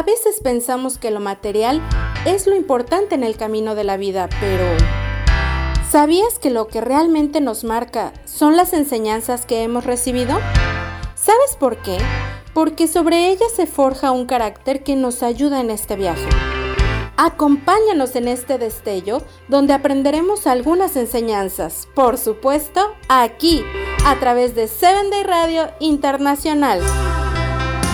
A 0.00 0.02
veces 0.02 0.40
pensamos 0.42 0.96
que 0.96 1.10
lo 1.10 1.20
material 1.20 1.82
es 2.24 2.46
lo 2.46 2.56
importante 2.56 3.14
en 3.14 3.22
el 3.22 3.36
camino 3.36 3.74
de 3.74 3.84
la 3.84 3.98
vida, 3.98 4.30
pero 4.40 4.64
¿sabías 5.90 6.38
que 6.38 6.48
lo 6.48 6.68
que 6.68 6.80
realmente 6.80 7.42
nos 7.42 7.64
marca 7.64 8.14
son 8.24 8.56
las 8.56 8.72
enseñanzas 8.72 9.44
que 9.44 9.62
hemos 9.62 9.84
recibido? 9.84 10.40
¿Sabes 11.14 11.54
por 11.58 11.76
qué? 11.82 11.98
Porque 12.54 12.88
sobre 12.88 13.28
ellas 13.28 13.52
se 13.54 13.66
forja 13.66 14.10
un 14.10 14.24
carácter 14.24 14.82
que 14.82 14.96
nos 14.96 15.22
ayuda 15.22 15.60
en 15.60 15.68
este 15.68 15.96
viaje. 15.96 16.30
Acompáñanos 17.18 18.16
en 18.16 18.28
este 18.28 18.56
destello 18.56 19.20
donde 19.48 19.74
aprenderemos 19.74 20.46
algunas 20.46 20.96
enseñanzas, 20.96 21.88
por 21.94 22.16
supuesto, 22.16 22.80
aquí, 23.10 23.62
a 24.06 24.18
través 24.18 24.54
de 24.54 24.66
7 24.66 25.10
Day 25.10 25.24
Radio 25.24 25.68
Internacional. 25.78 26.80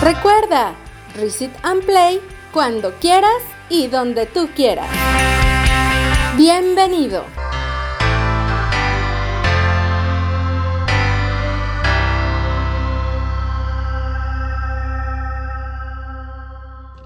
Recuerda, 0.01 0.73
Reset 1.17 1.51
and 1.63 1.83
Play 1.83 2.21
cuando 2.53 2.93
quieras 2.99 3.41
y 3.69 3.87
donde 3.87 4.27
tú 4.27 4.49
quieras. 4.55 4.87
Bienvenido. 6.37 7.25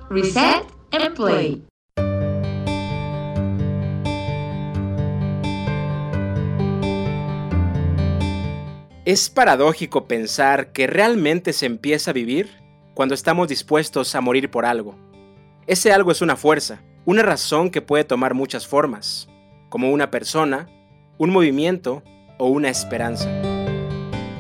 Reset 0.10 0.66
and 0.92 1.16
Play. 1.16 1.64
Es 9.06 9.30
paradójico 9.30 10.06
pensar 10.06 10.74
que 10.74 10.86
realmente 10.86 11.54
se 11.54 11.66
empieza 11.66 12.12
a 12.12 12.14
vivir 12.14 12.61
cuando 13.02 13.16
estamos 13.16 13.48
dispuestos 13.48 14.14
a 14.14 14.22
morir 14.22 14.52
por 14.52 14.64
algo. 14.64 14.96
Ese 15.66 15.92
algo 15.92 16.12
es 16.12 16.22
una 16.22 16.36
fuerza, 16.36 16.84
una 17.04 17.24
razón 17.24 17.72
que 17.72 17.82
puede 17.82 18.04
tomar 18.04 18.36
muchas 18.36 18.68
formas, 18.68 19.28
como 19.70 19.90
una 19.90 20.12
persona, 20.12 20.70
un 21.18 21.32
movimiento 21.32 22.04
o 22.38 22.50
una 22.50 22.70
esperanza. 22.70 23.28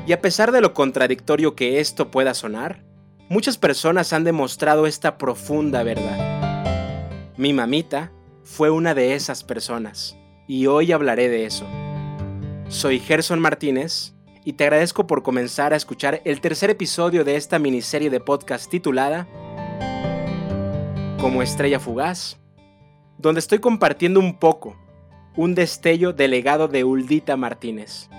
Y 0.05 0.13
a 0.13 0.21
pesar 0.21 0.51
de 0.51 0.61
lo 0.61 0.75
contradictorio 0.75 1.55
que 1.55 1.79
esto 1.79 2.11
pueda 2.11 2.35
sonar, 2.35 2.83
muchas 3.29 3.57
personas 3.57 4.13
han 4.13 4.25
demostrado 4.25 4.85
esta 4.85 5.17
profunda 5.17 5.81
verdad. 5.81 7.33
Mi 7.37 7.53
mamita 7.53 8.11
fue 8.43 8.69
una 8.69 8.93
de 8.93 9.15
esas 9.15 9.43
personas, 9.43 10.15
y 10.47 10.67
hoy 10.67 10.91
hablaré 10.91 11.29
de 11.29 11.45
eso. 11.45 11.65
Soy 12.67 12.99
Gerson 12.99 13.39
Martínez, 13.39 14.13
y 14.43 14.53
te 14.53 14.63
agradezco 14.63 15.07
por 15.07 15.23
comenzar 15.23 15.73
a 15.73 15.75
escuchar 15.75 16.21
el 16.25 16.41
tercer 16.41 16.69
episodio 16.69 17.23
de 17.23 17.35
esta 17.35 17.59
miniserie 17.59 18.09
de 18.09 18.19
podcast 18.19 18.69
titulada 18.69 19.27
Como 21.19 21.41
estrella 21.41 21.79
fugaz, 21.79 22.39
donde 23.17 23.39
estoy 23.39 23.59
compartiendo 23.59 24.19
un 24.19 24.39
poco, 24.39 24.75
un 25.35 25.53
destello 25.53 26.13
del 26.13 26.31
legado 26.31 26.67
de 26.67 26.83
Uldita 26.83 27.37
Martínez. 27.37 28.09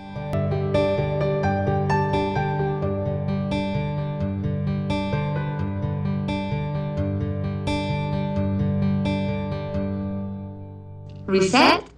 Reset 11.27 11.92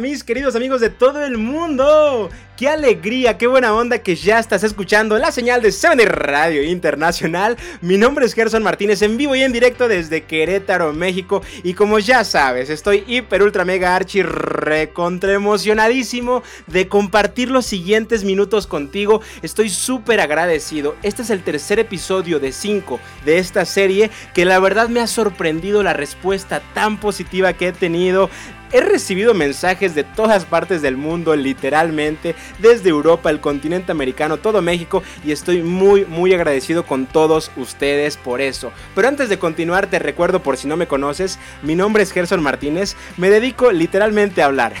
mis 0.00 0.22
queridos 0.22 0.54
amigos 0.56 0.80
de 0.80 0.90
todo 0.90 1.22
el 1.22 1.38
mundo. 1.38 2.30
Qué 2.58 2.68
alegría, 2.68 3.38
qué 3.38 3.46
buena 3.46 3.72
onda 3.72 3.98
que 3.98 4.16
ya 4.16 4.40
estás 4.40 4.64
escuchando 4.64 5.16
la 5.16 5.30
señal 5.30 5.62
de 5.62 5.70
7 5.70 6.04
Radio 6.06 6.64
Internacional. 6.64 7.56
Mi 7.82 7.98
nombre 7.98 8.26
es 8.26 8.34
Gerson 8.34 8.64
Martínez 8.64 9.00
en 9.02 9.16
vivo 9.16 9.36
y 9.36 9.44
en 9.44 9.52
directo 9.52 9.86
desde 9.86 10.24
Querétaro, 10.24 10.92
México. 10.92 11.40
Y 11.62 11.74
como 11.74 12.00
ya 12.00 12.24
sabes, 12.24 12.68
estoy 12.68 13.04
hiper 13.06 13.44
ultra 13.44 13.64
mega 13.64 13.94
archi 13.94 14.24
recontra 14.24 15.34
emocionadísimo 15.34 16.42
de 16.66 16.88
compartir 16.88 17.48
los 17.48 17.64
siguientes 17.64 18.24
minutos 18.24 18.66
contigo. 18.66 19.20
Estoy 19.40 19.70
súper 19.70 20.18
agradecido. 20.18 20.96
Este 21.04 21.22
es 21.22 21.30
el 21.30 21.44
tercer 21.44 21.78
episodio 21.78 22.40
de 22.40 22.50
5 22.50 22.98
de 23.24 23.38
esta 23.38 23.64
serie 23.66 24.10
que 24.34 24.44
la 24.44 24.58
verdad 24.58 24.88
me 24.88 24.98
ha 24.98 25.06
sorprendido 25.06 25.84
la 25.84 25.92
respuesta 25.92 26.60
tan 26.74 26.98
positiva 26.98 27.52
que 27.52 27.68
he 27.68 27.72
tenido. 27.72 28.28
He 28.70 28.82
recibido 28.82 29.32
mensajes 29.32 29.94
de 29.94 30.04
todas 30.04 30.44
partes 30.44 30.82
del 30.82 30.98
mundo, 30.98 31.34
literalmente, 31.34 32.34
desde 32.58 32.90
Europa, 32.90 33.30
el 33.30 33.40
continente 33.40 33.92
americano, 33.92 34.38
todo 34.38 34.62
México, 34.62 35.02
y 35.24 35.32
estoy 35.32 35.62
muy, 35.62 36.04
muy 36.04 36.32
agradecido 36.32 36.84
con 36.84 37.06
todos 37.06 37.50
ustedes 37.56 38.16
por 38.16 38.40
eso. 38.40 38.72
Pero 38.94 39.08
antes 39.08 39.28
de 39.28 39.38
continuar, 39.38 39.86
te 39.88 39.98
recuerdo 39.98 40.42
por 40.42 40.56
si 40.56 40.68
no 40.68 40.76
me 40.76 40.86
conoces, 40.86 41.38
mi 41.62 41.74
nombre 41.74 42.02
es 42.02 42.12
Gerson 42.12 42.42
Martínez, 42.42 42.96
me 43.16 43.30
dedico 43.30 43.72
literalmente 43.72 44.42
a 44.42 44.46
hablar. 44.46 44.72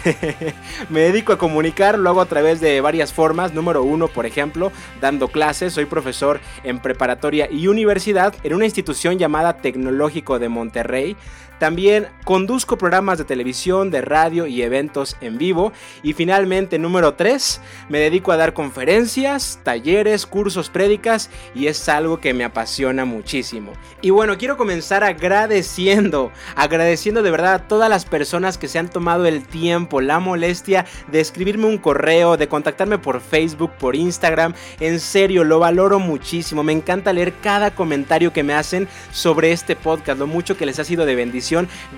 me 0.88 1.00
dedico 1.00 1.32
a 1.32 1.38
comunicar, 1.38 1.98
lo 1.98 2.10
hago 2.10 2.20
a 2.20 2.26
través 2.26 2.60
de 2.60 2.80
varias 2.80 3.12
formas. 3.12 3.54
Número 3.54 3.82
uno, 3.82 4.08
por 4.08 4.26
ejemplo, 4.26 4.72
dando 5.00 5.28
clases, 5.28 5.72
soy 5.72 5.86
profesor 5.86 6.40
en 6.64 6.80
preparatoria 6.80 7.48
y 7.50 7.68
universidad 7.68 8.34
en 8.42 8.54
una 8.54 8.64
institución 8.64 9.18
llamada 9.18 9.58
Tecnológico 9.58 10.38
de 10.38 10.48
Monterrey. 10.48 11.16
También 11.58 12.06
conduzco 12.24 12.78
programas 12.78 13.18
de 13.18 13.24
televisión, 13.24 13.90
de 13.90 14.00
radio 14.00 14.46
y 14.46 14.62
eventos 14.62 15.16
en 15.20 15.38
vivo. 15.38 15.72
Y 16.02 16.12
finalmente, 16.12 16.78
número 16.78 17.14
3, 17.14 17.57
me 17.88 17.98
dedico 17.98 18.32
a 18.32 18.36
dar 18.36 18.52
conferencias, 18.52 19.60
talleres, 19.62 20.26
cursos, 20.26 20.70
prédicas 20.70 21.30
y 21.54 21.66
es 21.66 21.88
algo 21.88 22.20
que 22.20 22.34
me 22.34 22.44
apasiona 22.44 23.04
muchísimo. 23.04 23.72
Y 24.02 24.10
bueno, 24.10 24.38
quiero 24.38 24.56
comenzar 24.56 25.04
agradeciendo, 25.04 26.30
agradeciendo 26.54 27.22
de 27.22 27.30
verdad 27.30 27.54
a 27.54 27.68
todas 27.68 27.90
las 27.90 28.04
personas 28.04 28.58
que 28.58 28.68
se 28.68 28.78
han 28.78 28.88
tomado 28.88 29.26
el 29.26 29.46
tiempo, 29.46 30.00
la 30.00 30.18
molestia 30.20 30.86
de 31.10 31.20
escribirme 31.20 31.66
un 31.66 31.78
correo, 31.78 32.36
de 32.36 32.48
contactarme 32.48 32.98
por 32.98 33.20
Facebook, 33.20 33.72
por 33.78 33.96
Instagram. 33.96 34.54
En 34.80 35.00
serio, 35.00 35.44
lo 35.44 35.58
valoro 35.58 35.98
muchísimo. 35.98 36.62
Me 36.62 36.72
encanta 36.72 37.12
leer 37.12 37.32
cada 37.42 37.70
comentario 37.72 38.32
que 38.32 38.42
me 38.42 38.54
hacen 38.54 38.88
sobre 39.12 39.52
este 39.52 39.76
podcast, 39.76 40.18
lo 40.18 40.26
mucho 40.26 40.56
que 40.56 40.66
les 40.66 40.78
ha 40.78 40.84
sido 40.84 41.06
de 41.06 41.14
bendición 41.14 41.38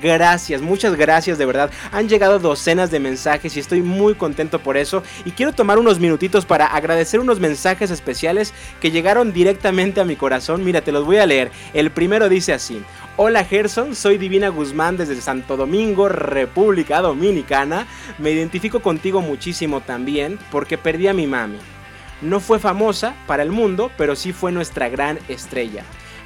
Gracias, 0.02 0.60
muchas 0.60 0.96
gracias 0.96 1.38
de 1.38 1.46
verdad. 1.46 1.70
Han 1.92 2.08
llegado 2.08 2.38
docenas 2.38 2.90
de 2.90 3.00
mensajes 3.00 3.56
y 3.56 3.60
estoy 3.60 3.82
muy 3.82 4.14
contento 4.14 4.58
por 4.58 4.76
eso. 4.76 5.02
Y 5.24 5.32
quiero 5.32 5.49
tomar 5.52 5.78
unos 5.78 5.98
minutitos 5.98 6.46
para 6.46 6.66
agradecer 6.66 7.20
unos 7.20 7.40
mensajes 7.40 7.90
especiales 7.90 8.54
que 8.80 8.90
llegaron 8.90 9.32
directamente 9.32 10.00
a 10.00 10.04
mi 10.04 10.16
corazón. 10.16 10.64
Mira, 10.64 10.80
te 10.80 10.92
los 10.92 11.04
voy 11.04 11.18
a 11.18 11.26
leer. 11.26 11.50
El 11.74 11.90
primero 11.90 12.28
dice 12.28 12.52
así. 12.52 12.82
Hola 13.16 13.44
Gerson, 13.44 13.94
soy 13.94 14.18
Divina 14.18 14.48
Guzmán 14.48 14.96
desde 14.96 15.20
Santo 15.20 15.56
Domingo, 15.56 16.08
República 16.08 17.00
Dominicana. 17.00 17.86
Me 18.18 18.30
identifico 18.30 18.80
contigo 18.80 19.20
muchísimo 19.20 19.80
también 19.80 20.38
porque 20.50 20.78
perdí 20.78 21.08
a 21.08 21.14
mi 21.14 21.26
mami. 21.26 21.58
No 22.22 22.40
fue 22.40 22.58
famosa 22.58 23.14
para 23.26 23.42
el 23.42 23.50
mundo, 23.50 23.90
pero 23.96 24.16
sí 24.16 24.32
fue 24.32 24.52
nuestra 24.52 24.88
gran 24.88 25.18
estrella. 25.28 25.84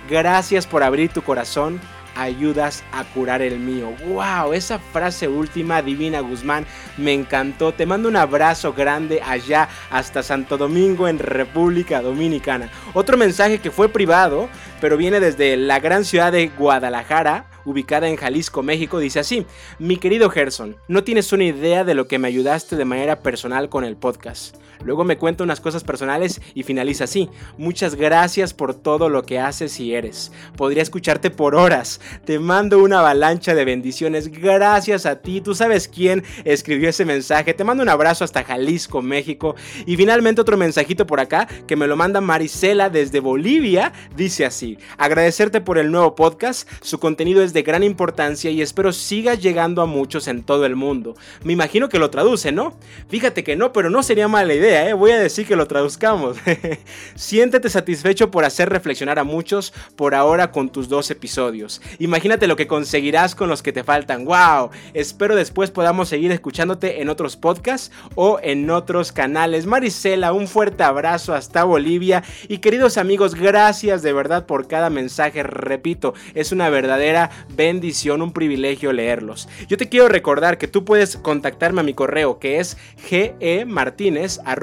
Gracias 0.09 0.67
por 0.67 0.83
abrir 0.83 1.11
tu 1.11 1.23
corazón, 1.23 1.81
ayudas 2.15 2.85
a 2.93 3.05
curar 3.05 3.43
el 3.43 3.59
mío. 3.59 3.93
¡Wow! 4.07 4.53
Esa 4.53 4.79
frase 4.79 5.29
última, 5.29 5.83
Divina 5.83 6.21
Guzmán, 6.21 6.67
me 6.97 7.13
encantó. 7.13 7.73
Te 7.73 7.87
mando 7.87 8.09
un 8.09 8.17
abrazo 8.17 8.73
grande 8.73 9.21
allá 9.25 9.69
hasta 9.91 10.23
Santo 10.23 10.57
Domingo 10.57 11.09
en 11.09 11.19
República 11.19 12.03
Dominicana. 12.03 12.71
Otro 12.93 13.17
mensaje 13.17 13.59
que 13.59 13.71
fue 13.71 13.89
privado, 13.89 14.49
pero 14.81 14.97
viene 14.97 15.21
desde 15.21 15.57
la 15.57 15.81
gran 15.81 16.05
ciudad 16.05 16.33
de 16.33 16.49
Guadalajara 16.49 17.47
ubicada 17.65 18.09
en 18.09 18.17
Jalisco, 18.17 18.63
México, 18.63 18.99
dice 18.99 19.21
así, 19.21 19.47
mi 19.79 19.97
querido 19.97 20.31
Gerson, 20.31 20.77
no 20.89 21.03
tienes 21.03 21.33
una 21.33 21.45
idea 21.45 21.85
de 21.85 21.95
lo 21.95 22.07
que 22.07 22.19
me 22.19 22.29
ayudaste 22.29 22.77
de 22.77 22.85
manera 22.85 23.21
personal 23.21 23.69
con 23.69 23.85
el 23.85 23.97
podcast. 23.97 24.57
Luego 24.83 25.05
me 25.05 25.19
cuenta 25.19 25.45
unas 25.45 25.61
cosas 25.61 25.85
personales 25.85 26.41
y 26.55 26.63
finaliza 26.63 27.05
así, 27.05 27.29
muchas 27.59 27.95
gracias 27.95 28.55
por 28.55 28.75
todo 28.75 29.09
lo 29.09 29.25
que 29.25 29.39
haces 29.39 29.79
y 29.81 29.95
eres. 29.95 30.33
Podría 30.57 30.83
escucharte 30.83 31.31
por 31.31 31.55
horas. 31.55 32.01
Te 32.25 32.39
mando 32.39 32.83
una 32.83 33.01
avalancha 33.01 33.55
de 33.55 33.65
bendiciones. 33.65 34.29
Gracias 34.29 35.07
a 35.07 35.21
ti. 35.21 35.41
Tú 35.41 35.55
sabes 35.55 35.89
quién 35.89 36.25
escribió 36.45 36.89
ese 36.89 37.05
mensaje. 37.05 37.55
Te 37.55 37.65
mando 37.65 37.83
un 37.83 37.89
abrazo 37.89 38.25
hasta 38.25 38.45
Jalisco, 38.45 39.03
México. 39.03 39.55
Y 39.87 39.97
finalmente 39.97 40.41
otro 40.41 40.57
mensajito 40.57 41.07
por 41.07 41.21
acá 41.21 41.49
que 41.67 41.77
me 41.77 41.87
lo 41.87 41.97
manda 41.97 42.21
Marisela 42.21 42.91
desde 42.91 43.21
Bolivia. 43.21 43.93
Dice 44.17 44.45
así, 44.45 44.79
agradecerte 44.99 45.61
por 45.61 45.79
el 45.79 45.91
nuevo 45.91 46.15
podcast. 46.15 46.69
Su 46.81 46.99
contenido 46.99 47.43
es 47.43 47.53
de 47.53 47.63
gran 47.63 47.83
importancia 47.83 48.51
y 48.51 48.63
espero 48.63 48.93
siga 48.93 49.35
llegando 49.35 49.83
a 49.83 49.87
muchos 49.87 50.29
en 50.29 50.43
todo 50.43 50.67
el 50.67 50.77
mundo. 50.77 51.15
Me 51.43 51.53
imagino 51.53 51.89
que 51.89 51.99
lo 51.99 52.11
traduce, 52.11 52.53
¿no? 52.53 52.77
Fíjate 53.09 53.45
que 53.45 53.57
no, 53.57 53.73
pero 53.73 53.91
no 53.91 54.03
sería 54.03 54.29
mala 54.29 54.55
idea 54.55 54.64
¿eh? 54.65 54.93
voy 54.95 55.11
a 55.11 55.19
decir 55.19 55.47
que 55.47 55.57
lo 55.57 55.67
traduzcamos. 55.67 56.39
Siéntete 57.15 57.69
satisfecho 57.69 58.31
por 58.31 58.45
hacer 58.45 58.71
reflexionar 58.71 59.19
a 59.19 59.25
muchos 59.25 59.73
por 59.97 60.15
ahora 60.15 60.51
con 60.51 60.71
tus 60.71 60.89
dos 60.89 61.11
episodios. 61.11 61.83
Imagínate 61.99 62.47
lo 62.47 62.57
que 62.57 62.67
conseguirás 62.67 63.35
con 63.35 63.49
los 63.49 63.63
que 63.63 63.73
te 63.73 63.85
faltan. 63.85 64.25
¡Wow! 64.25 64.71
Espero 64.95 65.37
después 65.37 65.71
podamos 65.71 66.09
seguir 66.09 66.33
escuchándote 66.33 67.03
en 67.03 67.09
otros 67.11 67.37
podcasts 67.37 67.93
o 68.15 68.39
en 68.43 68.71
otros 68.71 69.13
canales. 69.13 69.67
Marisela, 69.67 70.33
un 70.33 70.49
fuerte 70.49 70.83
abrazo 70.83 71.35
hasta 71.35 71.65
Bolivia. 71.65 72.23
Y 72.49 72.59
queridos 72.59 72.97
amigos, 72.97 73.35
gracias 73.35 74.03
de 74.03 74.13
verdad 74.13 74.47
por 74.47 74.67
cada 74.67 74.89
mensaje. 74.89 75.43
Repito, 75.43 76.15
es 76.35 76.53
una 76.53 76.71
verdadera 76.71 77.31
bendición, 77.51 78.23
un 78.23 78.33
privilegio 78.33 78.93
leerlos. 78.93 79.49
Yo 79.69 79.77
te 79.77 79.89
quiero 79.89 80.09
recordar 80.09 80.59
que 80.59 80.69
tú 80.69 80.85
puedes 80.85 81.17
contactarme 81.17 81.81
a 81.81 81.85
mi 81.85 81.95
correo 81.95 82.39
que 82.39 82.61
es 82.61 82.77
gemartinez.com 82.97 84.54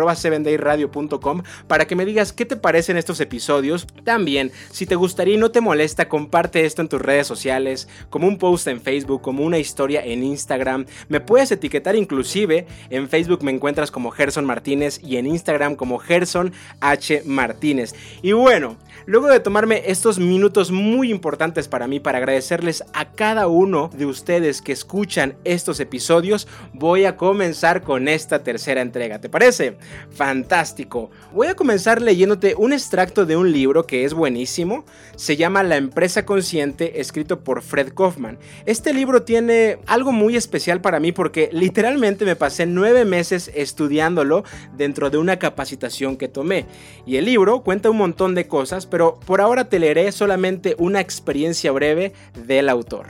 para 1.68 1.86
que 1.86 1.96
me 1.96 2.06
digas 2.06 2.34
qué 2.34 2.46
te 2.46 2.56
parecen 2.56 2.98
estos 2.98 3.20
episodios. 3.20 3.88
También, 4.04 4.52
si 4.72 4.86
te 4.86 4.96
gustaría 4.96 5.36
y 5.36 5.38
no 5.38 5.52
te 5.52 5.62
molesta, 5.62 6.10
comparte 6.10 6.66
esto 6.66 6.82
en 6.82 6.90
tus 6.90 7.02
redes 7.02 7.28
sociales, 7.28 7.88
como 8.10 8.28
un 8.28 8.38
post 8.38 8.68
en 8.68 8.82
Facebook, 8.82 9.22
como 9.22 9.44
una 9.44 9.58
historia 9.58 10.04
en 10.04 10.24
Instagram. 10.24 10.86
Me 11.10 11.20
puedes 11.20 11.52
etiquetar 11.52 11.96
inclusive. 11.96 12.66
En 12.90 13.10
Facebook 13.10 13.44
me 13.44 13.52
encuentras 13.52 13.92
como 13.92 14.12
Gerson 14.12 14.46
Martínez 14.46 15.00
y 15.04 15.18
en 15.18 15.28
Instagram 15.28 15.76
como 15.76 16.00
Gerson 16.00 16.54
H. 16.80 17.24
Martínez. 17.26 17.94
Y 18.22 18.34
bueno, 18.34 18.78
luego 19.06 19.28
de 19.28 19.40
tomarme 19.40 19.84
estos 19.86 20.20
minutos 20.20 20.72
muy 20.72 21.12
importantes 21.12 21.68
para 21.68 21.88
mí 21.88 22.00
para 22.00 22.18
agradecerles 22.18 22.84
a 22.94 23.12
cada 23.12 23.48
uno 23.48 23.90
de 23.94 24.06
ustedes 24.06 24.62
que 24.62 24.72
escuchan 24.72 25.36
estos 25.44 25.80
episodios, 25.80 26.48
voy 26.74 27.06
a 27.06 27.18
comenzar 27.18 27.82
con 27.82 28.08
esta 28.08 28.44
tercera 28.44 28.82
entrega. 28.82 29.20
¿Te 29.20 29.30
parece? 29.30 29.78
Fantástico. 30.12 31.12
Voy 31.34 31.48
a 31.48 31.56
comenzar 31.56 32.02
leyéndote 32.02 32.56
un 32.58 32.74
extracto 32.74 33.26
de 33.26 33.38
un 33.38 33.52
libro 33.52 33.86
que 33.86 34.06
es 34.06 34.14
buenísimo. 34.14 34.86
Se 35.16 35.38
llama 35.38 35.64
La 35.64 35.78
empresa 35.78 36.26
consciente, 36.26 37.02
escrito 37.02 37.44
por 37.44 37.62
Fred 37.62 37.94
Kaufman. 37.94 38.40
Este 38.66 38.94
libro 38.94 39.24
tiene 39.24 39.80
algo 39.88 40.12
muy 40.12 40.36
especial 40.36 40.82
para 40.82 41.00
mí 41.00 41.12
porque 41.12 41.50
literalmente 41.52 42.26
me 42.26 42.36
pasé 42.36 42.66
nueve 42.66 43.06
meses 43.06 43.52
estudiándolo 43.54 44.44
dentro 44.76 45.10
de 45.10 45.18
una 45.18 45.40
capacitación 45.40 46.18
que 46.18 46.28
tomé. 46.28 46.66
Y 47.06 47.18
el 47.18 47.26
libro 47.26 47.62
cuenta 47.64 47.90
un 47.90 47.98
montón 47.98 48.36
de 48.36 48.48
cosas, 48.48 48.86
pero 48.92 49.20
por 49.26 49.42
ahora 49.42 49.66
te 49.66 49.80
leeré 49.80 50.12
solamente 50.12 50.76
una 50.78 51.00
experiencia 51.00 51.72
breve 51.72 52.14
del 52.46 52.70
autor. 52.70 53.08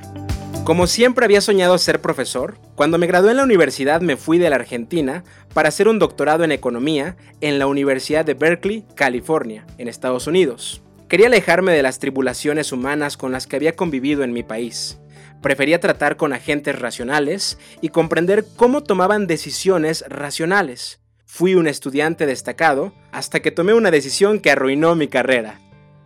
Como 0.63 0.85
siempre 0.85 1.25
había 1.25 1.41
soñado 1.41 1.77
ser 1.79 2.01
profesor, 2.01 2.55
cuando 2.75 2.99
me 2.99 3.07
gradué 3.07 3.31
en 3.31 3.37
la 3.37 3.43
universidad 3.43 3.99
me 3.99 4.15
fui 4.15 4.37
de 4.37 4.49
la 4.49 4.57
Argentina 4.57 5.23
para 5.53 5.69
hacer 5.69 5.87
un 5.87 5.97
doctorado 5.97 6.43
en 6.43 6.51
economía 6.51 7.17
en 7.41 7.57
la 7.57 7.65
Universidad 7.65 8.23
de 8.23 8.35
Berkeley, 8.35 8.85
California, 8.95 9.65
en 9.79 9.87
Estados 9.87 10.27
Unidos. 10.27 10.83
Quería 11.09 11.27
alejarme 11.27 11.73
de 11.73 11.81
las 11.81 11.97
tribulaciones 11.97 12.71
humanas 12.71 13.17
con 13.17 13.31
las 13.31 13.47
que 13.47 13.55
había 13.55 13.75
convivido 13.75 14.23
en 14.23 14.33
mi 14.33 14.43
país. 14.43 14.99
Prefería 15.41 15.79
tratar 15.79 16.15
con 16.15 16.31
agentes 16.31 16.77
racionales 16.79 17.57
y 17.81 17.89
comprender 17.89 18.45
cómo 18.55 18.83
tomaban 18.83 19.25
decisiones 19.25 20.05
racionales. 20.07 21.01
Fui 21.25 21.55
un 21.55 21.67
estudiante 21.67 22.27
destacado 22.27 22.93
hasta 23.11 23.39
que 23.39 23.51
tomé 23.51 23.73
una 23.73 23.89
decisión 23.89 24.39
que 24.39 24.51
arruinó 24.51 24.95
mi 24.95 25.07
carrera. 25.07 25.59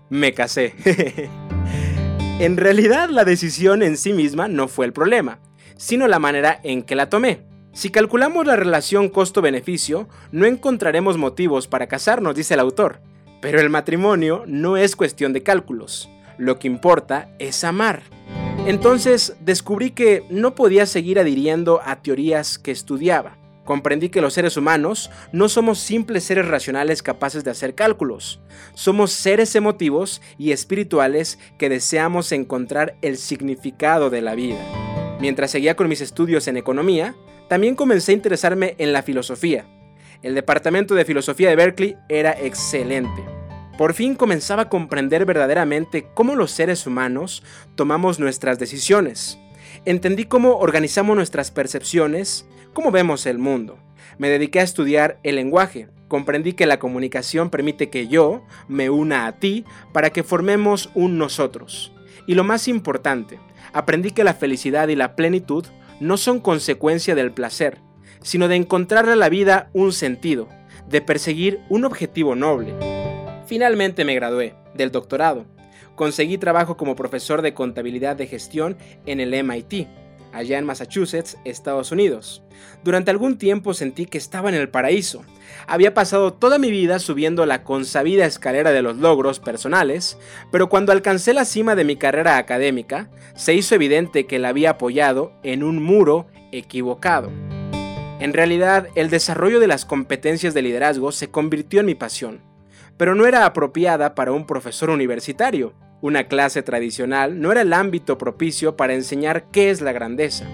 Me 0.09 0.33
casé. 0.33 0.75
En 2.37 2.57
realidad 2.57 3.09
la 3.09 3.23
decisión 3.23 3.81
en 3.81 3.95
sí 3.95 4.11
misma 4.11 4.49
no 4.49 4.67
fue 4.67 4.85
el 4.85 4.91
problema, 4.91 5.39
sino 5.77 6.05
la 6.09 6.19
manera 6.19 6.59
en 6.63 6.83
que 6.83 6.93
la 6.93 7.09
tomé. 7.09 7.43
Si 7.71 7.91
calculamos 7.91 8.45
la 8.45 8.57
relación 8.57 9.07
costo-beneficio, 9.07 10.09
no 10.33 10.45
encontraremos 10.45 11.17
motivos 11.17 11.69
para 11.69 11.87
casarnos, 11.87 12.35
dice 12.35 12.55
el 12.55 12.59
autor. 12.59 12.99
Pero 13.41 13.61
el 13.61 13.69
matrimonio 13.69 14.43
no 14.47 14.75
es 14.75 14.97
cuestión 14.97 15.31
de 15.31 15.43
cálculos. 15.43 16.09
Lo 16.37 16.59
que 16.59 16.67
importa 16.67 17.29
es 17.39 17.63
amar. 17.63 18.03
Entonces 18.65 19.37
descubrí 19.39 19.91
que 19.91 20.25
no 20.29 20.55
podía 20.55 20.87
seguir 20.87 21.19
adhiriendo 21.19 21.79
a 21.85 22.01
teorías 22.01 22.59
que 22.59 22.71
estudiaba. 22.71 23.37
Comprendí 23.65 24.09
que 24.09 24.21
los 24.21 24.35
seres 24.35 24.57
humanos 24.57 25.09
no 25.31 25.49
somos 25.49 25.79
simples 25.79 26.23
seres 26.23 26.47
racionales 26.47 27.01
capaces 27.01 27.43
de 27.43 27.51
hacer 27.51 27.73
cálculos. 27.73 28.39
Somos 28.75 29.11
seres 29.11 29.55
emotivos 29.55 30.21
y 30.37 30.51
espirituales 30.51 31.39
que 31.57 31.67
deseamos 31.67 32.31
encontrar 32.31 32.95
el 33.01 33.17
significado 33.17 34.09
de 34.11 34.21
la 34.21 34.35
vida. 34.35 34.59
Mientras 35.19 35.49
seguía 35.51 35.75
con 35.75 35.89
mis 35.89 36.01
estudios 36.01 36.47
en 36.47 36.57
economía, 36.57 37.15
también 37.49 37.75
comencé 37.75 38.11
a 38.11 38.15
interesarme 38.15 38.75
en 38.77 38.93
la 38.93 39.01
filosofía. 39.01 39.65
El 40.21 40.35
departamento 40.35 40.93
de 40.93 41.05
filosofía 41.05 41.49
de 41.49 41.55
Berkeley 41.55 41.97
era 42.07 42.31
excelente. 42.31 43.23
Por 43.77 43.93
fin 43.93 44.15
comenzaba 44.15 44.63
a 44.63 44.69
comprender 44.69 45.25
verdaderamente 45.25 46.07
cómo 46.13 46.35
los 46.35 46.51
seres 46.51 46.85
humanos 46.87 47.43
tomamos 47.75 48.19
nuestras 48.19 48.59
decisiones. 48.59 49.39
Entendí 49.85 50.25
cómo 50.25 50.57
organizamos 50.57 51.15
nuestras 51.15 51.51
percepciones, 51.51 52.47
cómo 52.75 52.91
vemos 52.91 53.25
el 53.25 53.39
mundo. 53.39 53.79
Me 54.19 54.29
dediqué 54.29 54.59
a 54.59 54.63
estudiar 54.63 55.17
el 55.23 55.37
lenguaje. 55.37 55.87
Comprendí 56.09 56.53
que 56.53 56.67
la 56.67 56.77
comunicación 56.77 57.49
permite 57.49 57.89
que 57.89 58.07
yo 58.07 58.43
me 58.67 58.89
una 58.91 59.25
a 59.25 59.39
ti 59.39 59.65
para 59.93 60.11
que 60.11 60.23
formemos 60.23 60.91
un 60.93 61.17
nosotros. 61.17 61.93
Y 62.27 62.35
lo 62.35 62.43
más 62.43 62.67
importante, 62.67 63.39
aprendí 63.73 64.11
que 64.11 64.25
la 64.25 64.33
felicidad 64.33 64.89
y 64.89 64.95
la 64.95 65.15
plenitud 65.15 65.65
no 66.01 66.17
son 66.17 66.41
consecuencia 66.41 67.15
del 67.15 67.31
placer, 67.31 67.79
sino 68.21 68.49
de 68.49 68.57
encontrarle 68.57 69.13
a 69.13 69.15
la 69.15 69.29
vida 69.29 69.69
un 69.73 69.93
sentido, 69.93 70.49
de 70.89 71.01
perseguir 71.01 71.61
un 71.69 71.85
objetivo 71.85 72.35
noble. 72.35 72.75
Finalmente 73.47 74.03
me 74.03 74.15
gradué 74.15 74.53
del 74.75 74.91
doctorado 74.91 75.45
conseguí 75.95 76.37
trabajo 76.37 76.77
como 76.77 76.95
profesor 76.95 77.41
de 77.41 77.53
contabilidad 77.53 78.15
de 78.15 78.27
gestión 78.27 78.77
en 79.05 79.19
el 79.19 79.43
MIT, 79.43 79.87
allá 80.35 80.57
en 80.57 80.65
Massachusetts, 80.65 81.37
Estados 81.45 81.91
Unidos. 81.91 82.43
Durante 82.83 83.09
algún 83.09 83.37
tiempo 83.37 83.73
sentí 83.73 84.05
que 84.05 84.17
estaba 84.17 84.49
en 84.49 84.55
el 84.55 84.69
paraíso. 84.69 85.23
Había 85.65 85.93
pasado 85.93 86.33
toda 86.33 86.59
mi 86.59 86.69
vida 86.71 86.99
subiendo 86.99 87.45
la 87.45 87.63
consabida 87.63 88.25
escalera 88.25 88.71
de 88.71 88.81
los 88.81 88.97
logros 88.97 89.39
personales, 89.39 90.17
pero 90.51 90.69
cuando 90.69 90.91
alcancé 90.91 91.33
la 91.33 91.45
cima 91.45 91.75
de 91.75 91.85
mi 91.85 91.95
carrera 91.95 92.37
académica, 92.37 93.09
se 93.35 93.53
hizo 93.53 93.75
evidente 93.75 94.27
que 94.27 94.37
la 94.37 94.49
había 94.49 94.71
apoyado 94.71 95.31
en 95.43 95.63
un 95.63 95.81
muro 95.81 96.27
equivocado. 96.51 97.31
En 98.19 98.33
realidad, 98.33 98.87
el 98.95 99.09
desarrollo 99.09 99.59
de 99.59 99.67
las 99.67 99.85
competencias 99.85 100.53
de 100.53 100.61
liderazgo 100.61 101.11
se 101.11 101.29
convirtió 101.29 101.79
en 101.79 101.85
mi 101.85 101.95
pasión, 101.95 102.41
pero 102.97 103.15
no 103.15 103.25
era 103.25 103.45
apropiada 103.45 104.15
para 104.15 104.31
un 104.31 104.45
profesor 104.45 104.89
universitario. 104.89 105.73
Una 106.05 106.25
clase 106.25 106.61
tradicional 106.61 107.41
no 107.41 107.51
era 107.51 107.61
el 107.61 107.73
ámbito 107.73 108.19
propicio 108.19 108.75
para 108.75 108.93
enseñar 108.93 109.49
qué 109.49 109.71
es 109.71 109.81
la 109.81 109.91
grandeza. 109.91 110.45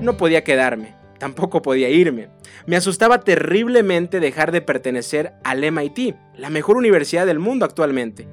No 0.00 0.16
podía 0.16 0.42
quedarme, 0.42 0.94
tampoco 1.18 1.60
podía 1.60 1.90
irme. 1.90 2.30
Me 2.64 2.76
asustaba 2.76 3.20
terriblemente 3.20 4.20
dejar 4.20 4.52
de 4.52 4.62
pertenecer 4.62 5.34
al 5.44 5.70
MIT, 5.70 6.16
la 6.34 6.48
mejor 6.48 6.78
universidad 6.78 7.26
del 7.26 7.38
mundo 7.38 7.66
actualmente. 7.66 8.26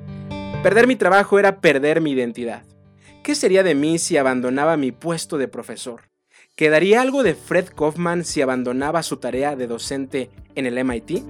Perder 0.64 0.88
mi 0.88 0.96
trabajo 0.96 1.38
era 1.38 1.60
perder 1.60 2.00
mi 2.00 2.12
identidad. 2.12 2.64
¿Qué 3.26 3.36
sería 3.36 3.62
de 3.62 3.76
mí 3.76 4.00
si 4.00 4.16
abandonaba 4.16 4.78
mi 4.78 4.94
puesto 4.94 5.38
de 5.38 5.50
profesor? 5.50 6.04
¿Quedaría 6.56 7.02
algo 7.02 7.24
de 7.24 7.36
Fred 7.36 7.66
Kaufman 7.76 8.24
si 8.24 8.42
abandonaba 8.42 9.04
su 9.04 9.18
tarea 9.18 9.58
de 9.58 9.68
docente 9.68 10.30
en 10.56 10.66
el 10.66 10.82
MIT? 10.82 11.26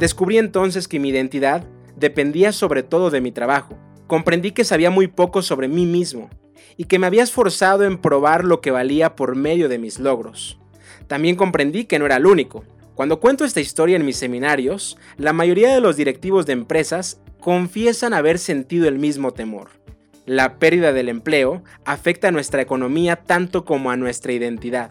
Descubrí 0.00 0.36
entonces 0.36 0.88
que 0.88 0.98
mi 0.98 1.10
identidad 1.10 1.62
dependía 1.94 2.50
sobre 2.50 2.82
todo 2.82 3.10
de 3.10 3.20
mi 3.20 3.30
trabajo, 3.30 3.78
comprendí 4.08 4.50
que 4.50 4.64
sabía 4.64 4.90
muy 4.90 5.06
poco 5.06 5.42
sobre 5.42 5.68
mí 5.68 5.86
mismo 5.86 6.30
y 6.76 6.84
que 6.84 6.98
me 6.98 7.06
había 7.06 7.22
esforzado 7.22 7.84
en 7.84 7.98
probar 7.98 8.44
lo 8.44 8.60
que 8.60 8.72
valía 8.72 9.14
por 9.14 9.36
medio 9.36 9.68
de 9.68 9.78
mis 9.78 10.00
logros. 10.00 10.58
También 11.06 11.36
comprendí 11.36 11.84
que 11.84 11.98
no 11.98 12.06
era 12.06 12.16
el 12.16 12.26
único. 12.26 12.64
Cuando 12.94 13.20
cuento 13.20 13.44
esta 13.44 13.60
historia 13.60 13.96
en 13.96 14.04
mis 14.04 14.16
seminarios, 14.16 14.98
la 15.18 15.32
mayoría 15.32 15.72
de 15.72 15.80
los 15.80 15.96
directivos 15.96 16.46
de 16.46 16.54
empresas 16.54 17.20
confiesan 17.38 18.14
haber 18.14 18.38
sentido 18.38 18.88
el 18.88 18.98
mismo 18.98 19.32
temor. 19.32 19.70
La 20.26 20.58
pérdida 20.58 20.92
del 20.92 21.08
empleo 21.08 21.62
afecta 21.84 22.28
a 22.28 22.32
nuestra 22.32 22.62
economía 22.62 23.16
tanto 23.16 23.64
como 23.64 23.90
a 23.90 23.96
nuestra 23.96 24.32
identidad. 24.32 24.90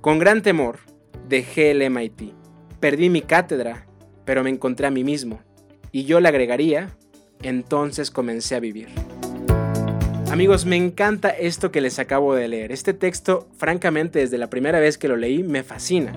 Con 0.00 0.18
gran 0.18 0.42
temor, 0.42 0.80
dejé 1.28 1.72
el 1.72 1.88
MIT. 1.90 2.32
Perdí 2.80 3.10
mi 3.10 3.22
cátedra, 3.22 3.86
pero 4.24 4.42
me 4.42 4.50
encontré 4.50 4.86
a 4.86 4.90
mí 4.90 5.04
mismo. 5.04 5.40
Y 5.92 6.04
yo 6.04 6.20
le 6.20 6.28
agregaría 6.28 6.96
entonces 7.48 8.10
comencé 8.10 8.54
a 8.54 8.60
vivir. 8.60 8.88
Amigos, 10.30 10.66
me 10.66 10.76
encanta 10.76 11.30
esto 11.30 11.70
que 11.70 11.80
les 11.80 11.98
acabo 11.98 12.34
de 12.34 12.48
leer. 12.48 12.72
Este 12.72 12.92
texto, 12.92 13.48
francamente, 13.56 14.18
desde 14.18 14.38
la 14.38 14.50
primera 14.50 14.80
vez 14.80 14.98
que 14.98 15.08
lo 15.08 15.16
leí, 15.16 15.42
me 15.42 15.62
fascina. 15.62 16.12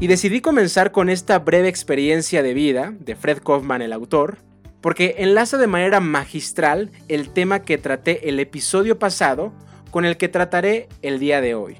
Y 0.00 0.06
decidí 0.06 0.40
comenzar 0.40 0.92
con 0.92 1.10
esta 1.10 1.38
breve 1.38 1.68
experiencia 1.68 2.42
de 2.42 2.54
vida 2.54 2.94
de 2.98 3.14
Fred 3.16 3.38
Kaufman, 3.38 3.82
el 3.82 3.92
autor, 3.92 4.38
porque 4.80 5.16
enlaza 5.18 5.58
de 5.58 5.66
manera 5.66 6.00
magistral 6.00 6.90
el 7.08 7.30
tema 7.30 7.62
que 7.62 7.78
traté 7.78 8.28
el 8.28 8.40
episodio 8.40 8.98
pasado 8.98 9.52
con 9.90 10.04
el 10.04 10.16
que 10.16 10.28
trataré 10.28 10.88
el 11.02 11.18
día 11.18 11.40
de 11.40 11.54
hoy. 11.54 11.76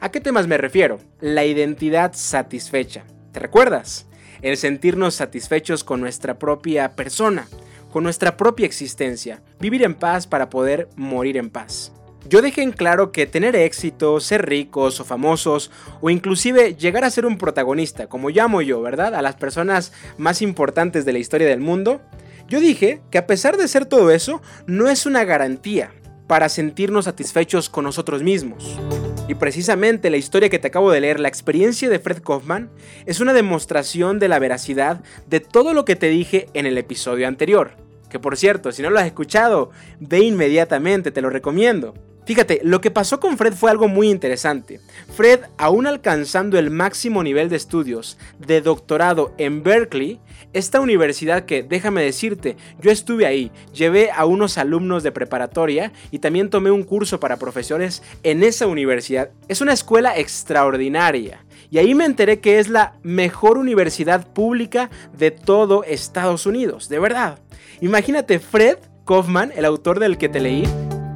¿A 0.00 0.10
qué 0.10 0.20
temas 0.20 0.46
me 0.46 0.58
refiero? 0.58 1.00
La 1.20 1.44
identidad 1.44 2.12
satisfecha. 2.14 3.04
¿Te 3.32 3.40
recuerdas? 3.40 4.06
el 4.42 4.56
sentirnos 4.56 5.14
satisfechos 5.14 5.84
con 5.84 6.00
nuestra 6.00 6.38
propia 6.38 6.94
persona, 6.94 7.48
con 7.96 8.02
nuestra 8.02 8.36
propia 8.36 8.66
existencia, 8.66 9.40
vivir 9.58 9.82
en 9.82 9.94
paz 9.94 10.26
para 10.26 10.50
poder 10.50 10.90
morir 10.96 11.38
en 11.38 11.48
paz. 11.48 11.94
Yo 12.28 12.42
dejé 12.42 12.60
en 12.60 12.72
claro 12.72 13.10
que 13.10 13.26
tener 13.26 13.56
éxito, 13.56 14.20
ser 14.20 14.44
ricos 14.44 15.00
o 15.00 15.04
famosos, 15.06 15.70
o 16.02 16.10
inclusive 16.10 16.74
llegar 16.74 17.04
a 17.04 17.10
ser 17.10 17.24
un 17.24 17.38
protagonista, 17.38 18.06
como 18.06 18.28
llamo 18.28 18.60
yo, 18.60 18.82
¿verdad? 18.82 19.14
A 19.14 19.22
las 19.22 19.36
personas 19.36 19.94
más 20.18 20.42
importantes 20.42 21.06
de 21.06 21.14
la 21.14 21.20
historia 21.20 21.48
del 21.48 21.60
mundo, 21.60 22.02
yo 22.46 22.60
dije 22.60 23.00
que 23.10 23.16
a 23.16 23.26
pesar 23.26 23.56
de 23.56 23.66
ser 23.66 23.86
todo 23.86 24.10
eso, 24.10 24.42
no 24.66 24.90
es 24.90 25.06
una 25.06 25.24
garantía 25.24 25.90
para 26.26 26.50
sentirnos 26.50 27.06
satisfechos 27.06 27.70
con 27.70 27.84
nosotros 27.84 28.22
mismos. 28.22 28.78
Y 29.26 29.36
precisamente 29.36 30.10
la 30.10 30.18
historia 30.18 30.50
que 30.50 30.58
te 30.58 30.68
acabo 30.68 30.92
de 30.92 31.00
leer, 31.00 31.18
la 31.18 31.28
experiencia 31.28 31.88
de 31.88 31.98
Fred 31.98 32.22
Kaufman, 32.22 32.68
es 33.06 33.20
una 33.20 33.32
demostración 33.32 34.18
de 34.18 34.28
la 34.28 34.38
veracidad 34.38 35.02
de 35.26 35.40
todo 35.40 35.72
lo 35.72 35.86
que 35.86 35.96
te 35.96 36.10
dije 36.10 36.48
en 36.52 36.66
el 36.66 36.76
episodio 36.76 37.26
anterior. 37.26 37.85
Que 38.08 38.18
por 38.18 38.36
cierto, 38.36 38.72
si 38.72 38.82
no 38.82 38.90
lo 38.90 38.98
has 38.98 39.06
escuchado, 39.06 39.70
ve 40.00 40.20
inmediatamente, 40.20 41.10
te 41.10 41.22
lo 41.22 41.30
recomiendo. 41.30 41.94
Fíjate, 42.26 42.60
lo 42.64 42.80
que 42.80 42.90
pasó 42.90 43.20
con 43.20 43.38
Fred 43.38 43.52
fue 43.52 43.70
algo 43.70 43.86
muy 43.86 44.10
interesante. 44.10 44.80
Fred, 45.14 45.42
aún 45.58 45.86
alcanzando 45.86 46.58
el 46.58 46.70
máximo 46.70 47.22
nivel 47.22 47.48
de 47.48 47.54
estudios 47.54 48.18
de 48.44 48.60
doctorado 48.60 49.32
en 49.38 49.62
Berkeley, 49.62 50.18
esta 50.52 50.80
universidad 50.80 51.44
que, 51.44 51.62
déjame 51.62 52.02
decirte, 52.02 52.56
yo 52.80 52.90
estuve 52.90 53.26
ahí, 53.26 53.52
llevé 53.72 54.10
a 54.10 54.24
unos 54.24 54.58
alumnos 54.58 55.04
de 55.04 55.12
preparatoria 55.12 55.92
y 56.10 56.18
también 56.18 56.50
tomé 56.50 56.72
un 56.72 56.82
curso 56.82 57.20
para 57.20 57.36
profesores 57.36 58.02
en 58.24 58.42
esa 58.42 58.66
universidad. 58.66 59.30
Es 59.46 59.60
una 59.60 59.72
escuela 59.72 60.18
extraordinaria. 60.18 61.44
Y 61.70 61.78
ahí 61.78 61.94
me 61.94 62.06
enteré 62.06 62.40
que 62.40 62.58
es 62.58 62.68
la 62.68 62.94
mejor 63.04 63.56
universidad 63.56 64.26
pública 64.32 64.90
de 65.16 65.30
todo 65.30 65.84
Estados 65.84 66.44
Unidos, 66.44 66.88
de 66.88 66.98
verdad. 66.98 67.38
Imagínate, 67.80 68.38
Fred 68.38 68.78
Kaufman, 69.06 69.52
el 69.54 69.64
autor 69.64 70.00
del 70.00 70.18
que 70.18 70.28
te 70.28 70.40
leí, 70.40 70.64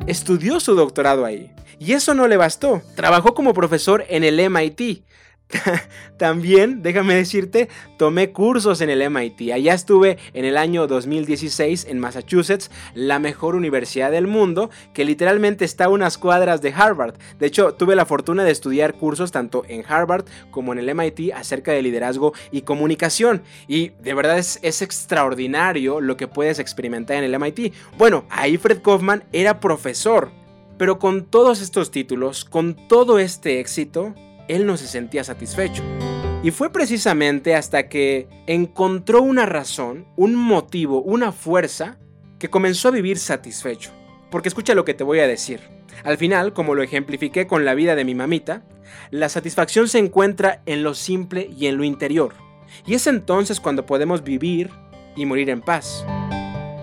estudió 0.07 0.61
su 0.61 0.75
doctorado 0.75 1.25
ahí. 1.25 1.53
Y 1.79 1.93
eso 1.93 2.13
no 2.13 2.29
le 2.29 2.37
bastó. 2.37 2.83
Trabajó 2.95 3.35
como 3.35 3.55
profesor 3.55 4.05
en 4.09 4.23
el 4.23 4.51
MIT. 4.51 5.05
También, 6.17 6.83
déjame 6.83 7.15
decirte, 7.15 7.69
tomé 7.97 8.31
cursos 8.33 8.81
en 8.81 8.91
el 8.91 9.09
MIT. 9.11 9.53
Allá 9.53 9.75
estuve 9.75 10.19
en 10.33 10.45
el 10.45 10.57
año 10.57 10.87
2016 10.87 11.87
en 11.89 11.99
Massachusetts, 11.99 12.71
la 12.95 13.19
mejor 13.19 13.55
universidad 13.55 14.11
del 14.11 14.27
mundo, 14.27 14.71
que 14.93 15.05
literalmente 15.05 15.65
está 15.65 15.87
a 15.87 15.89
unas 15.89 16.19
cuadras 16.19 16.63
de 16.63 16.73
Harvard. 16.73 17.15
De 17.39 17.47
hecho, 17.47 17.75
tuve 17.75 17.97
la 17.97 18.07
fortuna 18.07 18.45
de 18.45 18.53
estudiar 18.53 18.95
cursos 18.95 19.33
tanto 19.33 19.65
en 19.69 19.85
Harvard 19.87 20.25
como 20.51 20.73
en 20.73 20.79
el 20.79 20.95
MIT 20.95 21.33
acerca 21.35 21.73
de 21.73 21.83
liderazgo 21.83 22.33
y 22.51 22.63
comunicación. 22.63 23.43
Y 23.67 23.91
de 24.01 24.15
verdad 24.15 24.39
es, 24.39 24.81
extraordinario 24.81 26.01
lo 26.01 26.17
que 26.17 26.29
puedes 26.29 26.59
experimentar 26.59 27.17
en 27.17 27.25
el 27.25 27.39
MIT. 27.39 27.75
Bueno, 27.99 28.25
ahí 28.31 28.57
Fred 28.57 28.83
Kaufman 28.83 29.25
era 29.33 29.61
profesor. 29.61 30.31
Pero 30.79 30.99
con 30.99 31.27
todos 31.27 31.61
estos 31.61 31.91
títulos, 31.91 32.47
con 32.47 32.75
todo 32.89 33.19
este 33.19 33.61
éxito, 33.61 34.15
él 34.55 34.67
no 34.67 34.77
se 34.77 34.87
sentía 34.87 35.25
satisfecho. 35.25 35.83
Y 36.43 36.51
fue 36.51 36.73
precisamente 36.73 37.55
hasta 37.55 37.89
que 37.89 38.29
encontró 38.47 39.23
una 39.23 39.47
razón, 39.47 40.07
un 40.17 40.35
motivo, 40.35 41.03
una 41.03 41.33
fuerza, 41.33 41.99
que 42.39 42.49
comenzó 42.49 42.89
a 42.89 42.93
vivir 42.93 43.19
satisfecho. 43.19 43.91
Porque 44.31 44.49
escucha 44.49 44.75
lo 44.75 44.85
que 44.85 44.95
te 44.95 45.05
voy 45.05 45.19
a 45.19 45.27
decir. 45.27 45.61
Al 46.03 46.17
final, 46.17 46.55
como 46.55 46.75
lo 46.75 46.83
ejemplifiqué 46.83 47.47
con 47.47 47.65
la 47.65 47.75
vida 47.75 47.95
de 47.95 48.05
mi 48.05 48.15
mamita, 48.15 48.63
la 49.11 49.29
satisfacción 49.29 49.89
se 49.89 49.99
encuentra 49.99 50.63
en 50.67 50.83
lo 50.83 50.95
simple 50.95 51.51
y 51.57 51.67
en 51.67 51.77
lo 51.77 51.85
interior. 51.85 52.33
Y 52.87 52.95
es 52.95 53.07
entonces 53.07 53.61
cuando 53.61 53.85
podemos 53.85 54.25
vivir 54.25 54.71
y 55.17 55.27
morir 55.27 55.51
en 55.51 55.61
paz. 55.61 56.07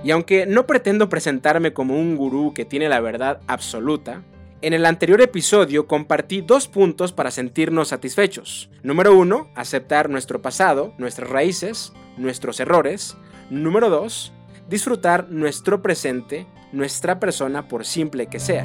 Y 0.03 0.11
aunque 0.11 0.45
no 0.45 0.67
pretendo 0.67 1.09
presentarme 1.09 1.73
como 1.73 1.99
un 1.99 2.15
gurú 2.15 2.53
que 2.53 2.65
tiene 2.65 2.89
la 2.89 2.99
verdad 2.99 3.41
absoluta, 3.47 4.23
en 4.61 4.73
el 4.73 4.85
anterior 4.85 5.21
episodio 5.21 5.85
compartí 5.85 6.41
dos 6.41 6.67
puntos 6.67 7.13
para 7.13 7.29
sentirnos 7.29 7.89
satisfechos. 7.89 8.69
Número 8.81 9.15
uno, 9.15 9.49
aceptar 9.55 10.09
nuestro 10.09 10.41
pasado, 10.41 10.93
nuestras 10.97 11.29
raíces, 11.29 11.93
nuestros 12.17 12.59
errores. 12.59 13.17
Número 13.51 13.89
dos, 13.89 14.33
disfrutar 14.67 15.29
nuestro 15.29 15.83
presente, 15.83 16.47
nuestra 16.71 17.19
persona 17.19 17.67
por 17.67 17.85
simple 17.85 18.27
que 18.27 18.39
sea. 18.39 18.63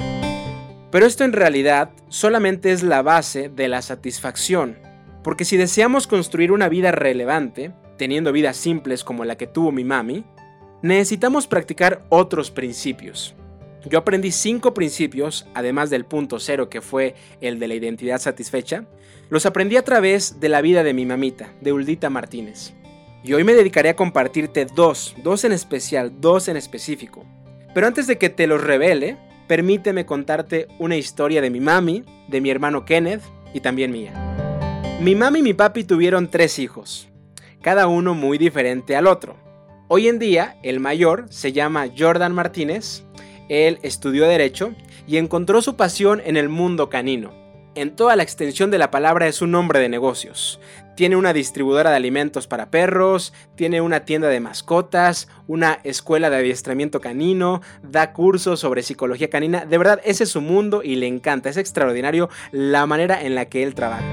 Pero 0.91 1.05
esto 1.05 1.23
en 1.23 1.33
realidad 1.33 1.91
solamente 2.09 2.71
es 2.71 2.81
la 2.81 3.03
base 3.03 3.49
de 3.49 3.67
la 3.67 3.81
satisfacción, 3.81 4.79
porque 5.23 5.45
si 5.45 5.57
deseamos 5.57 6.07
construir 6.07 6.51
una 6.51 6.69
vida 6.69 6.91
relevante, 6.91 7.71
teniendo 7.97 8.31
vidas 8.31 8.57
simples 8.57 9.03
como 9.03 9.25
la 9.25 9.35
que 9.35 9.47
tuvo 9.47 9.71
mi 9.71 9.83
mami, 9.83 10.25
necesitamos 10.81 11.47
practicar 11.47 12.03
otros 12.09 12.51
principios. 12.51 13.35
Yo 13.85 13.99
aprendí 13.99 14.31
cinco 14.31 14.73
principios, 14.73 15.45
además 15.53 15.89
del 15.89 16.05
punto 16.05 16.39
cero 16.39 16.69
que 16.69 16.81
fue 16.81 17.15
el 17.41 17.59
de 17.59 17.67
la 17.67 17.75
identidad 17.75 18.19
satisfecha. 18.19 18.85
Los 19.29 19.45
aprendí 19.45 19.75
a 19.75 19.83
través 19.83 20.39
de 20.39 20.49
la 20.49 20.61
vida 20.61 20.83
de 20.83 20.93
mi 20.93 21.05
mamita, 21.05 21.53
de 21.59 21.73
Uldita 21.73 22.09
Martínez. 22.09 22.73
Y 23.23 23.33
hoy 23.33 23.43
me 23.43 23.53
dedicaré 23.53 23.89
a 23.89 23.95
compartirte 23.95 24.65
dos, 24.65 25.15
dos 25.23 25.43
en 25.43 25.51
especial, 25.51 26.13
dos 26.21 26.47
en 26.47 26.55
específico. 26.57 27.25
Pero 27.73 27.87
antes 27.87 28.07
de 28.07 28.17
que 28.17 28.29
te 28.29 28.47
los 28.47 28.63
revele, 28.63 29.17
permíteme 29.47 30.05
contarte 30.05 30.67
una 30.79 30.95
historia 30.95 31.41
de 31.41 31.49
mi 31.49 31.59
mami, 31.59 32.03
de 32.29 32.39
mi 32.39 32.49
hermano 32.49 32.85
Kenneth 32.85 33.23
y 33.53 33.59
también 33.59 33.91
mía. 33.91 34.13
Mi 35.01 35.15
mami 35.15 35.39
y 35.39 35.43
mi 35.43 35.53
papi 35.53 35.83
tuvieron 35.83 36.29
tres 36.29 36.59
hijos, 36.59 37.09
cada 37.61 37.87
uno 37.87 38.13
muy 38.13 38.37
diferente 38.37 38.95
al 38.95 39.07
otro. 39.07 39.35
Hoy 39.89 40.07
en 40.07 40.19
día, 40.19 40.57
el 40.63 40.79
mayor 40.79 41.25
se 41.29 41.51
llama 41.51 41.87
Jordan 41.97 42.33
Martínez 42.33 43.03
él 43.49 43.79
estudió 43.83 44.27
derecho 44.27 44.73
y 45.07 45.17
encontró 45.17 45.61
su 45.61 45.75
pasión 45.75 46.21
en 46.25 46.37
el 46.37 46.49
mundo 46.49 46.89
canino. 46.89 47.31
En 47.75 47.95
toda 47.95 48.15
la 48.15 48.21
extensión 48.21 48.69
de 48.69 48.77
la 48.77 48.91
palabra 48.91 49.27
es 49.27 49.41
un 49.41 49.55
hombre 49.55 49.79
de 49.79 49.89
negocios. 49.89 50.59
Tiene 50.95 51.15
una 51.15 51.33
distribuidora 51.33 51.89
de 51.89 51.95
alimentos 51.95 52.45
para 52.45 52.69
perros, 52.69 53.33
tiene 53.55 53.81
una 53.81 54.05
tienda 54.05 54.27
de 54.27 54.39
mascotas, 54.39 55.27
una 55.47 55.79
escuela 55.83 56.29
de 56.29 56.37
adiestramiento 56.37 57.01
canino, 57.01 57.61
da 57.81 58.13
cursos 58.13 58.59
sobre 58.59 58.83
psicología 58.83 59.31
canina. 59.31 59.65
De 59.65 59.79
verdad, 59.79 60.01
ese 60.03 60.25
es 60.25 60.29
su 60.29 60.41
mundo 60.41 60.83
y 60.83 60.97
le 60.97 61.07
encanta. 61.07 61.49
Es 61.49 61.57
extraordinario 61.57 62.29
la 62.51 62.85
manera 62.85 63.23
en 63.23 63.33
la 63.33 63.45
que 63.45 63.63
él 63.63 63.73
trabaja. 63.73 64.05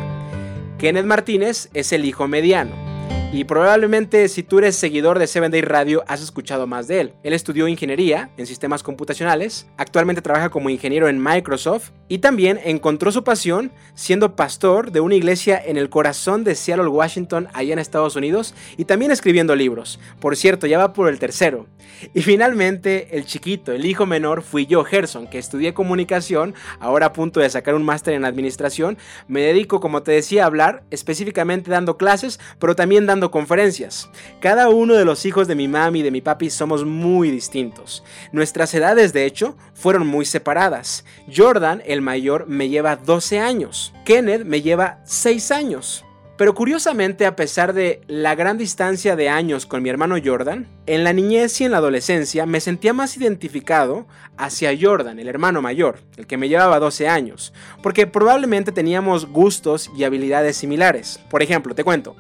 Kenneth 0.79 1.05
Martínez 1.05 1.69
es 1.75 1.93
el 1.93 2.07
hijo 2.07 2.27
mediano 2.29 2.90
y 3.33 3.45
probablemente 3.45 4.29
si 4.29 4.43
tú 4.43 4.59
eres 4.59 4.75
seguidor 4.75 5.21
de 5.21 5.29
7 5.29 5.51
Day 5.51 5.61
Radio 5.61 6.03
has 6.09 6.21
escuchado 6.21 6.67
más 6.67 6.89
de 6.89 7.01
él. 7.01 7.15
Él 7.23 7.33
estudió 7.33 7.69
ingeniería 7.69 8.31
en 8.37 8.47
sistemas 8.47 8.83
computacionales, 8.83 9.69
actualmente 9.77 10.21
trabaja 10.21 10.49
como 10.51 10.69
ingeniero 10.69 11.09
en 11.09 11.23
Microsoft 11.23 11.91
y 12.09 12.19
también 12.19 12.59
encontró 12.65 13.13
su 13.13 13.23
pasión 13.23 13.71
siendo 13.95 14.35
pastor 14.35 14.91
de 14.91 15.01
una 15.01 15.15
iglesia 15.15 15.63
en 15.65 15.77
el 15.77 15.91
corazón 15.91 16.43
de 16.43 16.57
Seattle, 16.57 16.89
Washington, 16.89 17.47
allá 17.53 17.73
en 17.73 17.79
Estados 17.79 18.17
Unidos 18.17 18.53
y 18.77 18.85
también 18.85 19.13
escribiendo 19.13 19.55
libros. 19.55 20.01
Por 20.19 20.37
cierto, 20.37 20.67
ya 20.67 20.79
va 20.79 20.93
por 20.93 21.09
el 21.09 21.21
tercero. 21.21 21.67
Y 22.15 22.23
finalmente, 22.23 23.09
el 23.17 23.27
chiquito, 23.27 23.73
el 23.73 23.85
hijo 23.85 24.07
menor, 24.07 24.43
fui 24.43 24.67
yo, 24.67 24.85
Gerson, 24.85 25.27
que 25.27 25.39
estudié 25.39 25.75
comunicación, 25.75 26.55
ahora 26.79 27.07
a 27.07 27.13
punto 27.13 27.41
de 27.41 27.51
sacar 27.51 27.75
un 27.75 27.85
máster 27.85 28.15
en 28.15 28.25
administración. 28.25 28.99
Me 29.29 29.41
dedico, 29.43 29.81
como 29.81 30.03
te 30.03 30.13
decía, 30.13 30.45
a 30.45 30.47
hablar, 30.47 30.83
específicamente 30.91 31.71
dando 31.71 31.97
clases, 31.97 32.41
pero 32.59 32.75
también 32.75 33.07
dando 33.07 33.31
conferencias. 33.31 34.11
Cada 34.41 34.69
uno 34.69 34.95
de 34.95 35.05
los 35.05 35.25
hijos 35.27 35.49
de 35.49 35.55
mi 35.55 35.69
mami 35.69 36.01
y 36.01 36.03
de 36.03 36.11
mi 36.11 36.21
papi 36.21 36.51
somos 36.51 36.85
muy 36.85 37.31
distintos. 37.31 38.03
Nuestras 38.33 38.75
edades, 38.75 39.13
de 39.13 39.27
hecho, 39.27 39.57
fueron 39.75 40.07
muy 40.07 40.25
separadas. 40.25 41.05
Jordan, 41.35 41.83
el 41.87 42.03
mayor, 42.03 42.47
me 42.47 42.69
lleva 42.69 42.97
12 42.97 43.39
años. 43.41 43.93
Kenneth 44.05 44.45
me 44.45 44.63
lleva 44.63 45.01
6 45.05 45.51
años. 45.51 46.05
Pero 46.41 46.55
curiosamente, 46.55 47.27
a 47.27 47.37
pesar 47.37 47.75
de 47.75 48.01
la 48.07 48.35
gran 48.35 48.57
distancia 48.57 49.15
de 49.15 49.29
años 49.29 49.67
con 49.67 49.83
mi 49.83 49.91
hermano 49.91 50.17
Jordan, 50.25 50.69
en 50.87 51.05
la 51.05 51.13
niñez 51.13 51.61
y 51.61 51.65
en 51.65 51.73
la 51.73 51.77
adolescencia 51.77 52.47
me 52.47 52.61
sentía 52.61 52.95
más 52.95 53.15
identificado 53.19 54.07
hacia 54.39 54.73
Jordan, 54.81 55.19
el 55.19 55.29
hermano 55.29 55.61
mayor, 55.61 55.99
el 56.17 56.27
que 56.27 56.39
me 56.39 56.49
llevaba 56.49 56.79
12 56.79 57.09
años, 57.09 57.53
porque 57.83 58.07
probablemente 58.07 58.73
teníamos 58.73 59.27
gustos 59.27 59.91
y 59.95 60.05
habilidades 60.05 60.57
similares. 60.57 61.21
Por 61.29 61.43
ejemplo, 61.43 61.75
te 61.75 61.85
cuento, 61.85 62.17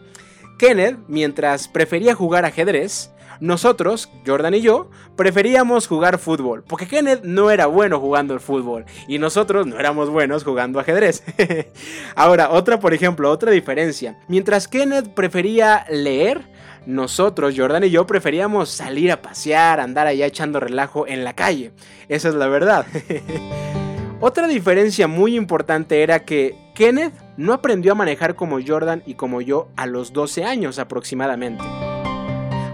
Kenneth, 0.58 0.98
mientras 1.08 1.66
prefería 1.66 2.14
jugar 2.14 2.44
ajedrez, 2.44 3.12
nosotros, 3.40 4.10
Jordan 4.26 4.54
y 4.54 4.60
yo, 4.60 4.90
preferíamos 5.16 5.86
jugar 5.86 6.18
fútbol, 6.18 6.62
porque 6.62 6.86
Kenneth 6.86 7.22
no 7.24 7.50
era 7.50 7.66
bueno 7.66 7.98
jugando 7.98 8.34
el 8.34 8.40
fútbol 8.40 8.84
y 9.08 9.18
nosotros 9.18 9.66
no 9.66 9.78
éramos 9.78 10.10
buenos 10.10 10.44
jugando 10.44 10.78
ajedrez. 10.78 11.22
Ahora, 12.14 12.50
otra, 12.50 12.78
por 12.78 12.92
ejemplo, 12.92 13.30
otra 13.30 13.50
diferencia. 13.50 14.18
Mientras 14.28 14.68
Kenneth 14.68 15.14
prefería 15.14 15.86
leer, 15.90 16.48
nosotros, 16.86 17.54
Jordan 17.56 17.84
y 17.84 17.90
yo, 17.90 18.06
preferíamos 18.06 18.68
salir 18.68 19.10
a 19.12 19.22
pasear, 19.22 19.80
andar 19.80 20.06
allá 20.06 20.26
echando 20.26 20.60
relajo 20.60 21.06
en 21.06 21.24
la 21.24 21.34
calle. 21.34 21.72
Esa 22.08 22.28
es 22.28 22.34
la 22.34 22.46
verdad. 22.48 22.86
Otra 24.20 24.46
diferencia 24.48 25.08
muy 25.08 25.34
importante 25.34 26.02
era 26.02 26.24
que 26.26 26.54
Kenneth 26.74 27.14
no 27.38 27.54
aprendió 27.54 27.92
a 27.92 27.94
manejar 27.94 28.34
como 28.34 28.58
Jordan 28.64 29.02
y 29.06 29.14
como 29.14 29.40
yo 29.40 29.70
a 29.76 29.86
los 29.86 30.12
12 30.12 30.44
años 30.44 30.78
aproximadamente. 30.78 31.64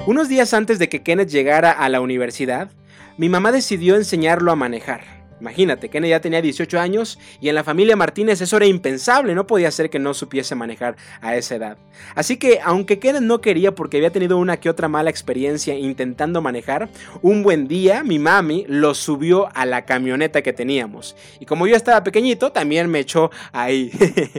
Unos 0.07 0.29
días 0.29 0.55
antes 0.55 0.79
de 0.79 0.89
que 0.89 1.03
Kenneth 1.03 1.31
llegara 1.31 1.73
a 1.73 1.89
la 1.89 2.01
universidad, 2.01 2.71
mi 3.19 3.29
mamá 3.29 3.51
decidió 3.51 3.97
enseñarlo 3.97 4.53
a 4.53 4.57
manejar. 4.57 5.16
Imagínate, 5.41 5.89
Kenneth 5.89 6.11
ya 6.11 6.21
tenía 6.21 6.41
18 6.41 6.81
años 6.81 7.19
y 7.41 7.49
en 7.49 7.55
la 7.55 7.65
familia 7.65 7.97
Martínez 7.97 8.41
eso 8.41 8.57
era 8.57 8.67
impensable, 8.67 9.35
no 9.35 9.47
podía 9.47 9.71
ser 9.71 9.91
que 9.91 9.99
no 9.99 10.15
supiese 10.15 10.55
manejar 10.55 10.97
a 11.21 11.37
esa 11.37 11.57
edad. 11.57 11.79
Así 12.15 12.37
que, 12.37 12.61
aunque 12.65 12.99
Kenneth 12.99 13.23
no 13.23 13.41
quería 13.41 13.75
porque 13.75 13.99
había 13.99 14.11
tenido 14.11 14.39
una 14.39 14.59
que 14.59 14.71
otra 14.71 14.89
mala 14.89 15.11
experiencia 15.11 15.75
intentando 15.75 16.41
manejar, 16.41 16.89
un 17.23 17.43
buen 17.43 17.69
día 17.69 18.03
mi 18.03 18.19
mami 18.19 18.65
lo 18.69 18.95
subió 18.95 19.49
a 19.55 19.67
la 19.67 19.85
camioneta 19.85 20.43
que 20.43 20.53
teníamos. 20.53 21.17
Y 21.41 21.47
como 21.47 21.67
yo 21.67 21.77
estaba 21.77 22.03
pequeñito, 22.03 22.53
también 22.53 22.91
me 22.91 23.01
echó 23.01 23.31
ahí. 23.53 23.91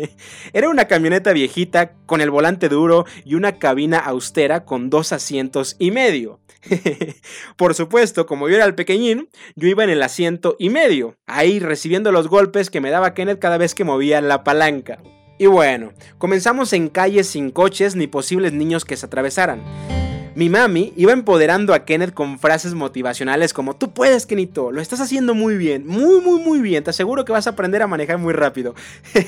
era 0.53 0.69
una 0.69 0.85
camioneta 0.85 1.33
viejita 1.33 1.91
con 2.05 2.21
el 2.21 2.31
volante 2.31 2.69
duro 2.69 3.05
y 3.23 3.35
una 3.35 3.59
cabina 3.59 3.99
austera 3.99 4.65
con 4.65 4.89
dos 4.89 5.11
asientos 5.11 5.75
y 5.79 5.91
medio. 5.91 6.39
Por 7.57 7.73
supuesto, 7.73 8.25
como 8.25 8.49
yo 8.49 8.55
era 8.55 8.65
el 8.65 8.75
pequeñín, 8.75 9.29
yo 9.55 9.67
iba 9.67 9.83
en 9.83 9.89
el 9.89 10.03
asiento 10.03 10.55
y 10.59 10.69
medio, 10.69 11.15
ahí 11.25 11.59
recibiendo 11.59 12.11
los 12.11 12.27
golpes 12.27 12.69
que 12.69 12.81
me 12.81 12.91
daba 12.91 13.13
Kenneth 13.13 13.39
cada 13.39 13.57
vez 13.57 13.75
que 13.75 13.83
movía 13.83 14.21
la 14.21 14.43
palanca. 14.43 14.99
Y 15.39 15.45
bueno, 15.45 15.93
comenzamos 16.17 16.73
en 16.73 16.89
calles 16.89 17.27
sin 17.27 17.51
coches 17.51 17.95
ni 17.95 18.07
posibles 18.07 18.53
niños 18.53 18.85
que 18.85 18.97
se 18.97 19.05
atravesaran. 19.05 19.61
Mi 20.37 20.49
mami 20.49 20.93
iba 20.95 21.13
empoderando 21.13 21.73
a 21.73 21.83
Kenneth 21.83 22.13
con 22.13 22.37
frases 22.37 22.75
motivacionales 22.75 23.55
como 23.55 23.75
tú 23.75 23.91
puedes, 23.91 24.27
Kenito, 24.27 24.71
lo 24.71 24.81
estás 24.81 25.01
haciendo 25.01 25.33
muy 25.33 25.57
bien, 25.57 25.87
muy, 25.87 26.21
muy, 26.21 26.39
muy 26.39 26.59
bien, 26.59 26.83
te 26.83 26.91
aseguro 26.91 27.25
que 27.25 27.31
vas 27.31 27.47
a 27.47 27.49
aprender 27.49 27.81
a 27.81 27.87
manejar 27.87 28.19
muy 28.19 28.33
rápido. 28.33 28.75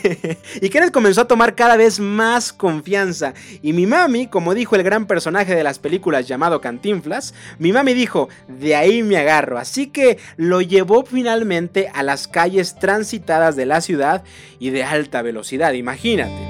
y 0.61 0.69
Kenneth 0.69 0.91
comenzó 0.91 1.21
a 1.21 1.27
tomar 1.27 1.55
cada 1.55 1.77
vez 1.77 1.99
más 1.99 2.53
confianza. 2.53 3.33
Y 3.63 3.73
mi 3.73 3.87
mami, 3.87 4.27
como 4.27 4.53
dijo 4.53 4.75
el 4.75 4.83
gran 4.83 5.07
personaje 5.07 5.55
de 5.55 5.63
las 5.63 5.79
películas 5.79 6.27
llamado 6.27 6.61
Cantinflas, 6.61 7.33
mi 7.57 7.73
mami 7.73 7.95
dijo, 7.95 8.29
de 8.47 8.75
ahí 8.75 9.01
me 9.01 9.17
agarro. 9.17 9.57
Así 9.57 9.87
que 9.87 10.19
lo 10.37 10.61
llevó 10.61 11.03
finalmente 11.07 11.89
a 11.91 12.03
las 12.03 12.27
calles 12.27 12.75
transitadas 12.75 13.55
de 13.55 13.65
la 13.65 13.81
ciudad 13.81 14.23
y 14.59 14.69
de 14.69 14.83
alta 14.83 15.23
velocidad, 15.23 15.73
imagínate. 15.73 16.48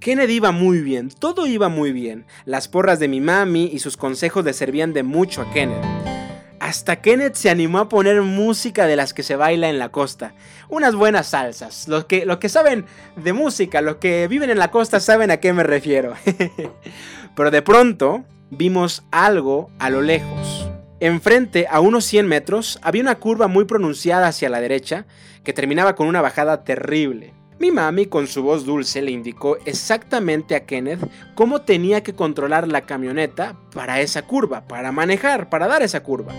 Kennedy 0.00 0.36
iba 0.36 0.50
muy 0.50 0.80
bien, 0.80 1.10
todo 1.10 1.46
iba 1.46 1.68
muy 1.68 1.92
bien. 1.92 2.24
Las 2.46 2.68
porras 2.68 2.98
de 2.98 3.06
mi 3.06 3.20
mami 3.20 3.66
y 3.70 3.80
sus 3.80 3.98
consejos 3.98 4.46
le 4.46 4.54
servían 4.54 4.94
de 4.94 5.02
mucho 5.02 5.42
a 5.42 5.50
Kenneth. 5.52 5.84
Hasta 6.58 7.02
Kenneth 7.02 7.34
se 7.34 7.50
animó 7.50 7.80
a 7.80 7.88
poner 7.90 8.22
música 8.22 8.86
de 8.86 8.96
las 8.96 9.12
que 9.12 9.22
se 9.22 9.36
baila 9.36 9.68
en 9.68 9.78
la 9.78 9.90
costa. 9.90 10.32
Unas 10.70 10.94
buenas 10.94 11.28
salsas. 11.28 11.86
Los 11.86 12.06
que, 12.06 12.26
que 12.40 12.48
saben 12.48 12.86
de 13.16 13.34
música, 13.34 13.82
los 13.82 13.96
que 13.96 14.26
viven 14.26 14.48
en 14.48 14.58
la 14.58 14.70
costa 14.70 15.00
saben 15.00 15.30
a 15.30 15.36
qué 15.36 15.52
me 15.52 15.64
refiero. 15.64 16.14
Pero 17.36 17.50
de 17.50 17.60
pronto 17.60 18.24
vimos 18.50 19.04
algo 19.10 19.70
a 19.78 19.90
lo 19.90 20.00
lejos. 20.00 20.66
Enfrente, 21.00 21.66
a 21.70 21.80
unos 21.80 22.06
100 22.06 22.26
metros, 22.26 22.78
había 22.80 23.02
una 23.02 23.16
curva 23.16 23.48
muy 23.48 23.66
pronunciada 23.66 24.28
hacia 24.28 24.48
la 24.48 24.62
derecha 24.62 25.04
que 25.44 25.52
terminaba 25.52 25.94
con 25.94 26.06
una 26.08 26.22
bajada 26.22 26.64
terrible. 26.64 27.34
Mi 27.60 27.70
mami 27.70 28.06
con 28.06 28.26
su 28.26 28.42
voz 28.42 28.64
dulce 28.64 29.02
le 29.02 29.10
indicó 29.10 29.58
exactamente 29.66 30.54
a 30.54 30.64
Kenneth 30.64 31.06
cómo 31.34 31.60
tenía 31.60 32.02
que 32.02 32.14
controlar 32.14 32.66
la 32.66 32.86
camioneta 32.86 33.54
para 33.74 34.00
esa 34.00 34.22
curva, 34.22 34.66
para 34.66 34.92
manejar, 34.92 35.50
para 35.50 35.68
dar 35.68 35.82
esa 35.82 36.02
curva. 36.02 36.32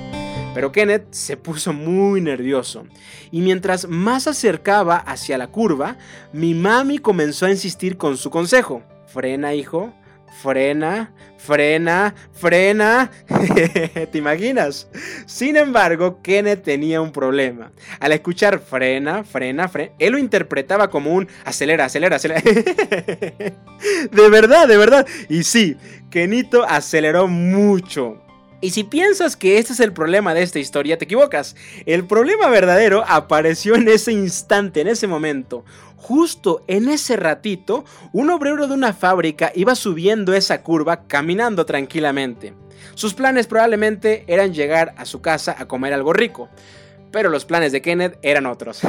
Pero 0.55 0.71
Kenneth 0.71 1.13
se 1.13 1.37
puso 1.37 1.73
muy 1.73 2.21
nervioso 2.21 2.87
y 3.29 3.41
mientras 3.41 3.87
más 3.87 4.25
acercaba 4.25 4.97
hacia 4.97 5.37
la 5.37 5.51
curva, 5.51 5.99
mi 6.33 6.55
mami 6.55 6.97
comenzó 6.97 7.45
a 7.45 7.51
insistir 7.51 7.97
con 7.97 8.17
su 8.17 8.31
consejo. 8.31 8.81
Frena, 9.05 9.53
hijo, 9.53 9.93
frena, 10.41 11.13
frena, 11.43 12.13
frena. 12.33 13.12
¿Te 14.12 14.17
imaginas? 14.17 14.88
Sin 15.25 15.57
embargo, 15.57 16.21
Kenneth 16.21 16.63
tenía 16.63 17.01
un 17.01 17.12
problema. 17.12 17.71
Al 17.99 18.12
escuchar 18.12 18.60
frena, 18.60 19.23
frena, 19.23 19.67
frena, 19.67 19.93
él 19.99 20.13
lo 20.13 20.17
interpretaba 20.17 20.89
como 20.89 21.13
un 21.13 21.27
acelera, 21.45 21.86
acelera, 21.86 22.17
acelera. 22.17 22.41
de 24.12 24.30
verdad, 24.30 24.67
de 24.67 24.77
verdad. 24.77 25.08
Y 25.30 25.43
sí, 25.43 25.77
Kenito 26.10 26.63
aceleró 26.63 27.27
mucho. 27.27 28.21
Y 28.63 28.69
si 28.69 28.84
piensas 28.84 29.36
que 29.36 29.58
este 29.58 29.73
es 29.73 29.80
el 29.80 29.91
problema 29.91 30.36
de 30.36 30.43
esta 30.43 30.60
historia, 30.60 30.99
te 30.99 31.06
equivocas. 31.06 31.56
El 31.88 32.06
problema 32.06 32.47
verdadero 32.47 33.04
apareció 33.08 33.73
en 33.73 33.88
ese 33.88 34.12
instante, 34.12 34.82
en 34.82 34.88
ese 34.88 35.08
momento. 35.08 35.65
Justo 36.01 36.63
en 36.65 36.89
ese 36.89 37.15
ratito, 37.15 37.85
un 38.11 38.31
obrero 38.31 38.67
de 38.67 38.73
una 38.73 38.91
fábrica 38.91 39.51
iba 39.53 39.75
subiendo 39.75 40.33
esa 40.33 40.63
curva 40.63 41.03
caminando 41.05 41.67
tranquilamente. 41.67 42.55
Sus 42.95 43.13
planes 43.13 43.45
probablemente 43.45 44.23
eran 44.25 44.51
llegar 44.51 44.95
a 44.97 45.05
su 45.05 45.21
casa 45.21 45.55
a 45.57 45.67
comer 45.67 45.93
algo 45.93 46.11
rico 46.11 46.49
pero 47.12 47.30
los 47.30 47.45
planes 47.45 47.71
de 47.71 47.82
Kenneth 47.82 48.17
eran 48.21 48.45
otros. 48.45 48.82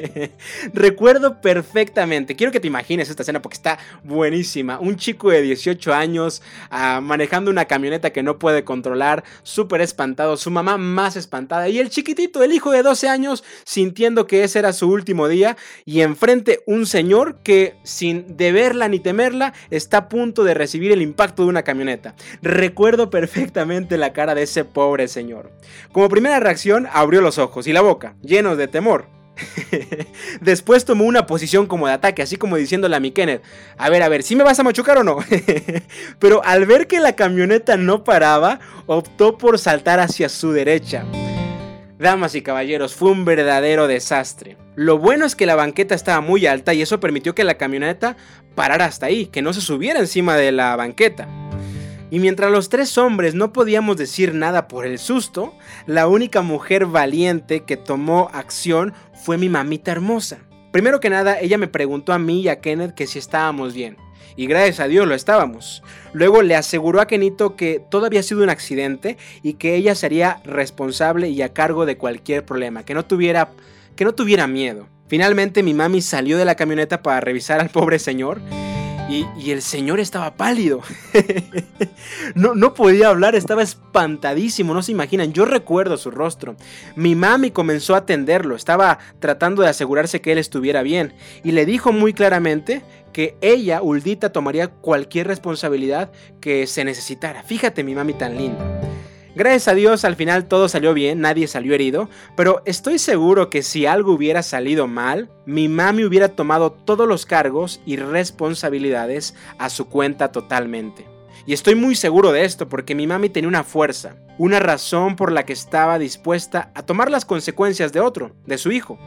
Recuerdo 0.72 1.40
perfectamente, 1.40 2.36
quiero 2.36 2.52
que 2.52 2.60
te 2.60 2.66
imagines 2.66 3.10
esta 3.10 3.22
escena 3.22 3.42
porque 3.42 3.56
está 3.56 3.78
buenísima. 4.04 4.78
Un 4.80 4.96
chico 4.96 5.30
de 5.30 5.42
18 5.42 5.92
años 5.94 6.42
ah, 6.70 7.00
manejando 7.02 7.50
una 7.50 7.66
camioneta 7.66 8.10
que 8.10 8.22
no 8.22 8.38
puede 8.38 8.64
controlar, 8.64 9.24
súper 9.42 9.80
espantado, 9.80 10.36
su 10.36 10.50
mamá 10.50 10.78
más 10.78 11.16
espantada 11.16 11.68
y 11.68 11.78
el 11.78 11.90
chiquitito, 11.90 12.42
el 12.42 12.52
hijo 12.52 12.70
de 12.72 12.82
12 12.82 13.08
años, 13.08 13.44
sintiendo 13.64 14.26
que 14.26 14.44
ese 14.44 14.58
era 14.58 14.72
su 14.72 14.90
último 14.90 15.28
día 15.28 15.56
y 15.84 16.00
enfrente 16.00 16.60
un 16.66 16.86
señor 16.86 17.38
que 17.42 17.76
sin 17.82 18.36
deberla 18.36 18.88
ni 18.88 19.00
temerla 19.00 19.52
está 19.70 19.98
a 19.98 20.08
punto 20.08 20.44
de 20.44 20.54
recibir 20.54 20.92
el 20.92 21.02
impacto 21.02 21.42
de 21.42 21.48
una 21.48 21.62
camioneta. 21.62 22.14
Recuerdo 22.42 23.10
perfectamente 23.10 23.98
la 23.98 24.12
cara 24.12 24.34
de 24.34 24.42
ese 24.42 24.64
pobre 24.64 25.08
señor. 25.08 25.50
Como 25.92 26.08
primera 26.08 26.40
reacción 26.40 26.88
abrió 26.92 27.20
los 27.20 27.38
ojos 27.38 27.57
y 27.66 27.72
la 27.72 27.80
boca, 27.80 28.14
llenos 28.22 28.56
de 28.56 28.68
temor. 28.68 29.06
Después 30.40 30.84
tomó 30.84 31.04
una 31.04 31.26
posición 31.26 31.66
como 31.66 31.86
de 31.86 31.92
ataque, 31.94 32.22
así 32.22 32.36
como 32.36 32.56
diciéndole 32.56 32.96
a 32.96 33.00
mi 33.00 33.10
Kenneth, 33.10 33.42
a 33.76 33.90
ver, 33.90 34.02
a 34.02 34.08
ver, 34.08 34.22
¿si 34.22 34.36
me 34.36 34.44
vas 34.44 34.58
a 34.58 34.64
machucar 34.64 34.98
o 34.98 35.04
no? 35.04 35.18
Pero 36.18 36.44
al 36.44 36.66
ver 36.66 36.86
que 36.86 37.00
la 37.00 37.14
camioneta 37.14 37.76
no 37.76 38.04
paraba, 38.04 38.60
optó 38.86 39.38
por 39.38 39.58
saltar 39.58 40.00
hacia 40.00 40.28
su 40.28 40.52
derecha. 40.52 41.04
Damas 41.98 42.34
y 42.36 42.42
caballeros, 42.42 42.94
fue 42.94 43.10
un 43.10 43.24
verdadero 43.24 43.88
desastre. 43.88 44.56
Lo 44.76 44.98
bueno 44.98 45.26
es 45.26 45.34
que 45.34 45.46
la 45.46 45.56
banqueta 45.56 45.96
estaba 45.96 46.20
muy 46.20 46.46
alta 46.46 46.72
y 46.72 46.82
eso 46.82 47.00
permitió 47.00 47.34
que 47.34 47.42
la 47.42 47.56
camioneta 47.56 48.16
parara 48.54 48.84
hasta 48.84 49.06
ahí, 49.06 49.26
que 49.26 49.42
no 49.42 49.52
se 49.52 49.60
subiera 49.60 49.98
encima 49.98 50.36
de 50.36 50.52
la 50.52 50.76
banqueta. 50.76 51.26
Y 52.10 52.20
mientras 52.20 52.50
los 52.50 52.68
tres 52.68 52.96
hombres 52.96 53.34
no 53.34 53.52
podíamos 53.52 53.96
decir 53.96 54.34
nada 54.34 54.66
por 54.68 54.86
el 54.86 54.98
susto, 54.98 55.54
la 55.86 56.08
única 56.08 56.42
mujer 56.42 56.86
valiente 56.86 57.64
que 57.64 57.76
tomó 57.76 58.30
acción 58.32 58.94
fue 59.12 59.36
mi 59.36 59.48
mamita 59.48 59.92
hermosa. 59.92 60.38
Primero 60.72 61.00
que 61.00 61.10
nada, 61.10 61.38
ella 61.40 61.58
me 61.58 61.68
preguntó 61.68 62.12
a 62.12 62.18
mí 62.18 62.40
y 62.42 62.48
a 62.48 62.60
Kenneth 62.60 62.94
que 62.94 63.06
si 63.06 63.18
estábamos 63.18 63.74
bien. 63.74 63.96
Y 64.36 64.46
gracias 64.46 64.80
a 64.80 64.88
Dios 64.88 65.06
lo 65.06 65.14
estábamos. 65.14 65.82
Luego 66.12 66.42
le 66.42 66.54
aseguró 66.54 67.00
a 67.00 67.06
Kenito 67.06 67.56
que 67.56 67.82
todo 67.90 68.06
había 68.06 68.22
sido 68.22 68.42
un 68.42 68.50
accidente 68.50 69.18
y 69.42 69.54
que 69.54 69.74
ella 69.74 69.94
sería 69.94 70.40
responsable 70.44 71.28
y 71.28 71.42
a 71.42 71.52
cargo 71.52 71.86
de 71.86 71.98
cualquier 71.98 72.44
problema, 72.44 72.84
que 72.84 72.94
no 72.94 73.04
tuviera, 73.04 73.50
que 73.96 74.04
no 74.04 74.14
tuviera 74.14 74.46
miedo. 74.46 74.86
Finalmente 75.08 75.62
mi 75.62 75.74
mami 75.74 76.02
salió 76.02 76.38
de 76.38 76.44
la 76.44 76.54
camioneta 76.54 77.02
para 77.02 77.20
revisar 77.20 77.60
al 77.60 77.70
pobre 77.70 77.98
señor 77.98 78.40
y, 79.08 79.50
el 79.50 79.62
señor 79.62 80.00
estaba 80.00 80.34
pálido. 80.34 80.82
no, 82.34 82.54
no 82.54 82.74
podía 82.74 83.08
hablar, 83.08 83.34
estaba 83.34 83.62
espantadísimo, 83.62 84.74
no 84.74 84.82
se 84.82 84.92
imaginan. 84.92 85.32
Yo 85.32 85.44
recuerdo 85.46 85.96
su 85.96 86.10
rostro. 86.10 86.56
Mi 86.94 87.14
mami 87.14 87.50
comenzó 87.50 87.94
a 87.94 87.98
atenderlo, 87.98 88.54
estaba 88.54 88.98
tratando 89.18 89.62
de 89.62 89.68
asegurarse 89.68 90.20
que 90.20 90.32
él 90.32 90.38
estuviera 90.38 90.82
bien. 90.82 91.14
Y 91.42 91.52
le 91.52 91.64
dijo 91.64 91.92
muy 91.92 92.12
claramente 92.12 92.82
que 93.12 93.36
ella, 93.40 93.82
Uldita, 93.82 94.30
tomaría 94.30 94.68
cualquier 94.68 95.26
responsabilidad 95.26 96.10
que 96.40 96.66
se 96.66 96.84
necesitara. 96.84 97.42
Fíjate 97.42 97.82
mi 97.84 97.94
mami 97.94 98.12
tan 98.12 98.36
linda. 98.36 98.80
Gracias 99.34 99.68
a 99.68 99.74
Dios 99.74 100.04
al 100.04 100.16
final 100.16 100.48
todo 100.48 100.68
salió 100.68 100.94
bien, 100.94 101.20
nadie 101.20 101.46
salió 101.46 101.74
herido, 101.74 102.08
pero 102.36 102.62
estoy 102.64 102.98
seguro 102.98 103.50
que 103.50 103.62
si 103.62 103.86
algo 103.86 104.12
hubiera 104.12 104.42
salido 104.42 104.86
mal, 104.86 105.30
mi 105.46 105.68
mami 105.68 106.04
hubiera 106.04 106.28
tomado 106.28 106.72
todos 106.72 107.06
los 107.06 107.26
cargos 107.26 107.80
y 107.86 107.96
responsabilidades 107.96 109.34
a 109.58 109.70
su 109.70 109.88
cuenta 109.88 110.32
totalmente. 110.32 111.06
Y 111.46 111.52
estoy 111.52 111.74
muy 111.74 111.94
seguro 111.94 112.32
de 112.32 112.44
esto 112.44 112.68
porque 112.68 112.94
mi 112.94 113.06
mami 113.06 113.28
tenía 113.28 113.48
una 113.48 113.64
fuerza, 113.64 114.16
una 114.38 114.60
razón 114.60 115.16
por 115.16 115.32
la 115.32 115.44
que 115.46 115.52
estaba 115.52 115.98
dispuesta 115.98 116.70
a 116.74 116.82
tomar 116.82 117.10
las 117.10 117.24
consecuencias 117.24 117.92
de 117.92 118.00
otro, 118.00 118.32
de 118.44 118.58
su 118.58 118.72
hijo, 118.72 118.98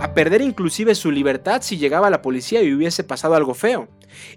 a 0.00 0.12
perder 0.14 0.42
inclusive 0.42 0.94
su 0.94 1.10
libertad 1.10 1.62
si 1.62 1.76
llegaba 1.76 2.10
la 2.10 2.22
policía 2.22 2.62
y 2.62 2.72
hubiese 2.72 3.04
pasado 3.04 3.34
algo 3.34 3.54
feo, 3.54 3.88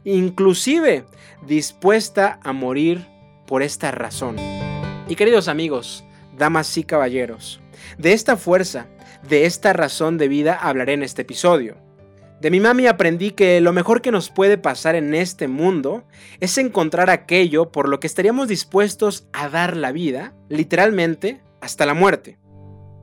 inclusive 0.04 1.06
dispuesta 1.46 2.40
a 2.44 2.54
morir 2.54 3.08
por 3.48 3.64
esta 3.64 3.92
razón. 3.92 4.36
Y 5.10 5.16
queridos 5.16 5.48
amigos, 5.48 6.04
damas 6.38 6.78
y 6.78 6.84
caballeros, 6.84 7.60
de 7.98 8.14
esta 8.14 8.38
fuerza, 8.38 8.86
de 9.28 9.48
esta 9.48 9.74
razón 9.74 10.20
de 10.20 10.28
vida 10.28 10.54
hablaré 10.54 10.94
en 10.94 11.02
este 11.02 11.24
episodio. 11.24 11.78
De 12.40 12.52
mi 12.52 12.60
mami 12.60 12.86
aprendí 12.86 13.32
que 13.32 13.60
lo 13.60 13.74
mejor 13.74 14.04
que 14.04 14.12
nos 14.12 14.30
puede 14.30 14.60
pasar 14.60 14.94
en 14.94 15.16
este 15.16 15.48
mundo 15.48 16.04
es 16.40 16.60
encontrar 16.60 17.10
aquello 17.10 17.72
por 17.72 17.90
lo 17.90 18.00
que 18.00 18.06
estaríamos 18.06 18.48
dispuestos 18.48 19.28
a 19.34 19.50
dar 19.50 19.76
la 19.76 19.92
vida, 19.92 20.36
literalmente, 20.48 21.42
hasta 21.60 21.88
la 21.88 21.96
muerte. 21.96 22.38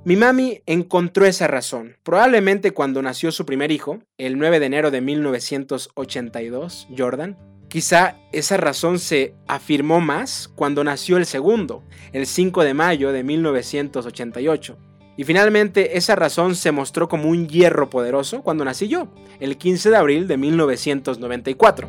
Mi 0.04 0.14
mami 0.14 0.62
encontró 0.66 1.26
esa 1.26 1.48
razón, 1.48 1.96
probablemente 2.04 2.70
cuando 2.70 3.02
nació 3.02 3.32
su 3.32 3.44
primer 3.44 3.72
hijo, 3.72 3.98
el 4.16 4.38
9 4.38 4.60
de 4.60 4.66
enero 4.66 4.92
de 4.92 5.00
1982, 5.00 6.86
Jordan. 6.96 7.36
Quizá 7.68 8.16
esa 8.33 8.57
razón 8.57 8.98
se 8.98 9.35
afirmó 9.48 10.00
más 10.00 10.48
cuando 10.55 10.85
nació 10.85 11.16
el 11.16 11.26
segundo, 11.26 11.83
el 12.12 12.26
5 12.26 12.62
de 12.62 12.74
mayo 12.74 13.12
de 13.12 13.24
1988. 13.24 14.79
Y 15.16 15.24
finalmente 15.24 15.96
esa 15.96 16.14
razón 16.14 16.55
se 16.55 16.72
mostró 16.72 17.09
como 17.09 17.29
un 17.29 17.48
hierro 17.48 17.90
poderoso 17.90 18.42
cuando 18.42 18.64
nací 18.64 18.87
yo, 18.87 19.09
el 19.40 19.57
15 19.57 19.90
de 19.90 19.96
abril 19.96 20.29
de 20.29 20.37
1994. 20.37 21.88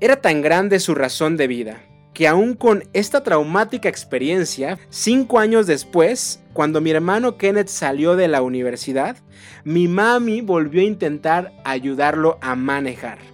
Era 0.00 0.16
tan 0.16 0.42
grande 0.42 0.78
su 0.78 0.94
razón 0.94 1.36
de 1.36 1.46
vida, 1.46 1.82
que 2.12 2.28
aún 2.28 2.54
con 2.54 2.84
esta 2.92 3.22
traumática 3.22 3.88
experiencia, 3.88 4.78
cinco 4.90 5.38
años 5.38 5.66
después, 5.66 6.40
cuando 6.52 6.80
mi 6.80 6.90
hermano 6.90 7.36
Kenneth 7.38 7.68
salió 7.68 8.14
de 8.14 8.28
la 8.28 8.42
universidad, 8.42 9.16
mi 9.64 9.88
mami 9.88 10.40
volvió 10.40 10.82
a 10.82 10.84
intentar 10.84 11.52
ayudarlo 11.64 12.38
a 12.42 12.54
manejar. 12.54 13.31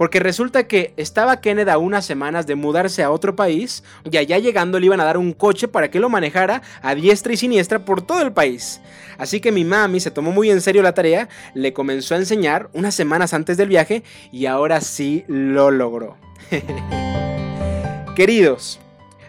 Porque 0.00 0.18
resulta 0.18 0.66
que 0.66 0.94
estaba 0.96 1.42
Kenneth 1.42 1.68
a 1.68 1.76
unas 1.76 2.06
semanas 2.06 2.46
de 2.46 2.54
mudarse 2.54 3.02
a 3.02 3.10
otro 3.10 3.36
país 3.36 3.84
y 4.10 4.16
allá 4.16 4.38
llegando 4.38 4.80
le 4.80 4.86
iban 4.86 4.98
a 4.98 5.04
dar 5.04 5.18
un 5.18 5.34
coche 5.34 5.68
para 5.68 5.90
que 5.90 6.00
lo 6.00 6.08
manejara 6.08 6.62
a 6.80 6.94
diestra 6.94 7.34
y 7.34 7.36
siniestra 7.36 7.84
por 7.84 8.00
todo 8.00 8.22
el 8.22 8.32
país. 8.32 8.80
Así 9.18 9.40
que 9.40 9.52
mi 9.52 9.62
mami 9.62 10.00
se 10.00 10.10
tomó 10.10 10.32
muy 10.32 10.50
en 10.50 10.62
serio 10.62 10.80
la 10.80 10.94
tarea, 10.94 11.28
le 11.52 11.74
comenzó 11.74 12.14
a 12.14 12.16
enseñar 12.16 12.70
unas 12.72 12.94
semanas 12.94 13.34
antes 13.34 13.58
del 13.58 13.68
viaje 13.68 14.02
y 14.32 14.46
ahora 14.46 14.80
sí 14.80 15.26
lo 15.28 15.70
logró. 15.70 16.16
Queridos, 18.16 18.80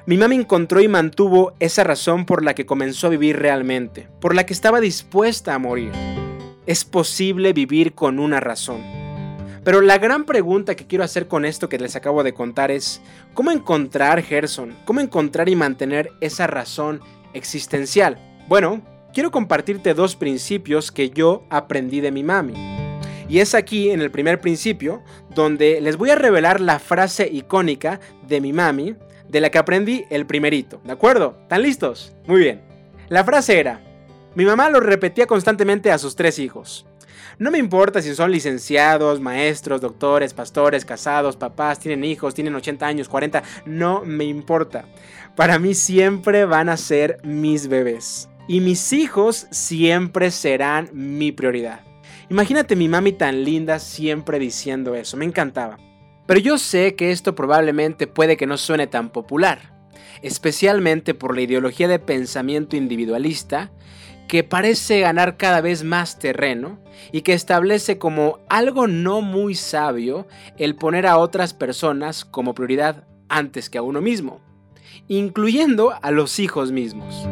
mi 0.06 0.16
mami 0.16 0.38
encontró 0.38 0.80
y 0.80 0.88
mantuvo 0.88 1.52
esa 1.60 1.84
razón 1.84 2.26
por 2.26 2.46
la 2.46 2.56
que 2.56 2.66
comenzó 2.66 3.08
a 3.08 3.10
vivir 3.10 3.38
realmente, 3.38 4.08
por 4.22 4.34
la 4.34 4.46
que 4.46 4.54
estaba 4.54 4.80
dispuesta 4.80 5.54
a 5.54 5.60
morir. 5.60 5.92
Es 6.66 6.86
posible 6.86 7.52
vivir 7.52 7.92
con 7.92 8.20
una 8.20 8.40
razón. 8.40 9.01
Pero 9.64 9.82
la 9.82 10.00
gran 10.00 10.26
pregunta 10.26 10.76
que 10.76 10.88
quiero 10.88 11.04
hacer 11.04 11.28
con 11.28 11.46
esto 11.46 11.70
que 11.70 11.78
les 11.78 11.96
acabo 11.96 12.24
de 12.24 12.34
contar 12.34 12.72
es, 12.72 13.00
¿cómo 13.36 13.52
encontrar, 13.52 14.24
Gerson? 14.24 14.76
¿Cómo 14.86 15.02
encontrar 15.02 15.50
y 15.50 15.56
mantener 15.56 16.12
esa 16.20 16.48
razón 16.48 17.00
existencial? 17.34 18.18
Bueno, 18.48 18.82
quiero 19.14 19.30
compartirte 19.30 19.94
dos 19.94 20.16
principios 20.16 20.92
que 20.92 21.12
yo 21.12 21.46
aprendí 21.52 22.02
de 22.02 22.12
mi 22.12 22.24
mami. 22.24 22.54
Y 23.30 23.40
es 23.40 23.54
aquí, 23.54 23.92
en 23.92 24.02
el 24.02 24.10
primer 24.10 24.42
principio, 24.42 25.04
donde 25.30 25.80
les 25.80 25.96
voy 25.96 26.10
a 26.10 26.16
revelar 26.16 26.60
la 26.60 26.80
frase 26.80 27.30
icónica 27.32 28.00
de 28.28 28.42
mi 28.42 28.54
mami, 28.54 28.96
de 29.30 29.42
la 29.42 29.52
que 29.52 29.60
aprendí 29.60 30.06
el 30.10 30.26
primerito, 30.26 30.82
¿de 30.84 30.92
acuerdo? 30.92 31.38
¿Están 31.44 31.62
listos? 31.62 32.14
Muy 32.26 32.42
bien. 32.42 32.62
La 33.10 33.24
frase 33.24 33.60
era, 33.60 33.80
mi 34.36 34.44
mamá 34.44 34.70
lo 34.70 34.80
repetía 34.80 35.28
constantemente 35.28 35.92
a 35.92 35.98
sus 35.98 36.16
tres 36.16 36.40
hijos. 36.40 36.86
No 37.42 37.50
me 37.50 37.58
importa 37.58 38.04
si 38.04 38.14
son 38.14 38.32
licenciados, 38.32 39.20
maestros, 39.20 39.82
doctores, 39.82 40.32
pastores, 40.32 40.86
casados, 40.86 41.38
papás, 41.38 41.80
tienen 41.80 42.04
hijos, 42.04 42.36
tienen 42.36 42.54
80 42.54 42.86
años, 42.86 43.10
40, 43.10 43.42
no 43.66 44.04
me 44.06 44.26
importa. 44.26 44.86
Para 45.36 45.58
mí 45.58 45.74
siempre 45.74 46.46
van 46.46 46.70
a 46.70 46.78
ser 46.78 47.18
mis 47.24 47.68
bebés. 47.68 48.30
Y 48.48 48.60
mis 48.60 48.94
hijos 48.94 49.48
siempre 49.50 50.30
serán 50.30 50.92
mi 50.94 51.32
prioridad. 51.32 51.80
Imagínate 52.30 52.76
mi 52.76 52.88
mami 52.88 53.12
tan 53.12 53.44
linda 53.44 53.80
siempre 53.80 54.38
diciendo 54.38 54.94
eso, 54.94 55.18
me 55.18 55.26
encantaba. 55.26 55.80
Pero 56.28 56.40
yo 56.40 56.60
sé 56.60 56.94
que 56.94 57.10
esto 57.10 57.34
probablemente 57.34 58.06
puede 58.06 58.38
que 58.38 58.46
no 58.46 58.60
suene 58.60 58.86
tan 58.86 59.10
popular, 59.10 59.74
especialmente 60.22 61.16
por 61.16 61.34
la 61.34 61.42
ideología 61.42 61.88
de 61.88 61.98
pensamiento 61.98 62.76
individualista 62.76 63.72
que 64.32 64.46
parece 64.46 65.02
ganar 65.02 65.36
cada 65.36 65.60
vez 65.60 65.84
más 65.84 66.18
terreno 66.18 66.80
y 67.12 67.24
que 67.24 67.34
establece 67.34 67.98
como 67.98 68.40
algo 68.48 68.88
no 68.88 69.20
muy 69.20 69.56
sabio 69.56 70.26
el 70.58 70.78
poner 70.78 71.06
a 71.06 71.18
otras 71.18 71.54
personas 71.54 72.24
como 72.24 72.56
prioridad 72.56 73.04
antes 73.28 73.70
que 73.70 73.78
a 73.78 73.82
uno 73.82 74.00
mismo, 74.00 74.40
incluyendo 75.10 75.94
a 76.02 76.12
los 76.12 76.40
hijos 76.40 76.72
mismos. 76.72 77.28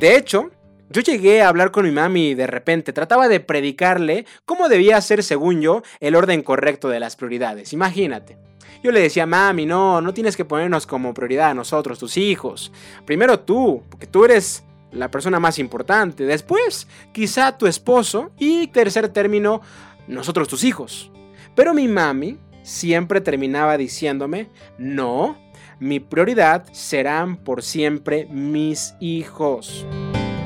De 0.00 0.16
hecho, 0.16 0.52
yo 0.88 1.02
llegué 1.02 1.42
a 1.42 1.48
hablar 1.48 1.70
con 1.70 1.84
mi 1.84 1.90
mami 1.90 2.28
y 2.28 2.34
de 2.34 2.46
repente 2.46 2.94
trataba 2.94 3.28
de 3.28 3.40
predicarle 3.40 4.24
cómo 4.46 4.70
debía 4.70 4.98
ser, 5.02 5.22
según 5.22 5.60
yo, 5.60 5.82
el 6.00 6.14
orden 6.16 6.40
correcto 6.40 6.88
de 6.88 7.00
las 7.00 7.14
prioridades. 7.14 7.74
Imagínate. 7.74 8.38
Yo 8.82 8.90
le 8.90 9.00
decía, 9.00 9.26
mami, 9.26 9.66
no, 9.66 10.00
no 10.00 10.14
tienes 10.14 10.38
que 10.38 10.46
ponernos 10.46 10.86
como 10.86 11.12
prioridad 11.12 11.50
a 11.50 11.54
nosotros, 11.54 11.98
tus 11.98 12.16
hijos. 12.16 12.72
Primero 13.04 13.40
tú, 13.40 13.82
porque 13.90 14.06
tú 14.06 14.24
eres 14.24 14.64
la 14.92 15.10
persona 15.10 15.40
más 15.40 15.58
importante. 15.58 16.24
Después, 16.24 16.86
quizá 17.12 17.56
tu 17.58 17.66
esposo. 17.66 18.30
Y 18.38 18.68
tercer 18.68 19.08
término, 19.08 19.62
nosotros 20.06 20.48
tus 20.48 20.64
hijos. 20.64 21.10
Pero 21.54 21.74
mi 21.74 21.88
mami 21.88 22.38
siempre 22.62 23.20
terminaba 23.20 23.76
diciéndome, 23.76 24.48
no, 24.78 25.36
mi 25.80 26.00
prioridad 26.00 26.64
serán 26.72 27.36
por 27.36 27.62
siempre 27.62 28.26
mis 28.26 28.94
hijos. 29.00 29.86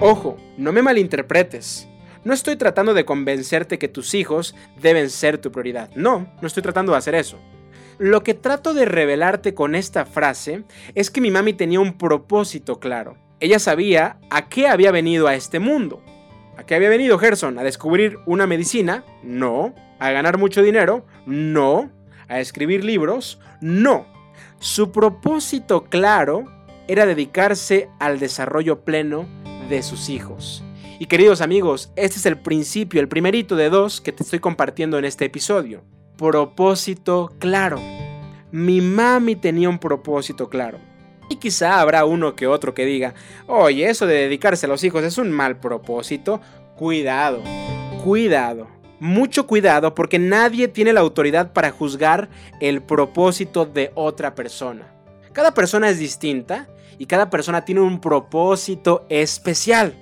Ojo, 0.00 0.36
no 0.56 0.72
me 0.72 0.82
malinterpretes. 0.82 1.88
No 2.24 2.34
estoy 2.34 2.56
tratando 2.56 2.92
de 2.92 3.04
convencerte 3.04 3.78
que 3.78 3.88
tus 3.88 4.14
hijos 4.14 4.54
deben 4.80 5.10
ser 5.10 5.38
tu 5.38 5.52
prioridad. 5.52 5.90
No, 5.94 6.26
no 6.40 6.46
estoy 6.48 6.62
tratando 6.62 6.92
de 6.92 6.98
hacer 6.98 7.14
eso. 7.14 7.38
Lo 7.98 8.22
que 8.22 8.34
trato 8.34 8.74
de 8.74 8.84
revelarte 8.84 9.54
con 9.54 9.74
esta 9.74 10.04
frase 10.04 10.64
es 10.94 11.10
que 11.10 11.20
mi 11.20 11.30
mami 11.30 11.52
tenía 11.52 11.80
un 11.80 11.96
propósito 11.96 12.80
claro. 12.80 13.16
Ella 13.38 13.58
sabía 13.58 14.18
a 14.30 14.48
qué 14.48 14.66
había 14.66 14.90
venido 14.90 15.26
a 15.26 15.34
este 15.34 15.58
mundo. 15.58 16.02
¿A 16.56 16.64
qué 16.64 16.74
había 16.74 16.88
venido 16.88 17.18
Gerson? 17.18 17.58
¿A 17.58 17.64
descubrir 17.64 18.18
una 18.24 18.46
medicina? 18.46 19.04
No. 19.22 19.74
¿A 19.98 20.10
ganar 20.10 20.38
mucho 20.38 20.62
dinero? 20.62 21.04
No. 21.26 21.90
¿A 22.28 22.40
escribir 22.40 22.82
libros? 22.82 23.38
No. 23.60 24.06
Su 24.58 24.90
propósito 24.90 25.84
claro 25.84 26.44
era 26.88 27.04
dedicarse 27.04 27.90
al 27.98 28.18
desarrollo 28.18 28.84
pleno 28.84 29.28
de 29.68 29.82
sus 29.82 30.08
hijos. 30.08 30.64
Y 30.98 31.04
queridos 31.06 31.42
amigos, 31.42 31.92
este 31.94 32.18
es 32.18 32.24
el 32.24 32.38
principio, 32.38 33.02
el 33.02 33.08
primerito 33.08 33.54
de 33.54 33.68
dos 33.68 34.00
que 34.00 34.12
te 34.12 34.22
estoy 34.22 34.38
compartiendo 34.38 34.98
en 34.98 35.04
este 35.04 35.26
episodio. 35.26 35.84
Propósito 36.16 37.34
claro. 37.38 37.78
Mi 38.50 38.80
mami 38.80 39.36
tenía 39.36 39.68
un 39.68 39.78
propósito 39.78 40.48
claro. 40.48 40.78
Y 41.28 41.36
quizá 41.36 41.80
habrá 41.80 42.04
uno 42.04 42.36
que 42.36 42.46
otro 42.46 42.74
que 42.74 42.84
diga, 42.84 43.14
oye, 43.46 43.88
eso 43.88 44.06
de 44.06 44.14
dedicarse 44.14 44.66
a 44.66 44.68
los 44.68 44.84
hijos 44.84 45.02
es 45.04 45.18
un 45.18 45.30
mal 45.30 45.58
propósito. 45.58 46.40
Cuidado, 46.76 47.42
cuidado, 48.04 48.68
mucho 49.00 49.46
cuidado 49.46 49.94
porque 49.94 50.18
nadie 50.18 50.68
tiene 50.68 50.92
la 50.92 51.00
autoridad 51.00 51.52
para 51.52 51.70
juzgar 51.70 52.28
el 52.60 52.82
propósito 52.82 53.66
de 53.66 53.90
otra 53.94 54.34
persona. 54.34 54.92
Cada 55.32 55.52
persona 55.52 55.88
es 55.88 55.98
distinta 55.98 56.68
y 56.98 57.06
cada 57.06 57.28
persona 57.28 57.64
tiene 57.64 57.80
un 57.80 58.00
propósito 58.00 59.04
especial. 59.08 59.94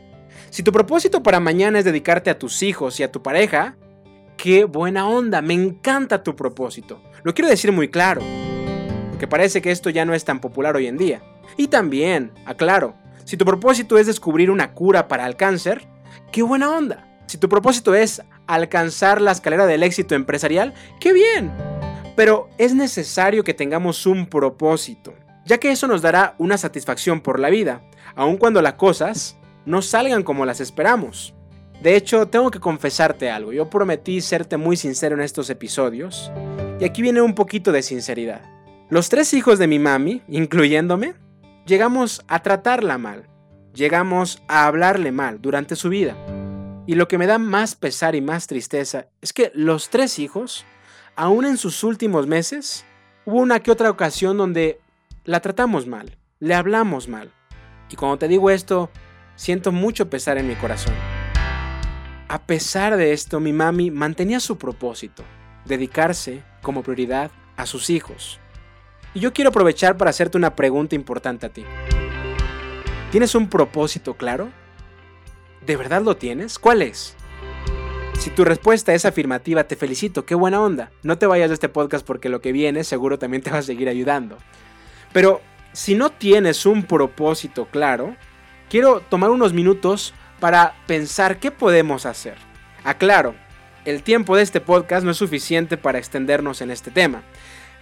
Si 0.51 0.63
tu 0.63 0.73
propósito 0.73 1.23
para 1.23 1.41
mañana 1.41 1.79
es 1.79 1.85
dedicarte 1.85 2.31
a 2.31 2.39
tus 2.39 2.63
hijos 2.63 3.01
y 3.01 3.03
a 3.03 3.11
tu 3.11 3.23
pareja, 3.23 3.77
qué 4.37 4.65
buena 4.65 5.09
onda, 5.09 5.43
me 5.43 5.55
encanta 5.55 6.23
tu 6.23 6.37
propósito. 6.37 7.01
Lo 7.23 7.35
quiero 7.35 7.49
decir 7.49 7.73
muy 7.73 7.89
claro, 7.89 8.21
parece 9.27 9.63
que 9.63 9.71
esto 9.71 9.91
ya 9.91 10.05
no 10.05 10.15
es 10.15 10.25
tan 10.25 10.41
popular 10.41 10.77
hoy 10.77 10.87
en 10.87 10.97
día. 10.97 11.23
Y 11.57 11.69
también, 11.69 12.33
aclaro, 12.47 12.95
si 13.25 13.37
tu 13.37 13.45
propósito 13.45 13.99
es 13.99 14.07
descubrir 14.07 14.51
una 14.51 14.73
cura 14.73 15.09
para 15.09 15.27
el 15.27 15.37
cáncer, 15.37 15.87
qué 16.33 16.43
buena 16.43 16.71
onda. 16.71 17.09
Si 17.27 17.39
tu 17.39 17.49
propósito 17.49 17.95
es 17.95 18.23
alcanzar 18.47 19.21
la 19.21 19.33
escalera 19.33 19.67
del 19.67 19.83
éxito 19.83 20.15
empresarial, 20.15 20.75
qué 21.01 21.13
bien. 21.13 21.53
Pero 22.17 22.49
es 22.59 22.75
necesario 22.75 23.45
que 23.45 23.55
tengamos 23.55 24.07
un 24.07 24.27
propósito 24.27 25.15
ya 25.45 25.59
que 25.59 25.71
eso 25.71 25.87
nos 25.87 26.03
dará 26.03 26.35
una 26.39 26.59
satisfacción 26.59 27.21
por 27.21 27.39
la 27.39 27.51
vida, 27.51 27.83
aun 28.15 28.37
cuando 28.37 28.63
las 28.63 28.75
cosas 28.75 29.37
no 29.67 29.83
salgan 29.83 30.23
como 30.23 30.47
las 30.47 30.61
esperamos. 30.61 31.35
De 31.83 31.97
hecho, 31.97 32.27
tengo 32.27 32.51
que 32.51 32.61
confesarte 32.61 33.31
algo, 33.31 33.53
yo 33.53 33.69
prometí 33.69 34.21
serte 34.21 34.57
muy 34.57 34.77
sincero 34.77 35.17
en 35.17 35.23
estos 35.23 35.51
episodios, 35.51 36.31
y 36.81 36.85
aquí 36.85 37.03
viene 37.03 37.21
un 37.21 37.35
poquito 37.35 37.73
de 37.73 37.83
sinceridad. 37.83 38.54
Los 38.91 39.09
tres 39.09 39.33
hijos 39.33 39.59
de 39.59 39.67
mi 39.67 39.79
mami, 39.79 40.21
incluyéndome, 40.29 41.15
llegamos 41.65 42.23
a 42.29 42.43
tratarla 42.43 42.99
mal, 42.99 43.27
llegamos 43.73 44.43
a 44.47 44.67
hablarle 44.67 45.11
mal 45.11 45.41
durante 45.41 45.75
su 45.75 45.89
vida. 45.89 46.15
Y 46.87 46.95
lo 46.95 47.09
que 47.09 47.17
me 47.17 47.27
da 47.27 47.39
más 47.39 47.77
pesar 47.77 48.15
y 48.15 48.21
más 48.21 48.47
tristeza 48.47 49.07
es 49.23 49.33
que 49.33 49.51
los 49.55 49.89
tres 49.89 50.19
hijos, 50.19 50.67
aún 51.17 51.47
en 51.47 51.57
sus 51.57 51.83
últimos 51.83 52.27
meses, 52.27 52.85
hubo 53.25 53.39
una 53.39 53.61
que 53.61 53.71
otra 53.71 53.89
ocasión 53.89 54.37
donde 54.37 54.79
la 55.25 55.41
tratamos 55.41 55.87
mal, 55.87 56.19
le 56.39 56.55
hablamos 56.55 57.09
mal. 57.09 57.33
Y 57.89 57.97
cuando 57.97 58.19
te 58.19 58.29
digo 58.29 58.51
esto, 58.51 58.91
siento 59.35 59.73
mucho 59.73 60.11
pesar 60.11 60.37
en 60.37 60.47
mi 60.47 60.57
corazón. 60.57 60.95
a 62.29 62.47
pesar 62.47 62.97
de 62.97 63.13
esto, 63.13 63.41
mi 63.41 63.53
mami 63.53 63.91
mantenía 63.91 64.41
su 64.41 64.59
propósito, 64.59 65.23
dedicarse 65.65 66.43
como 66.63 66.83
prioridad 66.83 67.31
a 67.57 67.65
sus 67.65 67.89
hijos. 67.91 68.41
Y 69.15 69.21
yo 69.21 69.33
quiero 69.33 69.51
aprovechar 69.51 69.97
para 69.97 70.11
hacerte 70.11 70.37
una 70.37 70.57
pregunta 70.57 70.97
importante 70.97 71.47
a 71.47 71.49
ti. 71.49 71.65
¿Tienes 73.13 73.37
un 73.37 73.49
propósito 73.49 74.15
claro? 74.15 74.51
¿De 75.65 75.77
verdad 75.77 76.03
lo 76.03 76.17
tienes? 76.17 76.59
¿Cuál 76.59 76.83
es? 76.83 77.15
Si 78.19 78.31
tu 78.31 78.45
respuesta 78.45 78.93
es 78.93 79.05
afirmativa, 79.05 79.65
te 79.65 79.77
felicito, 79.77 80.25
qué 80.25 80.35
buena 80.35 80.61
onda. 80.61 80.91
No 81.03 81.17
te 81.17 81.27
vayas 81.27 81.51
de 81.51 81.55
este 81.55 81.69
podcast 81.69 82.05
porque 82.05 82.29
lo 82.29 82.41
que 82.41 82.53
viene 82.53 82.83
seguro 82.83 83.19
también 83.19 83.43
te 83.43 83.51
va 83.51 83.59
a 83.59 83.63
seguir 83.63 83.89
ayudando. 83.89 84.37
Pero 85.13 85.41
si 85.73 85.95
no 85.95 86.11
tienes 86.11 86.67
un 86.67 86.83
propósito 86.83 87.67
claro, 87.67 88.17
quiero 88.69 89.01
tomar 89.01 89.31
unos 89.31 89.53
minutos 89.53 90.13
para 90.41 90.75
pensar 90.87 91.39
qué 91.39 91.53
podemos 91.53 92.05
hacer. 92.05 92.37
Aclaro, 92.83 93.35
el 93.85 94.03
tiempo 94.03 94.37
de 94.37 94.43
este 94.43 94.61
podcast 94.61 95.05
no 95.05 95.13
es 95.13 95.19
suficiente 95.19 95.77
para 95.77 95.99
extendernos 95.99 96.63
en 96.63 96.71
este 96.71 96.91
tema. 96.91 97.23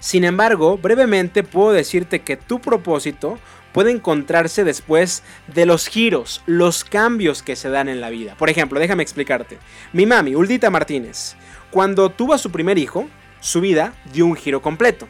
Sin 0.03 0.25
embargo, 0.25 0.79
brevemente 0.79 1.45
puedo 1.45 1.71
decirte 1.71 2.23
que 2.23 2.37
tu 2.37 2.61
propósito 2.61 3.38
puede 3.73 3.93
encontrarse 3.93 4.65
después 4.65 5.23
de 5.47 5.65
los 5.65 5.87
giros, 5.87 6.43
los 6.45 6.83
cambios 6.83 7.45
que 7.45 7.55
se 7.55 7.69
dan 7.69 7.88
en 7.88 8.01
la 8.01 8.11
vida. 8.11 8.35
Por 8.37 8.51
ejemplo, 8.51 8.81
déjame 8.81 9.05
explicarte. 9.05 9.59
Mi 9.93 10.05
mami, 10.05 10.35
Uldita 10.35 10.71
Martínez, 10.71 11.37
cuando 11.71 12.11
tuvo 12.11 12.35
a 12.35 12.38
su 12.38 12.51
primer 12.51 12.79
hijo, 12.79 13.07
su 13.38 13.61
vida 13.61 13.95
dio 14.12 14.27
un 14.27 14.35
giro 14.35 14.61
completo. 14.61 15.07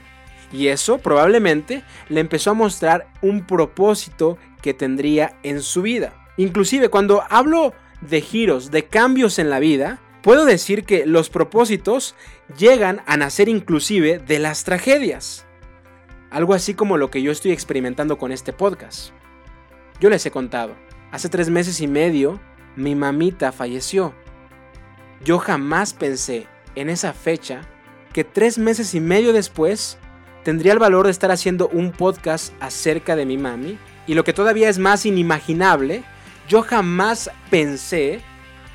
Y 0.53 0.67
eso 0.67 0.99
probablemente 0.99 1.83
le 2.11 2.21
empezó 2.21 2.51
a 2.51 2.55
mostrar 2.55 3.07
un 3.23 3.47
propósito 3.47 4.37
que 4.61 4.75
tendría 4.75 5.39
en 5.43 5.63
su 5.63 5.81
vida. 5.81 6.13
Inclusive 6.37 6.91
cuando 6.91 7.23
hablo 7.31 7.73
de 8.03 8.21
giros, 8.21 8.71
de 8.71 8.85
cambios 8.85 9.39
en 9.39 9.49
la 9.49 9.59
vida, 9.59 10.01
puedo 10.23 10.45
decir 10.45 10.85
que 10.85 11.05
los 11.05 11.29
propósitos 11.29 12.15
llegan 12.57 13.03
a 13.07 13.17
nacer 13.17 13.49
inclusive 13.49 14.19
de 14.19 14.39
las 14.39 14.65
tragedias. 14.65 15.45
Algo 16.31 16.55
así 16.55 16.75
como 16.75 16.97
lo 16.97 17.11
que 17.11 17.23
yo 17.23 17.31
estoy 17.31 17.53
experimentando 17.53 18.17
con 18.17 18.33
este 18.33 18.53
podcast. 18.53 19.11
Yo 20.01 20.09
les 20.09 20.25
he 20.25 20.31
contado, 20.31 20.75
hace 21.11 21.29
tres 21.29 21.51
meses 21.51 21.81
y 21.81 21.87
medio 21.87 22.41
mi 22.77 22.95
mamita 22.95 23.53
falleció. 23.53 24.15
Yo 25.25 25.39
jamás 25.39 25.93
pensé 25.93 26.47
en 26.75 26.89
esa 26.89 27.13
fecha 27.13 27.61
que 28.13 28.25
tres 28.25 28.59
meses 28.59 28.95
y 28.95 29.01
medio 29.01 29.33
después 29.33 29.99
tendría 30.43 30.73
el 30.73 30.79
valor 30.79 31.07
de 31.07 31.13
estar 31.13 31.31
haciendo 31.31 31.69
un 31.69 31.93
podcast 31.93 32.53
acerca 32.61 33.17
de 33.17 33.27
mi 33.27 33.39
mami. 33.39 33.79
Y 34.07 34.15
lo 34.15 34.25
que 34.25 34.33
todavía 34.33 34.69
es 34.69 34.79
más 34.79 35.07
inimaginable, 35.07 36.03
yo 36.49 36.63
jamás 36.63 37.31
pensé 37.51 38.21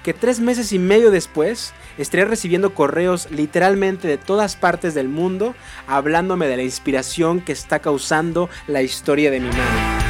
que 0.03 0.13
tres 0.13 0.39
meses 0.39 0.71
y 0.71 0.79
medio 0.79 1.11
después 1.11 1.73
estaría 1.97 2.25
recibiendo 2.25 2.73
correos 2.73 3.29
literalmente 3.31 4.07
de 4.07 4.17
todas 4.17 4.55
partes 4.55 4.93
del 4.93 5.09
mundo 5.09 5.55
hablándome 5.87 6.47
de 6.47 6.57
la 6.57 6.63
inspiración 6.63 7.41
que 7.41 7.51
está 7.51 7.79
causando 7.79 8.49
la 8.67 8.81
historia 8.81 9.31
de 9.31 9.39
mi 9.39 9.49
madre. 9.49 10.07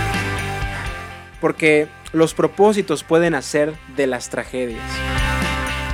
Porque 1.41 1.88
los 2.13 2.34
propósitos 2.34 3.04
pueden 3.04 3.36
hacer 3.36 3.73
de 3.95 4.08
las 4.08 4.30
tragedias. 4.30 4.84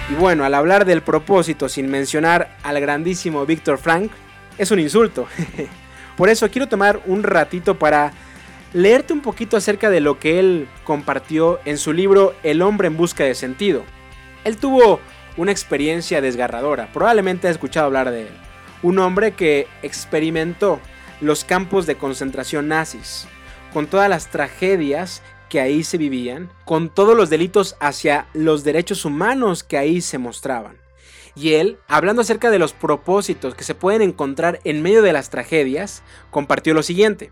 Y 0.09 0.15
bueno, 0.15 0.43
al 0.43 0.53
hablar 0.53 0.85
del 0.85 1.01
propósito 1.01 1.69
sin 1.69 1.89
mencionar 1.89 2.57
al 2.63 2.79
grandísimo 2.79 3.45
Víctor 3.45 3.77
Frank, 3.77 4.11
es 4.57 4.71
un 4.71 4.79
insulto. 4.79 5.27
Por 6.17 6.29
eso 6.29 6.49
quiero 6.51 6.67
tomar 6.67 7.01
un 7.05 7.23
ratito 7.23 7.79
para 7.79 8.11
leerte 8.73 9.13
un 9.13 9.21
poquito 9.21 9.55
acerca 9.55 9.89
de 9.89 10.01
lo 10.01 10.19
que 10.19 10.39
él 10.39 10.67
compartió 10.83 11.59
en 11.65 11.77
su 11.77 11.93
libro 11.93 12.33
El 12.43 12.61
hombre 12.61 12.87
en 12.87 12.97
busca 12.97 13.23
de 13.23 13.35
sentido. 13.35 13.83
Él 14.43 14.57
tuvo 14.57 14.99
una 15.37 15.51
experiencia 15.51 16.21
desgarradora, 16.21 16.91
probablemente 16.91 17.47
has 17.47 17.53
escuchado 17.53 17.85
hablar 17.85 18.11
de 18.11 18.23
él. 18.23 18.33
Un 18.81 18.99
hombre 18.99 19.31
que 19.31 19.67
experimentó 19.81 20.79
los 21.21 21.45
campos 21.45 21.85
de 21.85 21.95
concentración 21.95 22.67
nazis, 22.67 23.27
con 23.71 23.87
todas 23.87 24.09
las 24.09 24.29
tragedias 24.29 25.21
que 25.49 25.61
ahí 25.61 25.83
se 25.83 25.97
vivían, 25.97 26.49
con 26.65 26.89
todos 26.89 27.15
los 27.15 27.29
delitos 27.29 27.75
hacia 27.79 28.27
los 28.33 28.63
derechos 28.63 29.05
humanos 29.05 29.63
que 29.63 29.77
ahí 29.77 30.01
se 30.01 30.17
mostraban. 30.17 30.77
Y 31.35 31.53
él, 31.53 31.77
hablando 31.87 32.21
acerca 32.21 32.51
de 32.51 32.59
los 32.59 32.73
propósitos 32.73 33.55
que 33.55 33.63
se 33.63 33.75
pueden 33.75 34.01
encontrar 34.01 34.59
en 34.63 34.81
medio 34.81 35.01
de 35.01 35.13
las 35.13 35.29
tragedias, 35.29 36.03
compartió 36.29 36.73
lo 36.73 36.83
siguiente. 36.83 37.31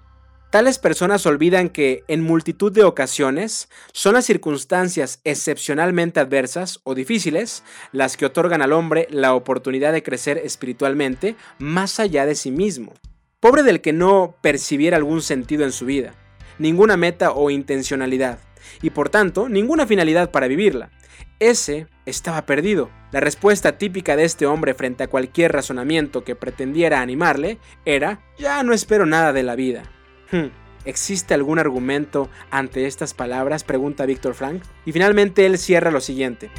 Tales 0.52 0.80
personas 0.80 1.26
olvidan 1.26 1.70
que, 1.70 2.04
en 2.10 2.22
multitud 2.22 2.74
de 2.74 2.84
ocasiones, 2.84 3.70
son 3.94 4.16
las 4.16 4.26
circunstancias 4.26 5.22
excepcionalmente 5.24 6.20
adversas 6.20 6.82
o 6.84 6.94
difíciles 6.94 7.64
las 7.94 8.18
que 8.18 8.26
otorgan 8.26 8.62
al 8.62 8.74
hombre 8.74 9.08
la 9.12 9.34
oportunidad 9.34 9.94
de 9.94 10.04
crecer 10.04 10.38
espiritualmente 10.44 11.38
más 11.58 12.02
allá 12.02 12.26
de 12.26 12.36
sí 12.36 12.52
mismo. 12.52 12.92
Pobre 13.40 13.64
del 13.64 13.80
que 13.80 13.94
no 13.94 14.36
percibiera 14.42 14.98
algún 14.98 15.22
sentido 15.22 15.64
en 15.64 15.72
su 15.72 15.86
vida, 15.86 16.16
ninguna 16.60 16.98
meta 16.98 17.32
o 17.32 17.50
intencionalidad, 17.50 18.40
y 18.82 18.90
por 18.90 19.08
tanto 19.08 19.48
ninguna 19.48 19.88
finalidad 19.88 20.32
para 20.32 20.50
vivirla. 20.50 20.92
Ese 21.40 21.88
estaba 22.06 22.46
perdido. 22.46 22.90
La 23.14 23.22
respuesta 23.22 23.78
típica 23.78 24.18
de 24.18 24.26
este 24.26 24.46
hombre 24.46 24.74
frente 24.74 25.06
a 25.06 25.08
cualquier 25.08 25.54
razonamiento 25.54 26.26
que 26.26 26.36
pretendiera 26.36 27.00
animarle 27.00 27.58
era, 27.86 28.20
ya 28.38 28.62
no 28.64 28.74
espero 28.74 29.06
nada 29.06 29.32
de 29.32 29.44
la 29.44 29.56
vida. 29.56 29.84
Hmm, 30.32 30.48
¿Existe 30.86 31.34
algún 31.34 31.60
argumento 31.60 32.30
ante 32.50 32.88
estas 32.88 33.14
palabras? 33.14 33.64
Pregunta 33.64 34.06
Víctor 34.06 34.34
Frank. 34.34 34.64
Y 34.86 34.92
finalmente 34.92 35.46
él 35.46 35.58
cierra 35.58 35.92
lo 35.92 36.02
siguiente. 36.02 36.50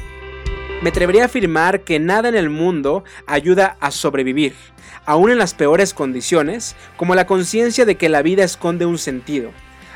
Me 0.81 0.89
atrevería 0.89 1.23
a 1.23 1.25
afirmar 1.25 1.81
que 1.81 1.99
nada 1.99 2.29
en 2.29 2.35
el 2.35 2.49
mundo 2.49 3.03
ayuda 3.25 3.77
a 3.79 3.89
sobrevivir, 3.89 4.53
aún 5.05 5.31
en 5.31 5.37
las 5.37 5.53
peores 5.53 5.93
condiciones, 5.93 6.75
como 6.97 7.15
la 7.15 7.25
conciencia 7.25 7.85
de 7.85 7.95
que 7.95 8.09
la 8.09 8.21
vida 8.21 8.43
esconde 8.43 8.85
un 8.85 8.97
sentido. 8.97 9.51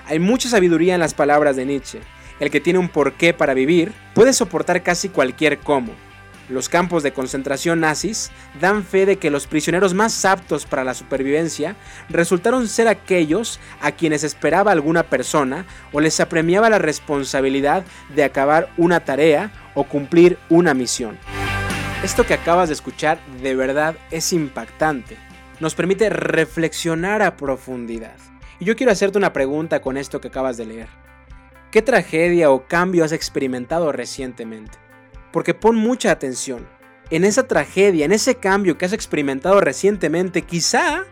Hay 0.05 0.19
mucha 0.19 0.49
sabiduría 0.49 0.93
en 0.93 1.01
las 1.01 1.13
palabras 1.13 1.55
de 1.55 1.65
Nietzsche. 1.65 1.99
El 2.39 2.51
que 2.51 2.61
tiene 2.61 2.79
un 2.79 2.89
porqué 2.89 3.33
para 3.33 3.53
vivir 3.53 3.93
puede 4.13 4.33
soportar 4.33 4.81
casi 4.81 5.09
cualquier 5.09 5.59
cómo. 5.59 5.93
Los 6.49 6.69
campos 6.69 7.03
de 7.03 7.11
concentración 7.11 7.81
nazis 7.81 8.31
dan 8.61 8.85
fe 8.85 9.05
de 9.05 9.17
que 9.17 9.29
los 9.29 9.47
prisioneros 9.47 9.93
más 9.93 10.23
aptos 10.23 10.65
para 10.65 10.85
la 10.85 10.93
supervivencia 10.93 11.75
resultaron 12.07 12.69
ser 12.69 12.87
aquellos 12.87 13.59
a 13.81 13.91
quienes 13.91 14.23
esperaba 14.23 14.71
alguna 14.71 15.03
persona 15.03 15.65
o 15.91 15.99
les 15.99 16.21
apremiaba 16.21 16.69
la 16.69 16.79
responsabilidad 16.79 17.83
de 18.15 18.23
acabar 18.23 18.69
una 18.77 19.01
tarea 19.01 19.51
o 19.75 19.83
cumplir 19.83 20.37
una 20.47 20.73
misión. 20.73 21.17
Esto 22.01 22.25
que 22.25 22.35
acabas 22.35 22.69
de 22.69 22.75
escuchar 22.75 23.19
de 23.41 23.53
verdad 23.53 23.95
es 24.11 24.31
impactante. 24.31 25.17
Nos 25.59 25.75
permite 25.75 26.09
reflexionar 26.09 27.21
a 27.21 27.35
profundidad. 27.35 28.15
Y 28.59 28.65
yo 28.65 28.75
quiero 28.77 28.91
hacerte 28.91 29.17
una 29.17 29.33
pregunta 29.33 29.81
con 29.81 29.97
esto 29.97 30.21
que 30.21 30.29
acabas 30.29 30.55
de 30.55 30.65
leer. 30.65 30.87
¿Qué 31.71 31.81
tragedia 31.81 32.51
o 32.51 32.67
cambio 32.67 33.03
has 33.03 33.11
experimentado 33.11 33.91
recientemente? 33.91 34.86
Porque 35.31 35.53
pon 35.53 35.75
mucha 35.75 36.11
atención. 36.11 36.67
En 37.09 37.23
esa 37.23 37.47
tragedia, 37.47 38.05
en 38.05 38.11
ese 38.11 38.35
cambio 38.35 38.77
que 38.77 38.85
has 38.85 38.93
experimentado 38.93 39.61
recientemente, 39.61 40.41
quizá 40.41 41.05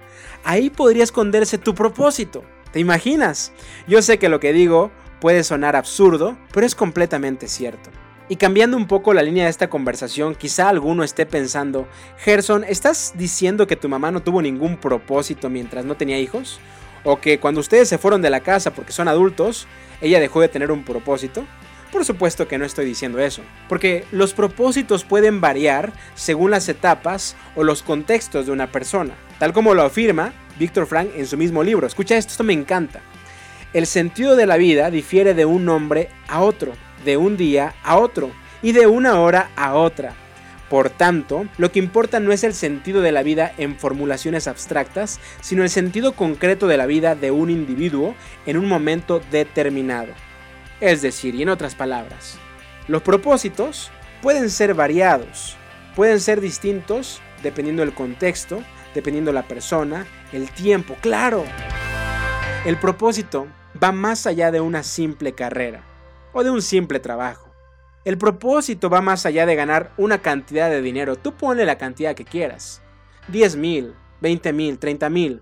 ahí 0.44 0.70
podría 0.70 1.04
esconderse 1.04 1.58
tu 1.58 1.74
propósito. 1.74 2.44
¿Te 2.72 2.80
imaginas? 2.80 3.54
Yo 3.88 4.02
sé 4.02 4.20
que 4.20 4.30
lo 4.30 4.40
que 4.40 4.52
digo 4.52 4.92
puede 5.22 5.44
sonar 5.44 5.76
absurdo, 5.76 6.38
pero 6.52 6.66
es 6.66 6.76
completamente 6.76 7.48
cierto. 7.48 7.90
Y 8.28 8.38
cambiando 8.38 8.76
un 8.76 8.88
poco 8.88 9.14
la 9.14 9.22
línea 9.22 9.44
de 9.44 9.52
esta 9.52 9.70
conversación, 9.70 10.34
quizá 10.34 10.68
alguno 10.68 11.04
esté 11.04 11.28
pensando, 11.28 11.88
Gerson, 12.18 12.64
¿estás 12.64 13.14
diciendo 13.16 13.68
que 13.68 13.76
tu 13.76 13.88
mamá 13.88 14.12
no 14.12 14.24
tuvo 14.24 14.42
ningún 14.42 14.78
propósito 14.78 15.50
mientras 15.50 15.86
no 15.86 15.96
tenía 15.96 16.20
hijos? 16.20 16.60
¿O 17.04 17.22
que 17.22 17.40
cuando 17.40 17.62
ustedes 17.62 17.88
se 17.88 18.00
fueron 18.00 18.24
de 18.24 18.32
la 18.32 18.40
casa 18.40 18.74
porque 18.74 18.92
son 18.92 19.08
adultos, 19.08 19.68
ella 20.02 20.20
dejó 20.20 20.42
de 20.42 20.48
tener 20.48 20.72
un 20.72 20.84
propósito? 20.84 21.46
Por 21.96 22.04
supuesto 22.04 22.50
que 22.50 22.58
no 22.58 22.66
estoy 22.66 22.86
diciendo 22.86 23.20
eso, 23.20 23.42
porque 23.70 24.04
los 24.12 24.34
propósitos 24.34 25.06
pueden 25.06 25.40
variar 25.40 25.94
según 26.14 26.52
las 26.52 26.68
etapas 26.68 27.38
o 27.56 27.64
los 27.64 27.84
contextos 27.84 28.46
de 28.46 28.52
una 28.52 28.70
persona, 28.70 29.14
tal 29.40 29.54
como 29.54 29.74
lo 29.74 29.82
afirma 29.82 30.34
Víctor 30.60 30.88
Frank 30.88 31.12
en 31.16 31.26
su 31.26 31.38
mismo 31.38 31.64
libro. 31.64 31.88
Escucha 31.88 32.18
esto, 32.18 32.32
esto 32.32 32.44
me 32.44 32.52
encanta. 32.52 33.00
El 33.72 33.88
sentido 33.88 34.36
de 34.36 34.46
la 34.46 34.58
vida 34.58 34.92
difiere 34.92 35.34
de 35.34 35.46
un 35.46 35.70
hombre 35.70 36.10
a 36.28 36.42
otro, 36.42 36.74
de 37.06 37.16
un 37.16 37.38
día 37.38 37.76
a 37.82 37.96
otro 37.96 38.30
y 38.62 38.74
de 38.74 38.88
una 38.88 39.22
hora 39.22 39.52
a 39.56 39.76
otra. 39.76 40.12
Por 40.70 40.90
tanto, 40.90 41.46
lo 41.58 41.72
que 41.72 41.80
importa 41.80 42.20
no 42.20 42.34
es 42.34 42.44
el 42.44 42.54
sentido 42.54 43.00
de 43.00 43.14
la 43.14 43.24
vida 43.24 43.54
en 43.58 43.78
formulaciones 43.78 44.50
abstractas, 44.50 45.22
sino 45.40 45.64
el 45.64 45.70
sentido 45.70 46.12
concreto 46.12 46.68
de 46.68 46.76
la 46.76 46.88
vida 46.88 47.16
de 47.16 47.32
un 47.32 47.50
individuo 47.50 48.16
en 48.46 48.58
un 48.58 48.68
momento 48.68 49.22
determinado. 49.32 50.10
Es 50.80 51.02
decir, 51.02 51.36
y 51.36 51.44
en 51.44 51.50
otras 51.50 51.76
palabras, 51.76 52.38
los 52.88 53.02
propósitos 53.02 53.92
pueden 54.22 54.50
ser 54.50 54.74
variados, 54.74 55.56
pueden 55.96 56.20
ser 56.20 56.42
distintos 56.42 57.22
dependiendo 57.44 57.82
del 57.82 57.94
contexto, 57.94 58.62
dependiendo 58.94 59.30
de 59.30 59.36
la 59.36 59.48
persona, 59.48 60.06
el 60.32 60.50
tiempo, 60.52 60.96
claro. 61.02 61.44
El 62.66 62.78
propósito 62.78 63.48
va 63.82 63.92
más 63.92 64.26
allá 64.26 64.52
de 64.52 64.62
una 64.62 64.84
simple 64.84 65.34
carrera 65.34 65.84
o 66.34 66.44
de 66.44 66.50
un 66.50 66.62
simple 66.62 67.00
trabajo. 67.00 67.54
El 68.04 68.18
propósito 68.18 68.90
va 68.90 69.02
más 69.02 69.26
allá 69.26 69.46
de 69.46 69.56
ganar 69.56 69.94
una 69.98 70.22
cantidad 70.22 70.70
de 70.70 70.82
dinero. 70.82 71.16
Tú 71.16 71.34
ponle 71.34 71.66
la 71.66 71.78
cantidad 71.78 72.16
que 72.16 72.26
quieras. 72.26 72.82
10 73.30 73.56
mil, 73.56 73.96
20 74.22 74.54
mil, 74.54 74.78
30 74.78 75.10
mil, 75.10 75.42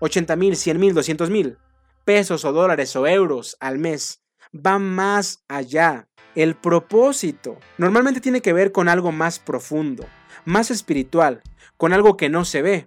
80 0.00 0.36
mil, 0.36 0.56
100 0.56 0.80
mil, 0.80 0.94
200 0.94 1.30
mil 1.30 1.58
pesos 2.04 2.44
o 2.44 2.52
dólares 2.52 2.94
o 2.96 3.06
euros 3.06 3.56
al 3.60 3.78
mes. 3.78 4.21
Va 4.54 4.78
más 4.78 5.42
allá. 5.48 6.08
El 6.34 6.56
propósito 6.56 7.58
normalmente 7.78 8.20
tiene 8.20 8.42
que 8.42 8.52
ver 8.52 8.70
con 8.70 8.88
algo 8.88 9.10
más 9.10 9.38
profundo, 9.38 10.06
más 10.44 10.70
espiritual, 10.70 11.42
con 11.78 11.92
algo 11.92 12.16
que 12.16 12.28
no 12.28 12.44
se 12.44 12.60
ve. 12.60 12.86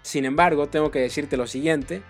Sin 0.00 0.24
embargo, 0.24 0.68
tengo 0.68 0.90
que 0.90 1.00
decirte 1.00 1.36
lo 1.36 1.46
siguiente, 1.46 2.02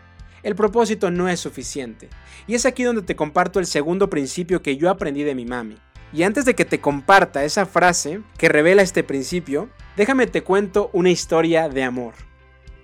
el 0.44 0.54
propósito 0.54 1.10
no 1.10 1.28
es 1.28 1.40
suficiente. 1.40 2.08
Y 2.46 2.54
es 2.54 2.66
aquí 2.66 2.82
donde 2.82 3.02
te 3.02 3.16
comparto 3.16 3.58
el 3.58 3.66
segundo 3.66 4.10
principio 4.10 4.62
que 4.62 4.76
yo 4.76 4.90
aprendí 4.90 5.24
de 5.24 5.34
mi 5.34 5.44
mami. 5.44 5.76
Y 6.12 6.22
antes 6.22 6.44
de 6.44 6.54
que 6.54 6.64
te 6.64 6.80
comparta 6.80 7.44
esa 7.44 7.66
frase 7.66 8.20
que 8.38 8.48
revela 8.48 8.82
este 8.82 9.02
principio, 9.02 9.70
déjame 9.96 10.28
te 10.28 10.42
cuento 10.42 10.90
una 10.92 11.10
historia 11.10 11.68
de 11.68 11.82
amor. 11.82 12.14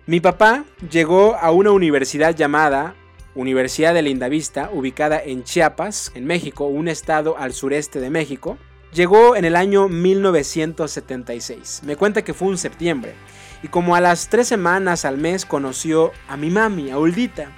Mi 0.07 0.18
papá 0.18 0.64
llegó 0.90 1.37
a 1.37 1.53
una 1.53 1.70
universidad 1.70 2.35
llamada 2.35 2.96
Universidad 3.35 3.95
de 3.95 4.03
Lindavista, 4.03 4.71
ubicada 4.73 5.23
en 5.23 5.45
Chiapas, 5.45 6.11
en 6.14 6.25
México, 6.25 6.66
un 6.66 6.88
estado 6.88 7.38
al 7.38 7.53
sureste 7.53 8.01
de 8.01 8.11
México, 8.11 8.59
llegó 8.93 9.37
en 9.37 9.45
el 9.45 9.57
año 9.57 9.88
1976. 9.88 11.83
Me 11.85 11.97
cuenta 11.97 12.23
que 12.23 12.35
fue 12.35 12.49
un 12.49 12.59
septiembre. 12.59 13.14
Y 13.62 13.69
como 13.69 13.95
a 13.95 14.01
las 14.01 14.29
tres 14.29 14.49
semanas 14.49 15.05
al 15.05 15.19
mes 15.19 15.45
conoció 15.45 16.12
a 16.29 16.37
mi 16.37 16.51
mami, 16.51 16.90
a 16.90 16.99
Uldita. 16.99 17.53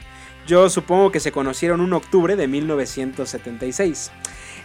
Yo 0.47 0.69
supongo 0.69 1.13
que 1.13 1.21
se 1.21 1.33
conocieron 1.33 1.81
un 1.81 1.93
octubre 1.93 2.37
de 2.37 2.49
1976. 2.49 4.11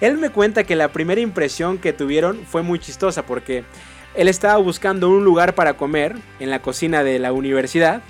Él 0.02 0.18
me 0.18 0.30
cuenta 0.30 0.64
que 0.64 0.76
la 0.76 0.92
primera 0.92 1.22
impresión 1.22 1.78
que 1.78 1.94
tuvieron 1.94 2.44
fue 2.46 2.64
muy 2.64 2.80
chistosa 2.80 3.26
porque 3.26 3.64
él 4.16 4.28
estaba 4.28 4.58
buscando 4.58 5.10
un 5.10 5.24
lugar 5.24 5.56
para 5.56 5.78
comer 5.78 6.16
en 6.40 6.50
la 6.50 6.62
cocina 6.62 7.04
de 7.04 7.20
la 7.20 7.32
universidad 7.32 8.02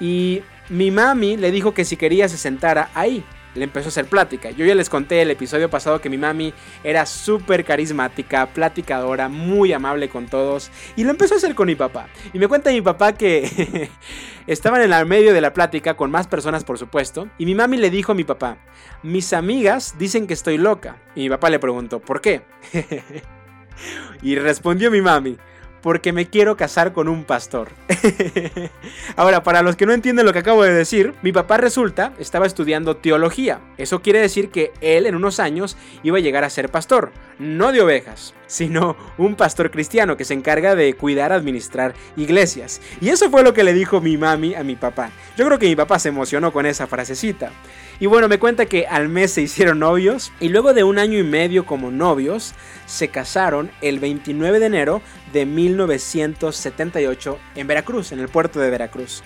y 0.00 0.42
mi 0.68 0.90
mami 0.90 1.36
le 1.36 1.50
dijo 1.50 1.74
que 1.74 1.84
si 1.84 1.96
quería 1.96 2.28
se 2.28 2.38
sentara 2.38 2.90
ahí. 2.94 3.24
Le 3.54 3.64
empezó 3.64 3.86
a 3.86 3.88
hacer 3.88 4.04
plática. 4.04 4.50
Yo 4.50 4.66
ya 4.66 4.74
les 4.74 4.90
conté 4.90 5.22
el 5.22 5.30
episodio 5.30 5.70
pasado 5.70 6.02
que 6.02 6.10
mi 6.10 6.18
mami 6.18 6.52
era 6.84 7.06
súper 7.06 7.64
carismática, 7.64 8.46
platicadora, 8.48 9.30
muy 9.30 9.72
amable 9.72 10.10
con 10.10 10.26
todos. 10.26 10.70
Y 10.94 11.04
lo 11.04 11.10
empezó 11.10 11.34
a 11.34 11.36
hacer 11.38 11.54
con 11.54 11.66
mi 11.66 11.74
papá. 11.74 12.08
Y 12.34 12.38
me 12.38 12.48
cuenta 12.48 12.70
mi 12.70 12.82
papá 12.82 13.14
que 13.14 13.88
estaban 14.46 14.82
en 14.82 14.92
el 14.92 15.06
medio 15.06 15.32
de 15.32 15.40
la 15.40 15.54
plática 15.54 15.96
con 15.96 16.10
más 16.10 16.26
personas, 16.26 16.64
por 16.64 16.76
supuesto. 16.76 17.30
Y 17.38 17.46
mi 17.46 17.54
mami 17.54 17.78
le 17.78 17.88
dijo 17.88 18.12
a 18.12 18.14
mi 18.14 18.24
papá, 18.24 18.58
mis 19.02 19.32
amigas 19.32 19.94
dicen 19.98 20.26
que 20.26 20.34
estoy 20.34 20.58
loca. 20.58 20.98
Y 21.14 21.22
mi 21.22 21.30
papá 21.30 21.48
le 21.48 21.58
preguntó, 21.58 22.00
¿por 22.00 22.20
qué? 22.20 22.42
y 24.22 24.36
respondió 24.36 24.90
mi 24.90 25.00
mami, 25.00 25.38
porque 25.86 26.12
me 26.12 26.26
quiero 26.26 26.56
casar 26.56 26.92
con 26.92 27.06
un 27.06 27.22
pastor. 27.22 27.68
Ahora, 29.16 29.44
para 29.44 29.62
los 29.62 29.76
que 29.76 29.86
no 29.86 29.92
entienden 29.92 30.26
lo 30.26 30.32
que 30.32 30.40
acabo 30.40 30.64
de 30.64 30.74
decir, 30.74 31.14
mi 31.22 31.30
papá 31.30 31.58
resulta 31.58 32.12
estaba 32.18 32.44
estudiando 32.44 32.96
teología. 32.96 33.60
Eso 33.78 34.02
quiere 34.02 34.18
decir 34.18 34.50
que 34.50 34.72
él 34.80 35.06
en 35.06 35.14
unos 35.14 35.38
años 35.38 35.76
iba 36.02 36.18
a 36.18 36.20
llegar 36.20 36.42
a 36.42 36.50
ser 36.50 36.70
pastor, 36.70 37.12
no 37.38 37.70
de 37.70 37.82
ovejas, 37.82 38.34
sino 38.48 38.96
un 39.16 39.36
pastor 39.36 39.70
cristiano 39.70 40.16
que 40.16 40.24
se 40.24 40.34
encarga 40.34 40.74
de 40.74 40.92
cuidar, 40.94 41.30
administrar 41.30 41.94
iglesias. 42.16 42.80
Y 43.00 43.10
eso 43.10 43.30
fue 43.30 43.44
lo 43.44 43.54
que 43.54 43.62
le 43.62 43.72
dijo 43.72 44.00
mi 44.00 44.16
mami 44.16 44.56
a 44.56 44.64
mi 44.64 44.74
papá. 44.74 45.10
Yo 45.36 45.46
creo 45.46 45.60
que 45.60 45.68
mi 45.68 45.76
papá 45.76 46.00
se 46.00 46.08
emocionó 46.08 46.52
con 46.52 46.66
esa 46.66 46.88
frasecita. 46.88 47.52
Y 47.98 48.06
bueno, 48.06 48.28
me 48.28 48.38
cuenta 48.38 48.66
que 48.66 48.86
al 48.86 49.08
mes 49.08 49.32
se 49.32 49.40
hicieron 49.40 49.78
novios 49.78 50.30
y 50.38 50.50
luego 50.50 50.74
de 50.74 50.84
un 50.84 50.98
año 50.98 51.18
y 51.18 51.22
medio 51.22 51.64
como 51.64 51.90
novios, 51.90 52.54
se 52.84 53.08
casaron 53.08 53.70
el 53.80 54.00
29 54.00 54.58
de 54.58 54.66
enero 54.66 55.02
de 55.32 55.46
1978 55.46 57.38
en 57.54 57.66
Veracruz, 57.66 58.12
en 58.12 58.20
el 58.20 58.28
puerto 58.28 58.60
de 58.60 58.68
Veracruz. 58.68 59.22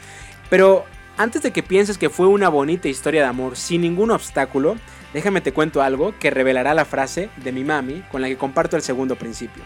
Pero 0.51 0.85
antes 1.17 1.43
de 1.43 1.51
que 1.51 1.65
pienses 1.65 1.99
que 1.99 2.11
fue 2.11 2.29
una 2.29 2.49
bonita 2.49 2.89
historia 2.89 3.23
de 3.23 3.29
amor 3.29 3.57
sin 3.57 3.81
ningún 3.81 4.13
obstáculo, 4.13 4.77
déjame 5.13 5.41
te 5.41 5.53
cuento 5.53 5.83
algo 5.83 6.15
que 6.21 6.31
revelará 6.31 6.73
la 6.73 6.85
frase 6.85 7.29
de 7.39 7.51
mi 7.51 7.65
mami 7.65 8.05
con 8.13 8.23
la 8.23 8.29
que 8.29 8.39
comparto 8.39 8.77
el 8.77 8.83
segundo 8.83 9.17
principio. 9.17 9.65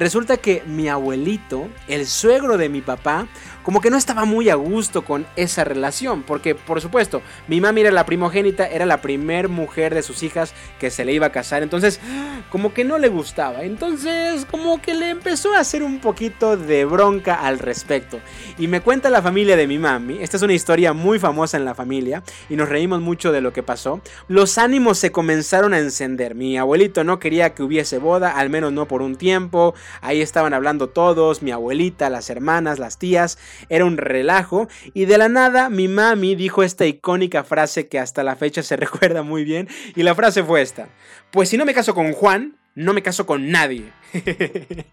Resulta 0.00 0.38
que 0.38 0.62
mi 0.64 0.88
abuelito, 0.88 1.68
el 1.86 2.06
suegro 2.06 2.56
de 2.56 2.70
mi 2.70 2.80
papá, 2.80 3.28
como 3.62 3.82
que 3.82 3.90
no 3.90 3.98
estaba 3.98 4.24
muy 4.24 4.48
a 4.48 4.54
gusto 4.54 5.04
con 5.04 5.26
esa 5.36 5.62
relación, 5.62 6.22
porque 6.22 6.54
por 6.54 6.80
supuesto, 6.80 7.20
mi 7.48 7.60
mami 7.60 7.82
era 7.82 7.90
la 7.90 8.06
primogénita, 8.06 8.66
era 8.66 8.86
la 8.86 9.02
primer 9.02 9.50
mujer 9.50 9.94
de 9.94 10.02
sus 10.02 10.22
hijas 10.22 10.54
que 10.78 10.90
se 10.90 11.04
le 11.04 11.12
iba 11.12 11.26
a 11.26 11.32
casar, 11.32 11.62
entonces 11.62 12.00
como 12.48 12.72
que 12.72 12.84
no 12.84 12.96
le 12.96 13.08
gustaba, 13.08 13.62
entonces 13.62 14.46
como 14.50 14.80
que 14.80 14.94
le 14.94 15.10
empezó 15.10 15.52
a 15.52 15.60
hacer 15.60 15.82
un 15.82 16.00
poquito 16.00 16.56
de 16.56 16.86
bronca 16.86 17.34
al 17.34 17.58
respecto. 17.58 18.20
Y 18.58 18.68
me 18.68 18.80
cuenta 18.80 19.10
la 19.10 19.20
familia 19.20 19.56
de 19.56 19.66
mi 19.66 19.78
mami, 19.78 20.16
esta 20.22 20.38
es 20.38 20.42
una 20.42 20.54
historia 20.54 20.94
muy 20.94 21.18
famosa 21.18 21.58
en 21.58 21.66
la 21.66 21.74
familia 21.74 22.22
y 22.48 22.56
nos 22.56 22.70
reímos 22.70 23.02
mucho 23.02 23.32
de 23.32 23.42
lo 23.42 23.52
que 23.52 23.62
pasó, 23.62 24.00
los 24.28 24.56
ánimos 24.56 24.96
se 24.96 25.12
comenzaron 25.12 25.74
a 25.74 25.78
encender, 25.78 26.34
mi 26.34 26.56
abuelito 26.56 27.04
no 27.04 27.18
quería 27.18 27.52
que 27.54 27.62
hubiese 27.62 27.98
boda, 27.98 28.30
al 28.30 28.48
menos 28.48 28.72
no 28.72 28.88
por 28.88 29.02
un 29.02 29.16
tiempo, 29.16 29.74
ahí 30.00 30.20
estaban 30.20 30.54
hablando 30.54 30.88
todos, 30.88 31.42
mi 31.42 31.50
abuelita, 31.50 32.10
las 32.10 32.30
hermanas, 32.30 32.78
las 32.78 32.98
tías, 32.98 33.38
era 33.68 33.84
un 33.84 33.96
relajo 33.96 34.68
y 34.94 35.04
de 35.04 35.18
la 35.18 35.28
nada 35.28 35.68
mi 35.70 35.88
mami 35.88 36.34
dijo 36.34 36.62
esta 36.62 36.86
icónica 36.86 37.44
frase 37.44 37.88
que 37.88 37.98
hasta 37.98 38.22
la 38.22 38.36
fecha 38.36 38.62
se 38.62 38.76
recuerda 38.78 39.22
muy 39.22 39.44
bien 39.44 39.68
y 39.94 40.02
la 40.02 40.14
frase 40.14 40.42
fue 40.42 40.62
esta, 40.62 40.88
pues 41.30 41.48
si 41.48 41.56
no 41.56 41.64
me 41.64 41.74
caso 41.74 41.94
con 41.94 42.12
Juan, 42.12 42.56
no 42.74 42.92
me 42.92 43.02
caso 43.02 43.26
con 43.26 43.50
nadie. 43.50 43.92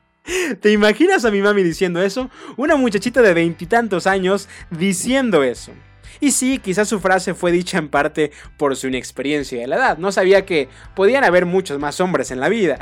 ¿Te 0.62 0.72
imaginas 0.72 1.24
a 1.24 1.32
mi 1.32 1.42
mami 1.42 1.64
diciendo 1.64 2.02
eso? 2.02 2.30
Una 2.58 2.76
muchachita 2.76 3.22
de 3.22 3.34
veintitantos 3.34 4.08
años 4.08 4.50
diciendo 4.70 5.44
eso. 5.44 5.72
Y 6.20 6.32
sí, 6.32 6.60
quizás 6.60 6.88
su 6.88 7.00
frase 7.00 7.34
fue 7.34 7.52
dicha 7.52 7.78
en 7.78 7.90
parte 7.90 8.32
por 8.58 8.76
su 8.76 8.88
inexperiencia 8.88 9.60
de 9.60 9.68
la 9.68 9.76
edad. 9.76 9.98
No 9.98 10.12
sabía 10.12 10.46
que 10.46 10.70
podían 10.96 11.24
haber 11.24 11.46
muchos 11.46 11.80
más 11.80 12.00
hombres 12.00 12.32
en 12.32 12.40
la 12.40 12.50
vida. 12.50 12.80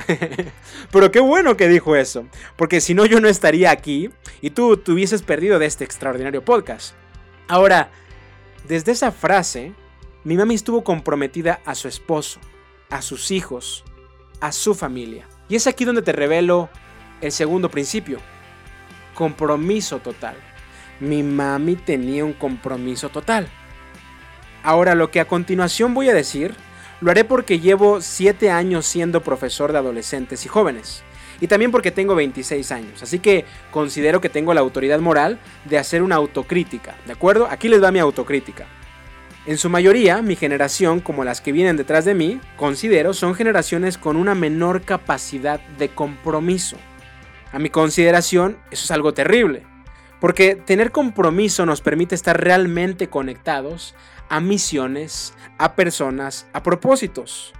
Pero 0.91 1.11
qué 1.11 1.19
bueno 1.19 1.57
que 1.57 1.67
dijo 1.67 1.95
eso, 1.95 2.25
porque 2.55 2.81
si 2.81 2.93
no 2.93 3.05
yo 3.05 3.19
no 3.19 3.27
estaría 3.27 3.71
aquí 3.71 4.09
y 4.41 4.51
tú 4.51 4.77
te 4.77 4.91
hubieses 4.91 5.21
perdido 5.21 5.59
de 5.59 5.65
este 5.65 5.83
extraordinario 5.83 6.43
podcast. 6.43 6.95
Ahora, 7.47 7.89
desde 8.67 8.91
esa 8.91 9.11
frase, 9.11 9.73
mi 10.23 10.37
mami 10.37 10.55
estuvo 10.55 10.83
comprometida 10.83 11.59
a 11.65 11.75
su 11.75 11.87
esposo, 11.87 12.39
a 12.89 13.01
sus 13.01 13.31
hijos, 13.31 13.83
a 14.39 14.51
su 14.51 14.73
familia. 14.73 15.27
Y 15.49 15.55
es 15.55 15.67
aquí 15.67 15.85
donde 15.85 16.01
te 16.01 16.11
revelo 16.11 16.69
el 17.21 17.31
segundo 17.31 17.69
principio, 17.69 18.19
compromiso 19.13 19.99
total 19.99 20.35
mi 20.99 21.23
mami 21.23 21.75
tenía 21.75 22.25
un 22.25 22.33
compromiso 22.33 23.09
total. 23.09 23.47
Ahora 24.63 24.95
lo 24.95 25.11
que 25.11 25.19
a 25.19 25.25
continuación 25.25 25.93
voy 25.93 26.09
a 26.09 26.13
decir, 26.13 26.55
lo 27.01 27.11
haré 27.11 27.23
porque 27.23 27.59
llevo 27.59 28.01
7 28.01 28.49
años 28.49 28.85
siendo 28.85 29.21
profesor 29.21 29.71
de 29.71 29.77
adolescentes 29.77 30.45
y 30.45 30.49
jóvenes. 30.49 31.03
Y 31.41 31.47
también 31.47 31.71
porque 31.71 31.91
tengo 31.91 32.15
26 32.15 32.71
años, 32.71 33.03
así 33.03 33.19
que 33.19 33.45
considero 33.69 34.21
que 34.21 34.29
tengo 34.29 34.53
la 34.53 34.61
autoridad 34.61 34.99
moral 34.99 35.37
de 35.65 35.77
hacer 35.77 36.01
una 36.01 36.15
autocrítica, 36.15 36.95
¿de 37.05 37.11
acuerdo? 37.11 37.47
Aquí 37.51 37.67
les 37.67 37.83
va 37.83 37.91
mi 37.91 37.99
autocrítica. 37.99 38.65
En 39.45 39.57
su 39.57 39.69
mayoría, 39.69 40.21
mi 40.21 40.35
generación, 40.35 41.01
como 41.01 41.23
las 41.23 41.41
que 41.41 41.51
vienen 41.51 41.77
detrás 41.77 42.05
de 42.05 42.15
mí, 42.15 42.39
considero 42.55 43.13
son 43.13 43.35
generaciones 43.35 43.97
con 43.97 44.15
una 44.15 44.33
menor 44.33 44.81
capacidad 44.81 45.59
de 45.77 45.89
compromiso. 45.89 46.77
A 47.51 47.59
mi 47.59 47.69
consideración, 47.69 48.57
eso 48.71 48.85
es 48.85 48.91
algo 48.91 49.13
terrible. 49.13 49.63
Porque 50.25 50.55
tener 50.55 50.91
compromiso 50.91 51.67
nos 51.67 51.81
permite 51.81 52.15
estar 52.15 52.43
realmente 52.43 53.09
conectados 53.09 53.93
a 54.27 54.39
misiones, 54.39 55.35
a 55.59 55.75
personas, 55.75 56.47
a 56.51 56.63
propósitos. 56.63 57.53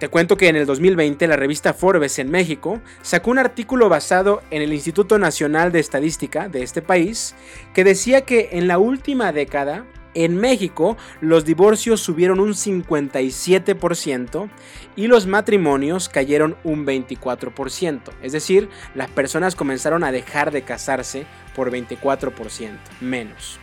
Te 0.00 0.08
cuento 0.08 0.36
que 0.36 0.48
en 0.48 0.56
el 0.56 0.66
2020 0.66 1.24
la 1.28 1.36
revista 1.36 1.72
Forbes 1.72 2.18
en 2.18 2.32
México 2.32 2.80
sacó 3.02 3.30
un 3.30 3.38
artículo 3.38 3.88
basado 3.88 4.42
en 4.50 4.60
el 4.60 4.72
Instituto 4.72 5.20
Nacional 5.20 5.70
de 5.70 5.78
Estadística 5.78 6.48
de 6.48 6.64
este 6.64 6.82
país 6.82 7.36
que 7.74 7.84
decía 7.84 8.22
que 8.22 8.48
en 8.54 8.66
la 8.66 8.78
última 8.78 9.30
década 9.30 9.86
en 10.14 10.36
México 10.36 10.96
los 11.20 11.44
divorcios 11.44 12.00
subieron 12.00 12.40
un 12.40 12.54
57% 12.54 14.48
y 14.96 15.06
los 15.06 15.26
matrimonios 15.26 16.08
cayeron 16.08 16.56
un 16.64 16.86
24%. 16.86 18.00
Es 18.22 18.32
decir, 18.32 18.68
las 18.94 19.10
personas 19.10 19.54
comenzaron 19.54 20.04
a 20.04 20.12
dejar 20.12 20.50
de 20.50 20.62
casarse 20.62 21.26
por 21.54 21.70
24% 21.70 22.78
menos. 23.00 23.58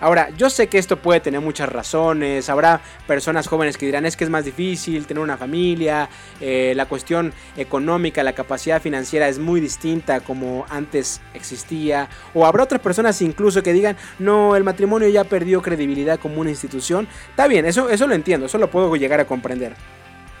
Ahora, 0.00 0.30
yo 0.36 0.48
sé 0.48 0.68
que 0.68 0.78
esto 0.78 0.96
puede 0.96 1.18
tener 1.18 1.40
muchas 1.40 1.68
razones, 1.68 2.48
habrá 2.48 2.80
personas 3.08 3.48
jóvenes 3.48 3.76
que 3.76 3.86
dirán 3.86 4.06
es 4.06 4.16
que 4.16 4.22
es 4.22 4.30
más 4.30 4.44
difícil 4.44 5.06
tener 5.06 5.22
una 5.22 5.36
familia, 5.36 6.08
eh, 6.40 6.72
la 6.76 6.86
cuestión 6.86 7.32
económica, 7.56 8.22
la 8.22 8.32
capacidad 8.32 8.80
financiera 8.80 9.28
es 9.28 9.40
muy 9.40 9.60
distinta 9.60 10.20
como 10.20 10.66
antes 10.68 11.20
existía, 11.34 12.08
o 12.32 12.46
habrá 12.46 12.62
otras 12.62 12.80
personas 12.80 13.20
incluso 13.22 13.62
que 13.64 13.72
digan, 13.72 13.96
no, 14.20 14.54
el 14.54 14.62
matrimonio 14.62 15.08
ya 15.08 15.24
perdió 15.24 15.62
credibilidad 15.62 16.20
como 16.20 16.40
una 16.40 16.50
institución. 16.50 17.08
Está 17.30 17.48
bien, 17.48 17.66
eso, 17.66 17.90
eso 17.90 18.06
lo 18.06 18.14
entiendo, 18.14 18.46
eso 18.46 18.58
lo 18.58 18.70
puedo 18.70 18.94
llegar 18.94 19.18
a 19.18 19.26
comprender. 19.26 19.74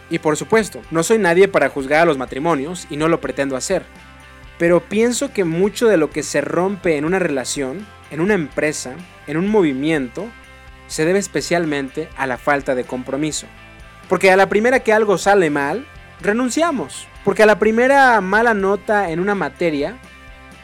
Y 0.08 0.20
por 0.20 0.36
supuesto, 0.36 0.80
no 0.92 1.02
soy 1.02 1.18
nadie 1.18 1.48
para 1.48 1.68
juzgar 1.68 2.02
a 2.02 2.04
los 2.04 2.16
matrimonios 2.16 2.86
y 2.90 2.96
no 2.96 3.08
lo 3.08 3.20
pretendo 3.20 3.56
hacer. 3.56 3.82
Pero 4.56 4.80
pienso 4.80 5.32
que 5.32 5.44
mucho 5.44 5.88
de 5.88 5.96
lo 5.96 6.10
que 6.10 6.22
se 6.22 6.40
rompe 6.40 6.96
en 6.96 7.04
una 7.04 7.18
relación, 7.18 7.86
en 8.10 8.20
una 8.20 8.34
empresa, 8.34 8.94
en 9.28 9.36
un 9.36 9.48
movimiento, 9.48 10.26
se 10.88 11.04
debe 11.04 11.20
especialmente 11.20 12.08
a 12.16 12.26
la 12.26 12.38
falta 12.38 12.74
de 12.74 12.84
compromiso. 12.84 13.46
Porque 14.08 14.32
a 14.32 14.36
la 14.36 14.48
primera 14.48 14.80
que 14.80 14.92
algo 14.92 15.18
sale 15.18 15.50
mal, 15.50 15.86
renunciamos. 16.20 17.06
Porque 17.24 17.44
a 17.44 17.46
la 17.46 17.58
primera 17.58 18.20
mala 18.20 18.54
nota 18.54 19.10
en 19.10 19.20
una 19.20 19.34
materia, 19.34 19.98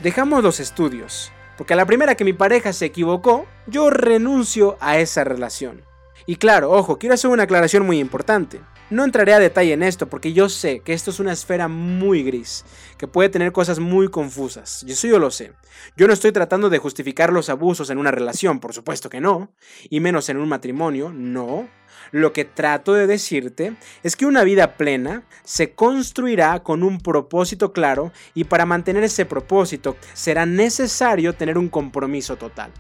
dejamos 0.01 0.43
los 0.43 0.61
estudios. 0.61 1.31
Porque 1.57 1.75
a 1.75 1.77
la 1.77 1.87
primera 1.87 2.17
que 2.17 2.25
mi 2.25 2.33
pareja 2.33 2.73
se 2.73 2.87
equivocó, 2.87 3.47
yo 3.67 3.91
renuncio 3.91 4.77
a 4.81 4.99
esa 4.99 5.23
relación. 5.25 5.85
Y 6.27 6.37
claro, 6.37 6.71
ojo, 6.73 6.99
quiero 6.99 7.15
hacer 7.15 7.31
una 7.31 7.43
aclaración 7.45 7.85
muy 7.85 8.01
importante. 8.01 8.61
No 8.91 9.03
entraré 9.03 9.33
a 9.33 9.39
detalle 9.39 9.73
en 9.73 9.83
esto 9.83 10.09
porque 10.11 10.35
yo 10.35 10.51
sé 10.51 10.81
que 10.81 10.93
esto 10.93 11.11
es 11.11 11.19
una 11.19 11.33
esfera 11.33 11.69
muy 11.69 12.23
gris, 12.23 12.67
que 12.99 13.09
puede 13.09 13.31
tener 13.31 13.51
cosas 13.51 13.79
muy 13.79 14.09
confusas. 14.09 14.85
Y 14.87 14.93
eso 14.93 15.07
yo 15.07 15.19
lo 15.19 15.31
sé. 15.31 15.53
Yo 15.97 16.07
no 16.07 16.13
estoy 16.13 16.33
tratando 16.33 16.69
de 16.69 16.79
justificar 16.79 17.33
los 17.33 17.49
abusos 17.49 17.89
en 17.89 17.97
una 17.97 18.11
relación, 18.11 18.61
por 18.61 18.75
supuesto 18.75 19.09
que 19.09 19.23
no, 19.23 19.51
y 19.89 20.01
menos 20.01 20.29
en 20.29 20.37
un 20.37 20.49
matrimonio, 20.51 21.11
no. 21.15 21.67
Lo 22.11 22.35
que 22.35 22.45
trato 22.45 22.93
de 22.93 23.07
decirte 23.07 23.75
es 24.03 24.17
que 24.17 24.27
una 24.27 24.45
vida 24.45 24.77
plena 24.77 25.25
se 25.45 25.75
construirá 25.75 26.63
con 26.63 26.83
un 26.83 27.01
propósito 27.01 27.73
claro 27.73 28.13
y 28.35 28.45
para 28.45 28.67
mantener 28.67 29.03
ese 29.03 29.25
propósito 29.25 29.97
será 30.13 30.45
necesario 30.45 31.33
tener 31.33 31.57
un 31.57 31.71
compromiso 31.71 32.37
total. 32.37 32.71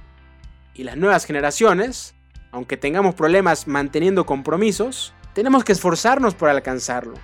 Y 0.74 0.84
las 0.84 0.98
nuevas 0.98 1.24
generaciones, 1.24 2.14
aunque 2.52 2.76
tengamos 2.76 3.14
problemas 3.14 3.66
manteniendo 3.66 4.26
compromisos, 4.26 5.14
tenemos 5.35 5.64
que 5.64 5.72
esforzarnos 5.72 6.35
por 6.35 6.49
alcanzarlo. 6.49 7.14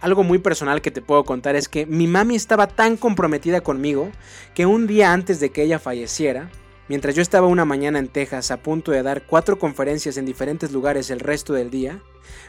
Algo 0.00 0.24
muy 0.24 0.38
personal 0.38 0.82
que 0.82 0.90
te 0.90 1.02
puedo 1.02 1.24
contar 1.24 1.54
es 1.54 1.68
que 1.68 1.86
mi 1.86 2.08
mami 2.08 2.34
estaba 2.34 2.66
tan 2.66 2.96
comprometida 2.96 3.60
conmigo 3.60 4.10
que 4.54 4.66
un 4.66 4.86
día 4.86 5.12
antes 5.12 5.38
de 5.38 5.50
que 5.50 5.62
ella 5.62 5.78
falleciera, 5.78 6.50
mientras 6.88 7.14
yo 7.14 7.22
estaba 7.22 7.46
una 7.46 7.64
mañana 7.64 8.00
en 8.00 8.08
Texas 8.08 8.50
a 8.50 8.56
punto 8.56 8.90
de 8.90 9.02
dar 9.02 9.26
cuatro 9.26 9.58
conferencias 9.58 10.16
en 10.16 10.26
diferentes 10.26 10.72
lugares 10.72 11.10
el 11.10 11.20
resto 11.20 11.52
del 11.52 11.70
día, 11.70 12.00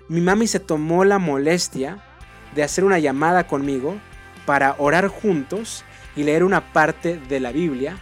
mi 0.08 0.22
mami 0.22 0.48
se 0.48 0.60
tomó 0.60 1.06
la 1.06 1.20
molestia 1.20 2.04
de 2.56 2.64
hacer 2.64 2.86
una 2.86 2.98
llamada 2.98 3.46
conmigo 3.46 3.98
para 4.46 4.76
orar 4.80 5.08
juntos 5.08 5.84
y 6.16 6.24
leer 6.24 6.44
una 6.44 6.74
parte 6.74 7.20
de 7.30 7.40
la 7.40 7.52
Biblia 7.52 7.98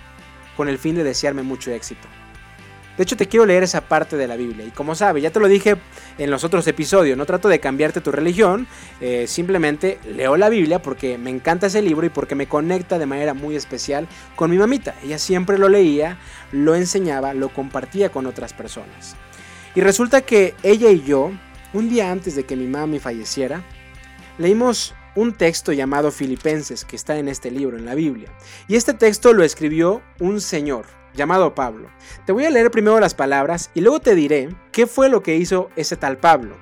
con 0.56 0.70
el 0.70 0.78
fin 0.78 0.95
de 0.95 1.04
desearme 1.04 1.41
mucho 1.43 1.72
éxito. 1.72 2.08
De 2.97 3.03
hecho, 3.03 3.15
te 3.15 3.27
quiero 3.27 3.45
leer 3.45 3.63
esa 3.63 3.81
parte 3.81 4.17
de 4.17 4.27
la 4.27 4.35
Biblia. 4.35 4.65
Y 4.65 4.71
como 4.71 4.95
sabes, 4.95 5.23
ya 5.23 5.31
te 5.31 5.39
lo 5.39 5.47
dije 5.47 5.77
en 6.17 6.29
los 6.29 6.43
otros 6.43 6.67
episodios, 6.67 7.17
no 7.17 7.25
trato 7.25 7.47
de 7.47 7.59
cambiarte 7.59 8.01
tu 8.01 8.11
religión, 8.11 8.67
eh, 8.99 9.25
simplemente 9.27 9.99
leo 10.05 10.35
la 10.37 10.49
Biblia 10.49 10.81
porque 10.81 11.17
me 11.17 11.29
encanta 11.29 11.67
ese 11.67 11.81
libro 11.81 12.05
y 12.05 12.09
porque 12.09 12.35
me 12.35 12.47
conecta 12.47 12.99
de 12.99 13.05
manera 13.05 13.33
muy 13.33 13.55
especial 13.55 14.07
con 14.35 14.51
mi 14.51 14.57
mamita. 14.57 14.95
Ella 15.03 15.17
siempre 15.17 15.57
lo 15.57 15.69
leía, 15.69 16.17
lo 16.51 16.75
enseñaba, 16.75 17.33
lo 17.33 17.49
compartía 17.49 18.09
con 18.09 18.25
otras 18.25 18.53
personas. 18.53 19.15
Y 19.73 19.81
resulta 19.81 20.21
que 20.21 20.53
ella 20.63 20.91
y 20.91 21.01
yo, 21.01 21.31
un 21.73 21.89
día 21.89 22.11
antes 22.11 22.35
de 22.35 22.43
que 22.43 22.57
mi 22.57 22.67
mami 22.67 22.99
falleciera, 22.99 23.63
leímos 24.37 24.93
un 25.15 25.33
texto 25.33 25.71
llamado 25.73 26.11
Filipenses 26.11 26.85
que 26.85 26.95
está 26.95 27.17
en 27.17 27.27
este 27.27 27.51
libro, 27.51 27.77
en 27.77 27.85
la 27.85 27.95
Biblia. 27.95 28.29
Y 28.67 28.75
este 28.75 28.93
texto 28.93 29.33
lo 29.33 29.43
escribió 29.43 30.01
un 30.19 30.41
señor 30.41 31.01
llamado 31.16 31.55
Pablo. 31.55 31.89
Te 32.26 32.32
voy 32.32 32.45
a 32.45 32.49
leer 32.49 32.72
primero 32.72 32.99
las 32.99 33.14
palabras 33.14 33.70
y 33.74 33.82
luego 33.82 33.99
te 33.99 34.16
diré 34.16 34.49
qué 34.72 34.88
fue 34.88 35.09
lo 35.09 35.24
que 35.24 35.36
hizo 35.36 35.70
ese 35.76 35.95
tal 35.95 36.18
Pablo. 36.18 36.55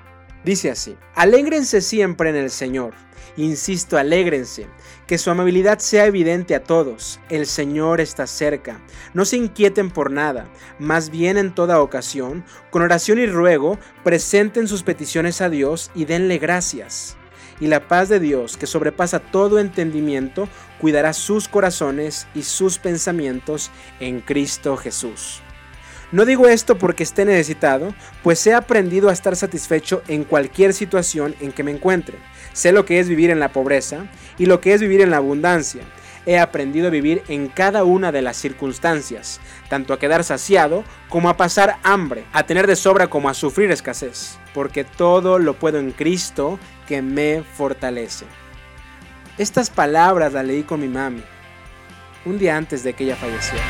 Dice 0.44 0.70
así, 0.70 0.96
alégrense 1.14 1.80
siempre 1.80 2.30
en 2.30 2.36
el 2.36 2.50
Señor. 2.50 2.94
Insisto, 3.36 3.96
alégrense, 3.96 4.66
que 5.06 5.18
su 5.18 5.30
amabilidad 5.30 5.78
sea 5.78 6.06
evidente 6.06 6.54
a 6.54 6.64
todos. 6.64 7.20
El 7.28 7.46
Señor 7.46 8.00
está 8.00 8.26
cerca. 8.26 8.80
No 9.14 9.24
se 9.24 9.36
inquieten 9.36 9.90
por 9.90 10.10
nada, 10.10 10.48
más 10.78 11.10
bien 11.10 11.36
en 11.38 11.54
toda 11.54 11.80
ocasión, 11.80 12.44
con 12.70 12.82
oración 12.82 13.18
y 13.18 13.26
ruego, 13.26 13.78
presenten 14.02 14.66
sus 14.66 14.82
peticiones 14.82 15.40
a 15.40 15.48
Dios 15.48 15.90
y 15.94 16.06
denle 16.06 16.38
gracias 16.38 17.16
y 17.60 17.66
la 17.66 17.86
paz 17.86 18.08
de 18.08 18.18
Dios, 18.18 18.56
que 18.56 18.66
sobrepasa 18.66 19.20
todo 19.20 19.58
entendimiento, 19.58 20.48
cuidará 20.80 21.12
sus 21.12 21.46
corazones 21.46 22.26
y 22.34 22.42
sus 22.42 22.78
pensamientos 22.78 23.70
en 24.00 24.20
Cristo 24.20 24.76
Jesús. 24.76 25.42
No 26.12 26.24
digo 26.24 26.48
esto 26.48 26.76
porque 26.76 27.04
esté 27.04 27.24
necesitado, 27.24 27.94
pues 28.24 28.44
he 28.44 28.52
aprendido 28.52 29.08
a 29.08 29.12
estar 29.12 29.36
satisfecho 29.36 30.02
en 30.08 30.24
cualquier 30.24 30.72
situación 30.74 31.36
en 31.40 31.52
que 31.52 31.62
me 31.62 31.70
encuentre. 31.70 32.18
Sé 32.52 32.72
lo 32.72 32.84
que 32.84 32.98
es 32.98 33.08
vivir 33.08 33.30
en 33.30 33.38
la 33.38 33.52
pobreza 33.52 34.06
y 34.36 34.46
lo 34.46 34.60
que 34.60 34.74
es 34.74 34.80
vivir 34.80 35.02
en 35.02 35.10
la 35.10 35.18
abundancia. 35.18 35.82
He 36.26 36.38
aprendido 36.38 36.88
a 36.88 36.90
vivir 36.90 37.22
en 37.28 37.46
cada 37.46 37.84
una 37.84 38.10
de 38.10 38.22
las 38.22 38.36
circunstancias, 38.36 39.40
tanto 39.68 39.94
a 39.94 39.98
quedar 40.00 40.24
saciado 40.24 40.84
como 41.08 41.28
a 41.28 41.36
pasar 41.36 41.76
hambre, 41.84 42.24
a 42.32 42.44
tener 42.44 42.66
de 42.66 42.76
sobra 42.76 43.06
como 43.06 43.28
a 43.28 43.34
sufrir 43.34 43.70
escasez, 43.70 44.36
porque 44.52 44.82
todo 44.84 45.38
lo 45.38 45.54
puedo 45.54 45.78
en 45.78 45.92
Cristo 45.92 46.58
que 46.88 47.02
me 47.02 47.44
fortalece. 47.56 48.26
Estas 49.38 49.70
palabras 49.70 50.32
las 50.32 50.44
leí 50.44 50.64
con 50.64 50.80
mi 50.80 50.88
mami, 50.88 51.22
un 52.24 52.38
día 52.38 52.56
antes 52.56 52.82
de 52.82 52.92
que 52.92 53.04
ella 53.04 53.16
falleciera. 53.16 53.64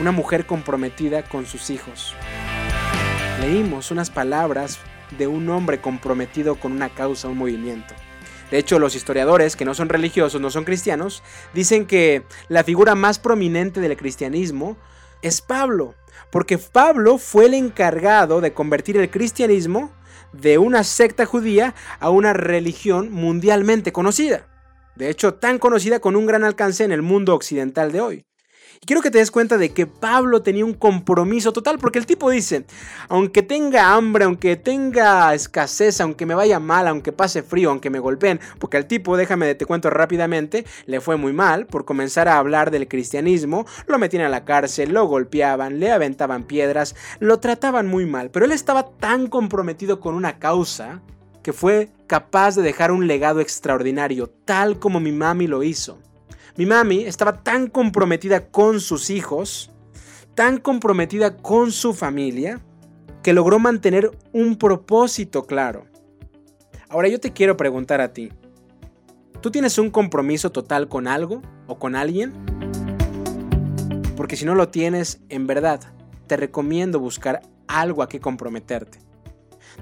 Una 0.00 0.12
mujer 0.12 0.46
comprometida 0.46 1.22
con 1.22 1.46
sus 1.46 1.70
hijos. 1.70 2.14
Leímos 3.40 3.90
unas 3.90 4.10
palabras 4.10 4.78
de 5.16 5.26
un 5.26 5.48
hombre 5.48 5.80
comprometido 5.80 6.56
con 6.56 6.72
una 6.72 6.90
causa, 6.90 7.28
un 7.28 7.38
movimiento. 7.38 7.94
De 8.50 8.58
hecho, 8.58 8.78
los 8.78 8.96
historiadores, 8.96 9.56
que 9.56 9.64
no 9.64 9.74
son 9.74 9.88
religiosos, 9.88 10.40
no 10.40 10.50
son 10.50 10.64
cristianos, 10.64 11.22
dicen 11.54 11.86
que 11.86 12.24
la 12.48 12.64
figura 12.64 12.94
más 12.94 13.18
prominente 13.18 13.80
del 13.80 13.96
cristianismo 13.96 14.76
es 15.22 15.40
Pablo, 15.40 15.94
porque 16.30 16.58
Pablo 16.58 17.16
fue 17.16 17.46
el 17.46 17.54
encargado 17.54 18.40
de 18.40 18.52
convertir 18.52 18.96
el 18.96 19.10
cristianismo 19.10 19.92
de 20.32 20.58
una 20.58 20.84
secta 20.84 21.26
judía 21.26 21.74
a 21.98 22.10
una 22.10 22.32
religión 22.32 23.10
mundialmente 23.12 23.92
conocida. 23.92 24.46
De 24.96 25.08
hecho, 25.08 25.34
tan 25.34 25.58
conocida 25.58 26.00
con 26.00 26.16
un 26.16 26.26
gran 26.26 26.44
alcance 26.44 26.84
en 26.84 26.92
el 26.92 27.02
mundo 27.02 27.34
occidental 27.34 27.92
de 27.92 28.00
hoy. 28.00 28.24
Y 28.82 28.86
quiero 28.86 29.02
que 29.02 29.10
te 29.10 29.18
des 29.18 29.30
cuenta 29.30 29.58
de 29.58 29.74
que 29.74 29.86
Pablo 29.86 30.40
tenía 30.40 30.64
un 30.64 30.72
compromiso 30.72 31.52
total, 31.52 31.78
porque 31.78 31.98
el 31.98 32.06
tipo 32.06 32.30
dice, 32.30 32.64
aunque 33.10 33.42
tenga 33.42 33.92
hambre, 33.92 34.24
aunque 34.24 34.56
tenga 34.56 35.34
escasez, 35.34 36.00
aunque 36.00 36.24
me 36.24 36.34
vaya 36.34 36.58
mal, 36.60 36.88
aunque 36.88 37.12
pase 37.12 37.42
frío, 37.42 37.68
aunque 37.68 37.90
me 37.90 37.98
golpeen, 37.98 38.40
porque 38.58 38.78
al 38.78 38.86
tipo, 38.86 39.18
déjame 39.18 39.54
te 39.54 39.66
cuento 39.66 39.90
rápidamente, 39.90 40.64
le 40.86 41.02
fue 41.02 41.18
muy 41.18 41.34
mal 41.34 41.66
por 41.66 41.84
comenzar 41.84 42.26
a 42.26 42.38
hablar 42.38 42.70
del 42.70 42.88
cristianismo, 42.88 43.66
lo 43.86 43.98
metían 43.98 44.22
a 44.22 44.30
la 44.30 44.46
cárcel, 44.46 44.94
lo 44.94 45.04
golpeaban, 45.04 45.78
le 45.78 45.92
aventaban 45.92 46.44
piedras, 46.44 46.96
lo 47.18 47.38
trataban 47.38 47.86
muy 47.86 48.06
mal, 48.06 48.30
pero 48.30 48.46
él 48.46 48.52
estaba 48.52 48.88
tan 48.96 49.26
comprometido 49.26 50.00
con 50.00 50.14
una 50.14 50.38
causa 50.38 51.02
que 51.42 51.52
fue 51.52 51.90
capaz 52.06 52.56
de 52.56 52.62
dejar 52.62 52.92
un 52.92 53.06
legado 53.06 53.40
extraordinario, 53.40 54.30
tal 54.46 54.78
como 54.78 55.00
mi 55.00 55.12
mami 55.12 55.46
lo 55.48 55.62
hizo. 55.62 55.98
Mi 56.60 56.66
mami 56.66 57.04
estaba 57.04 57.42
tan 57.42 57.68
comprometida 57.68 58.50
con 58.50 58.80
sus 58.80 59.08
hijos, 59.08 59.70
tan 60.34 60.58
comprometida 60.58 61.38
con 61.38 61.72
su 61.72 61.94
familia, 61.94 62.60
que 63.22 63.32
logró 63.32 63.58
mantener 63.58 64.10
un 64.34 64.56
propósito 64.56 65.46
claro. 65.46 65.86
Ahora 66.90 67.08
yo 67.08 67.18
te 67.18 67.32
quiero 67.32 67.56
preguntar 67.56 68.02
a 68.02 68.12
ti, 68.12 68.30
¿tú 69.40 69.50
tienes 69.50 69.78
un 69.78 69.88
compromiso 69.88 70.52
total 70.52 70.86
con 70.86 71.08
algo 71.08 71.40
o 71.66 71.78
con 71.78 71.96
alguien? 71.96 72.34
Porque 74.14 74.36
si 74.36 74.44
no 74.44 74.54
lo 74.54 74.68
tienes, 74.68 75.22
en 75.30 75.46
verdad, 75.46 75.80
te 76.26 76.36
recomiendo 76.36 77.00
buscar 77.00 77.40
algo 77.68 78.02
a 78.02 78.08
que 78.10 78.20
comprometerte. 78.20 78.98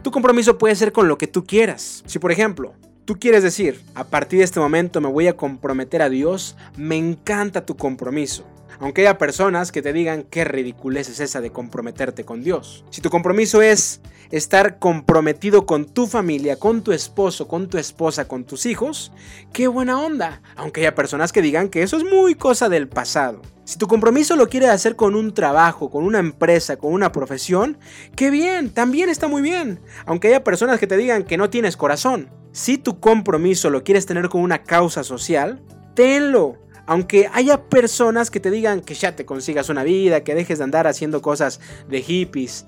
Tu 0.03 0.13
compromiso 0.13 0.59
puede 0.59 0.77
ser 0.77 0.93
con 0.93 1.09
lo 1.09 1.19
que 1.19 1.27
tú 1.27 1.43
quieras. 1.43 2.05
Si 2.07 2.21
por 2.21 2.31
ejemplo, 2.31 2.75
Tú 3.09 3.19
quieres 3.19 3.43
decir, 3.43 3.81
a 3.95 4.05
partir 4.05 4.41
de 4.41 4.45
este 4.45 4.61
momento 4.61 5.01
me 5.01 5.09
voy 5.09 5.29
a 5.29 5.33
comprometer 5.35 6.03
a 6.03 6.11
Dios, 6.11 6.57
me 6.77 6.97
encanta 6.97 7.65
tu 7.65 7.75
compromiso. 7.75 8.45
Aunque 8.81 9.03
haya 9.03 9.19
personas 9.19 9.73
que 9.73 9.83
te 9.83 9.93
digan 9.93 10.23
qué 10.23 10.45
ridiculez 10.45 11.09
es 11.09 11.21
esa 11.21 11.41
de 11.41 11.51
comprometerte 11.51 12.25
con 12.25 12.43
Dios. 12.43 12.85
Si 12.91 13.01
tu 13.01 13.11
compromiso 13.11 13.61
es 13.61 14.01
estar 14.31 14.79
comprometido 14.79 15.67
con 15.67 15.87
tu 15.87 16.07
familia, 16.07 16.57
con 16.57 16.83
tu 16.83 16.93
esposo, 16.93 17.49
con 17.49 17.69
tu 17.69 17.79
esposa, 17.79 18.29
con 18.29 18.45
tus 18.45 18.67
hijos, 18.67 19.13
qué 19.53 19.69
buena 19.69 20.01
onda. 20.01 20.43
Aunque 20.57 20.81
haya 20.81 20.95
personas 20.95 21.33
que 21.33 21.43
digan 21.43 21.69
que 21.69 21.83
eso 21.83 21.97
es 21.97 22.05
muy 22.05 22.35
cosa 22.35 22.69
del 22.69 22.89
pasado. 22.89 23.43
Si 23.65 23.79
tu 23.79 23.87
compromiso 23.87 24.37
lo 24.37 24.49
quieres 24.49 24.71
hacer 24.71 24.97
con 24.97 25.15
un 25.15 25.35
trabajo, 25.35 25.91
con 25.91 26.05
una 26.05 26.21
empresa, 26.21 26.77
con 26.77 26.93
una 26.93 27.13
profesión, 27.13 27.79
qué 28.17 28.31
bien, 28.31 28.71
también 28.71 29.11
está 29.11 29.29
muy 29.29 29.43
bien. 29.43 29.81
Aunque 30.07 30.29
haya 30.29 30.45
personas 30.45 30.79
que 30.79 30.87
te 30.87 30.97
digan 30.97 31.25
que 31.25 31.37
no 31.37 31.51
tienes 31.51 31.77
corazón. 31.77 32.31
Si 32.53 32.79
tu 32.79 32.99
compromiso 32.99 33.71
lo 33.71 33.85
quieres 33.85 34.07
tener 34.07 34.29
con 34.29 34.41
una 34.41 34.63
causa 34.63 35.05
social, 35.05 35.61
tenlo. 35.95 36.57
Aunque 36.89 37.29
haya 37.35 37.69
personas 37.69 38.31
que 38.31 38.41
te 38.41 38.51
digan 38.51 38.81
que 38.81 38.95
ya 38.95 39.15
te 39.15 39.27
consigas 39.27 39.69
una 39.69 39.85
vida, 39.85 40.25
que 40.25 40.35
dejes 40.35 40.57
de 40.57 40.65
andar 40.65 40.87
haciendo 40.87 41.21
cosas 41.21 41.61
de 41.87 42.01
hippies, 42.01 42.65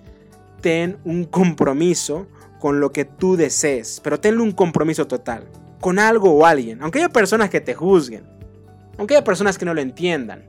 ten 0.60 0.98
un 1.04 1.24
compromiso 1.24 2.26
con 2.58 2.80
lo 2.80 2.92
que 2.92 3.06
tú 3.06 3.36
desees, 3.36 3.98
pero 4.04 4.20
tenle 4.20 4.42
un 4.42 4.52
compromiso 4.52 5.06
total, 5.06 5.48
con 5.80 5.98
algo 5.98 6.32
o 6.32 6.44
alguien, 6.44 6.82
aunque 6.82 6.98
haya 6.98 7.08
personas 7.08 7.48
que 7.48 7.62
te 7.62 7.72
juzguen, 7.72 8.24
aunque 8.98 9.14
haya 9.14 9.24
personas 9.24 9.56
que 9.56 9.64
no 9.64 9.72
lo 9.72 9.80
entiendan, 9.80 10.44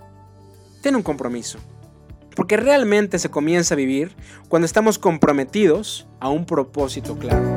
ten 0.82 0.98
un 0.98 1.02
compromiso. 1.02 1.58
Porque 2.36 2.58
realmente 2.58 3.20
se 3.20 3.30
comienza 3.30 3.76
a 3.76 3.78
vivir 3.78 4.18
cuando 4.50 4.66
estamos 4.66 5.00
comprometidos 5.00 6.10
a 6.20 6.28
un 6.28 6.46
propósito 6.46 7.18
claro. 7.18 7.56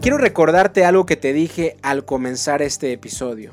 Quiero 0.00 0.18
recordarte 0.18 0.84
algo 0.84 1.06
que 1.06 1.16
te 1.16 1.32
dije 1.32 1.76
al 1.82 2.04
comenzar 2.04 2.62
este 2.62 2.92
episodio. 2.92 3.52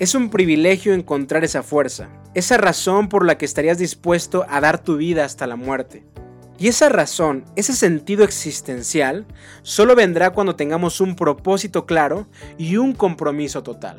Es 0.00 0.16
un 0.16 0.28
privilegio 0.28 0.92
encontrar 0.92 1.44
esa 1.44 1.62
fuerza, 1.62 2.08
esa 2.34 2.56
razón 2.56 3.08
por 3.08 3.24
la 3.24 3.38
que 3.38 3.44
estarías 3.44 3.78
dispuesto 3.78 4.44
a 4.48 4.60
dar 4.60 4.82
tu 4.82 4.96
vida 4.96 5.24
hasta 5.24 5.46
la 5.46 5.54
muerte. 5.54 6.04
Y 6.58 6.66
esa 6.66 6.88
razón, 6.88 7.44
ese 7.54 7.74
sentido 7.74 8.24
existencial, 8.24 9.24
solo 9.62 9.94
vendrá 9.94 10.30
cuando 10.30 10.56
tengamos 10.56 11.00
un 11.00 11.14
propósito 11.14 11.86
claro 11.86 12.26
y 12.58 12.76
un 12.76 12.92
compromiso 12.92 13.62
total. 13.62 13.96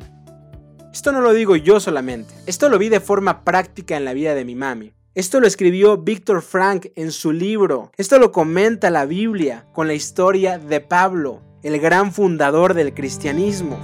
Esto 0.92 1.12
no 1.12 1.22
lo 1.22 1.32
digo 1.32 1.56
yo 1.56 1.80
solamente, 1.80 2.34
esto 2.44 2.68
lo 2.68 2.78
vi 2.78 2.90
de 2.90 3.00
forma 3.00 3.42
práctica 3.42 3.96
en 3.96 4.04
la 4.04 4.12
vida 4.12 4.34
de 4.34 4.44
mi 4.44 4.54
mami. 4.54 4.92
Esto 5.14 5.40
lo 5.40 5.46
escribió 5.46 5.96
Víctor 5.96 6.42
Frank 6.42 6.88
en 6.94 7.10
su 7.10 7.32
libro. 7.32 7.90
Esto 7.96 8.18
lo 8.18 8.32
comenta 8.32 8.90
la 8.90 9.06
Biblia 9.06 9.64
con 9.72 9.86
la 9.86 9.94
historia 9.94 10.58
de 10.58 10.82
Pablo, 10.82 11.40
el 11.62 11.80
gran 11.80 12.12
fundador 12.12 12.74
del 12.74 12.92
cristianismo. 12.92 13.78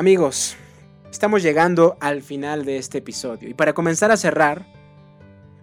Amigos, 0.00 0.56
estamos 1.10 1.42
llegando 1.42 1.98
al 2.00 2.22
final 2.22 2.64
de 2.64 2.78
este 2.78 2.96
episodio 2.96 3.50
y 3.50 3.52
para 3.52 3.74
comenzar 3.74 4.10
a 4.10 4.16
cerrar, 4.16 4.64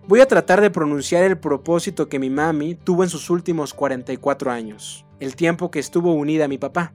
voy 0.08 0.20
a 0.20 0.28
tratar 0.28 0.62
de 0.62 0.70
pronunciar 0.70 1.24
el 1.24 1.40
propósito 1.40 2.08
que 2.08 2.20
mi 2.20 2.30
mami 2.30 2.76
tuvo 2.76 3.02
en 3.02 3.10
sus 3.10 3.32
últimos 3.32 3.74
44 3.74 4.52
años, 4.52 5.08
el 5.20 5.36
tiempo 5.36 5.72
que 5.72 5.80
estuvo 5.80 6.14
unida 6.14 6.46
a 6.46 6.48
mi 6.48 6.60
papá. 6.60 6.94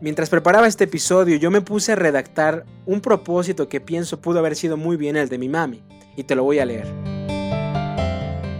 Mientras 0.00 0.30
preparaba 0.30 0.66
este 0.66 0.84
episodio 0.84 1.36
yo 1.36 1.50
me 1.50 1.60
puse 1.60 1.92
a 1.92 1.96
redactar 1.96 2.64
un 2.86 3.02
propósito 3.02 3.68
que 3.68 3.82
pienso 3.82 4.18
pudo 4.18 4.38
haber 4.38 4.56
sido 4.56 4.78
muy 4.78 4.96
bien 4.96 5.16
el 5.16 5.28
de 5.28 5.36
mi 5.36 5.50
mami, 5.50 5.82
y 6.16 6.24
te 6.24 6.34
lo 6.34 6.44
voy 6.44 6.60
a 6.60 6.64
leer. 6.64 6.86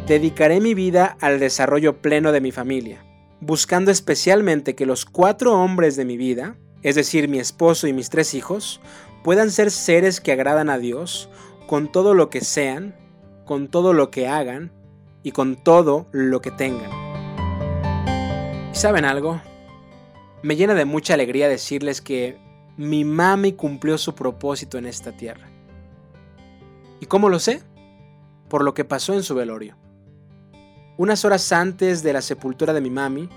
Dedicaré 0.07 0.61
mi 0.61 0.75
vida 0.75 1.17
al 1.23 1.41
desarrollo 1.41 2.03
pleno 2.03 2.33
de 2.33 2.43
mi 2.43 2.53
familia, 2.53 3.03
buscando 3.41 3.91
especialmente 3.91 4.75
que 4.75 4.85
los 4.85 5.07
cuatro 5.07 5.59
hombres 5.59 5.97
de 5.97 6.05
mi 6.05 6.19
vida, 6.19 6.55
es 6.83 6.95
decir, 6.95 7.29
mi 7.29 7.39
esposo 7.39 7.87
y 7.87 7.93
mis 7.93 8.11
tres 8.11 8.35
hijos, 8.35 8.81
puedan 9.25 9.51
ser 9.51 9.71
seres 9.71 10.21
que 10.21 10.33
agradan 10.33 10.71
a 10.71 10.79
Dios 10.79 11.29
con 11.67 11.91
todo 11.91 12.15
lo 12.15 12.31
que 12.31 12.43
sean, 12.43 12.95
con 13.45 13.69
todo 13.69 13.93
lo 13.93 14.11
que 14.11 14.29
hagan 14.29 14.73
y 15.23 15.33
con 15.33 15.57
todo 15.57 16.07
lo 16.13 16.41
que 16.41 16.51
tengan. 16.51 16.91
¿Y 18.73 18.77
saben 18.77 19.05
algo? 19.05 19.41
Me 20.43 20.55
llena 20.55 20.75
de 20.75 20.85
mucha 20.85 21.15
alegría 21.15 21.49
decirles 21.49 22.01
que 22.01 22.39
mi 22.77 23.05
mami 23.05 23.53
cumplió 23.53 23.99
su 23.99 24.15
propósito 24.15 24.79
en 24.79 24.87
esta 24.87 25.13
tierra. 25.13 25.49
¿Y 27.01 27.07
cómo 27.07 27.29
lo 27.29 27.39
sé? 27.39 27.63
Por 28.49 28.63
lo 28.63 28.75
que 28.75 28.85
pasó 28.85 29.15
en 29.15 29.23
su 29.23 29.35
velorio. 29.35 29.77
Unas 30.99 31.25
horas 31.25 31.51
antes 31.53 32.03
de 32.03 32.13
la 32.13 32.23
sepultura 32.23 32.73
de 32.73 32.81
mi 32.81 32.91
mami, 32.91 33.29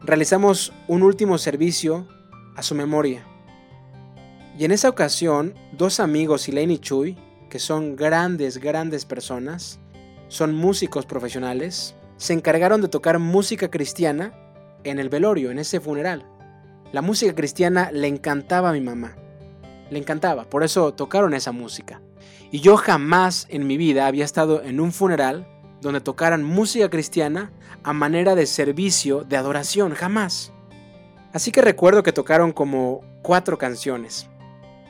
realizamos 0.00 0.72
un 0.88 1.02
último 1.02 1.38
servicio 1.38 2.08
a 2.56 2.62
su 2.62 2.74
memoria. 2.74 3.26
Y 4.58 4.64
en 4.64 4.72
esa 4.72 4.88
ocasión, 4.88 5.54
dos 5.72 6.00
amigos, 6.00 6.48
Elaine 6.48 6.74
y 6.74 6.78
Chuy, 6.78 7.16
que 7.48 7.58
son 7.58 7.96
grandes, 7.96 8.58
grandes 8.58 9.04
personas, 9.04 9.80
son 10.28 10.54
músicos 10.54 11.06
profesionales, 11.06 11.94
se 12.16 12.32
encargaron 12.32 12.80
de 12.80 12.88
tocar 12.88 13.18
música 13.18 13.70
cristiana 13.70 14.32
en 14.84 14.98
el 14.98 15.08
velorio, 15.08 15.50
en 15.50 15.58
ese 15.58 15.80
funeral. 15.80 16.26
La 16.92 17.02
música 17.02 17.34
cristiana 17.34 17.90
le 17.92 18.08
encantaba 18.08 18.70
a 18.70 18.72
mi 18.72 18.80
mamá. 18.80 19.16
Le 19.90 19.98
encantaba, 19.98 20.44
por 20.44 20.62
eso 20.62 20.94
tocaron 20.94 21.34
esa 21.34 21.52
música. 21.52 22.00
Y 22.50 22.60
yo 22.60 22.76
jamás 22.76 23.46
en 23.48 23.66
mi 23.66 23.76
vida 23.76 24.06
había 24.06 24.24
estado 24.24 24.62
en 24.62 24.80
un 24.80 24.92
funeral 24.92 25.46
donde 25.80 26.00
tocaran 26.00 26.44
música 26.44 26.88
cristiana 26.90 27.50
a 27.82 27.92
manera 27.92 28.34
de 28.34 28.46
servicio, 28.46 29.24
de 29.24 29.36
adoración, 29.36 29.94
jamás. 29.94 30.51
Así 31.32 31.50
que 31.50 31.62
recuerdo 31.62 32.02
que 32.02 32.12
tocaron 32.12 32.52
como 32.52 33.02
cuatro 33.22 33.56
canciones. 33.58 34.28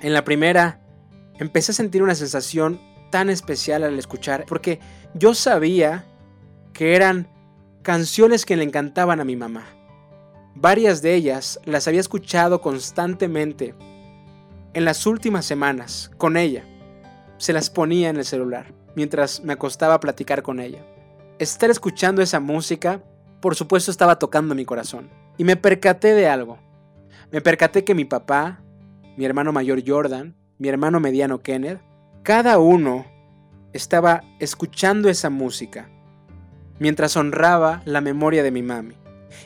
En 0.01 0.13
la 0.13 0.25
primera, 0.25 0.81
empecé 1.39 1.73
a 1.73 1.75
sentir 1.75 2.03
una 2.03 2.15
sensación 2.15 2.81
tan 3.11 3.31
especial 3.31 3.85
al 3.85 3.99
escuchar, 3.99 4.45
porque 4.49 4.81
yo 5.15 5.35
sabía 5.35 6.05
que 6.73 6.97
eran 6.97 7.29
canciones 7.83 8.45
que 8.45 8.57
le 8.57 8.65
encantaban 8.65 9.21
a 9.21 9.25
mi 9.25 9.37
mamá. 9.37 9.65
Varias 10.55 11.03
de 11.03 11.15
ellas 11.15 11.61
las 11.65 11.87
había 11.87 12.01
escuchado 12.01 12.61
constantemente 12.61 13.75
en 14.75 14.85
las 14.85 15.07
últimas 15.07 15.45
semanas 15.45 16.11
con 16.19 16.37
ella. 16.37 16.65
Se 17.39 17.53
las 17.53 17.71
ponía 17.71 18.09
en 18.09 18.17
el 18.17 18.25
celular 18.25 18.75
mientras 18.95 19.43
me 19.43 19.53
acostaba 19.53 19.95
a 19.95 20.01
platicar 20.01 20.43
con 20.43 20.61
ella. 20.61 20.85
Estar 21.39 21.71
escuchando 21.71 22.23
esa 22.23 22.41
música, 22.41 23.03
por 23.41 23.55
supuesto, 23.55 23.91
estaba 23.91 24.19
tocando 24.19 24.55
mi 24.55 24.65
corazón. 24.65 25.22
Y 25.39 25.45
me 25.45 25.57
percaté 25.57 26.15
de 26.15 26.29
algo. 26.29 26.59
Me 27.31 27.41
percaté 27.41 27.85
que 27.85 27.95
mi 27.95 28.05
papá, 28.05 28.61
mi 29.17 29.25
hermano 29.25 29.53
mayor 29.53 29.83
Jordan, 29.87 30.35
mi 30.59 30.69
hermano 30.69 31.01
mediano 31.01 31.43
Kenneth, 31.43 31.81
cada 32.23 32.59
uno 32.59 33.07
estaba 33.73 34.23
escuchando 34.39 35.09
esa 35.09 35.31
música 35.31 35.89
mientras 36.79 37.17
honraba 37.17 37.83
la 37.85 38.01
memoria 38.01 38.43
de 38.43 38.51
mi 38.51 38.63
mami. 38.63 38.95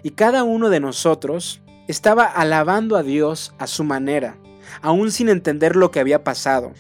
Y 0.03 0.11
cada 0.11 0.43
uno 0.43 0.69
de 0.71 0.81
nosotros 0.81 1.61
estaba 1.87 2.25
alabando 2.25 2.97
a 2.97 3.03
Dios 3.03 3.55
a 3.59 3.67
su 3.67 3.85
manera, 3.85 4.37
aún 4.83 5.13
sin 5.13 5.29
entender 5.29 5.77
lo 5.77 5.91
que 5.91 6.01
había 6.01 6.25
pasado, 6.25 6.73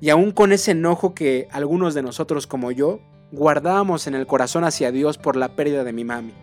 y 0.00 0.10
aún 0.10 0.30
con 0.30 0.52
ese 0.52 0.72
enojo 0.72 1.14
que 1.14 1.48
algunos 1.50 1.94
de 1.94 2.02
nosotros 2.02 2.46
como 2.46 2.70
yo 2.70 3.00
guardábamos 3.32 4.06
en 4.06 4.14
el 4.14 4.26
corazón 4.26 4.64
hacia 4.64 4.92
Dios 4.92 5.18
por 5.18 5.36
la 5.36 5.56
pérdida 5.56 5.82
de 5.82 5.92
mi 5.92 6.04
mami. 6.04 6.34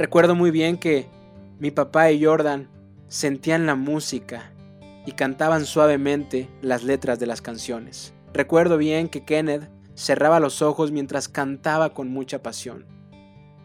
Recuerdo 0.00 0.34
muy 0.34 0.50
bien 0.50 0.78
que 0.78 1.08
mi 1.58 1.70
papá 1.70 2.10
y 2.10 2.24
Jordan 2.24 2.70
sentían 3.08 3.66
la 3.66 3.74
música 3.74 4.50
y 5.04 5.12
cantaban 5.12 5.66
suavemente 5.66 6.48
las 6.62 6.84
letras 6.84 7.20
de 7.20 7.26
las 7.26 7.42
canciones. 7.42 8.14
Recuerdo 8.32 8.78
bien 8.78 9.10
que 9.10 9.26
Kenneth 9.26 9.68
cerraba 9.94 10.40
los 10.40 10.62
ojos 10.62 10.90
mientras 10.90 11.28
cantaba 11.28 11.92
con 11.92 12.08
mucha 12.08 12.42
pasión. 12.42 12.86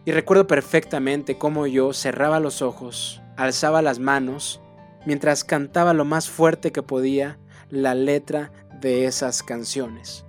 Y 0.03 0.11
recuerdo 0.11 0.45
perfectamente 0.45 1.38
cómo 1.38 1.67
yo 1.67 1.93
cerraba 1.93 2.41
los 2.41 2.61
ojos, 2.61 3.21
alzaba 3.38 3.81
las 3.81 3.99
manos, 3.99 4.59
mientras 5.05 5.45
cantaba 5.45 5.93
lo 5.93 6.03
más 6.03 6.29
fuerte 6.29 6.73
que 6.73 6.83
podía 6.83 7.39
la 7.69 7.95
letra 7.95 8.51
de 8.81 9.05
esas 9.05 9.41
canciones. 9.41 10.25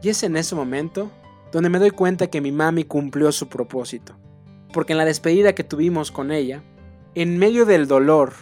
Y 0.00 0.08
es 0.08 0.22
en 0.22 0.38
ese 0.38 0.54
momento 0.54 1.10
donde 1.52 1.68
me 1.68 1.80
doy 1.80 1.90
cuenta 1.90 2.28
que 2.28 2.40
mi 2.40 2.50
mami 2.50 2.84
cumplió 2.84 3.30
su 3.30 3.50
propósito. 3.50 4.16
Porque 4.76 4.92
en 4.92 4.98
la 4.98 5.06
despedida 5.06 5.54
que 5.54 5.64
tuvimos 5.64 6.12
con 6.12 6.30
ella, 6.30 6.62
en 7.14 7.38
medio 7.38 7.64
del 7.64 7.88
dolor 7.88 8.34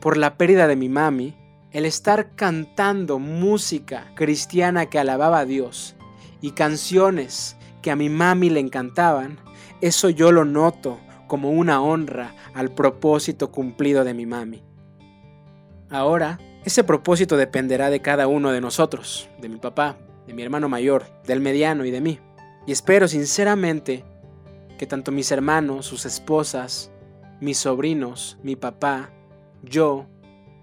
por 0.00 0.16
la 0.16 0.38
pérdida 0.38 0.66
de 0.66 0.76
mi 0.76 0.88
mami, 0.88 1.36
el 1.72 1.84
estar 1.84 2.34
cantando 2.36 3.18
música 3.18 4.10
cristiana 4.14 4.86
que 4.86 4.98
alababa 4.98 5.40
a 5.40 5.44
Dios 5.44 5.94
y 6.40 6.52
canciones 6.52 7.58
que 7.82 7.90
a 7.90 7.96
mi 7.96 8.08
mami 8.08 8.48
le 8.48 8.60
encantaban, 8.60 9.40
eso 9.82 10.08
yo 10.08 10.32
lo 10.32 10.46
noto 10.46 11.00
como 11.26 11.50
una 11.50 11.82
honra 11.82 12.34
al 12.54 12.70
propósito 12.70 13.52
cumplido 13.52 14.04
de 14.04 14.14
mi 14.14 14.24
mami. 14.24 14.62
Ahora, 15.90 16.38
ese 16.64 16.82
propósito 16.82 17.36
dependerá 17.36 17.90
de 17.90 18.00
cada 18.00 18.26
uno 18.26 18.52
de 18.52 18.62
nosotros, 18.62 19.28
de 19.38 19.50
mi 19.50 19.58
papá, 19.58 19.98
de 20.26 20.32
mi 20.32 20.42
hermano 20.42 20.70
mayor, 20.70 21.04
del 21.26 21.42
mediano 21.42 21.84
y 21.84 21.90
de 21.90 22.00
mí. 22.00 22.20
Y 22.66 22.72
espero 22.72 23.06
sinceramente 23.06 24.02
que 24.78 24.86
tanto 24.86 25.12
mis 25.12 25.30
hermanos, 25.30 25.84
sus 25.84 26.06
esposas, 26.06 26.90
mis 27.40 27.58
sobrinos, 27.58 28.38
mi 28.42 28.56
papá, 28.56 29.10
yo, 29.62 30.06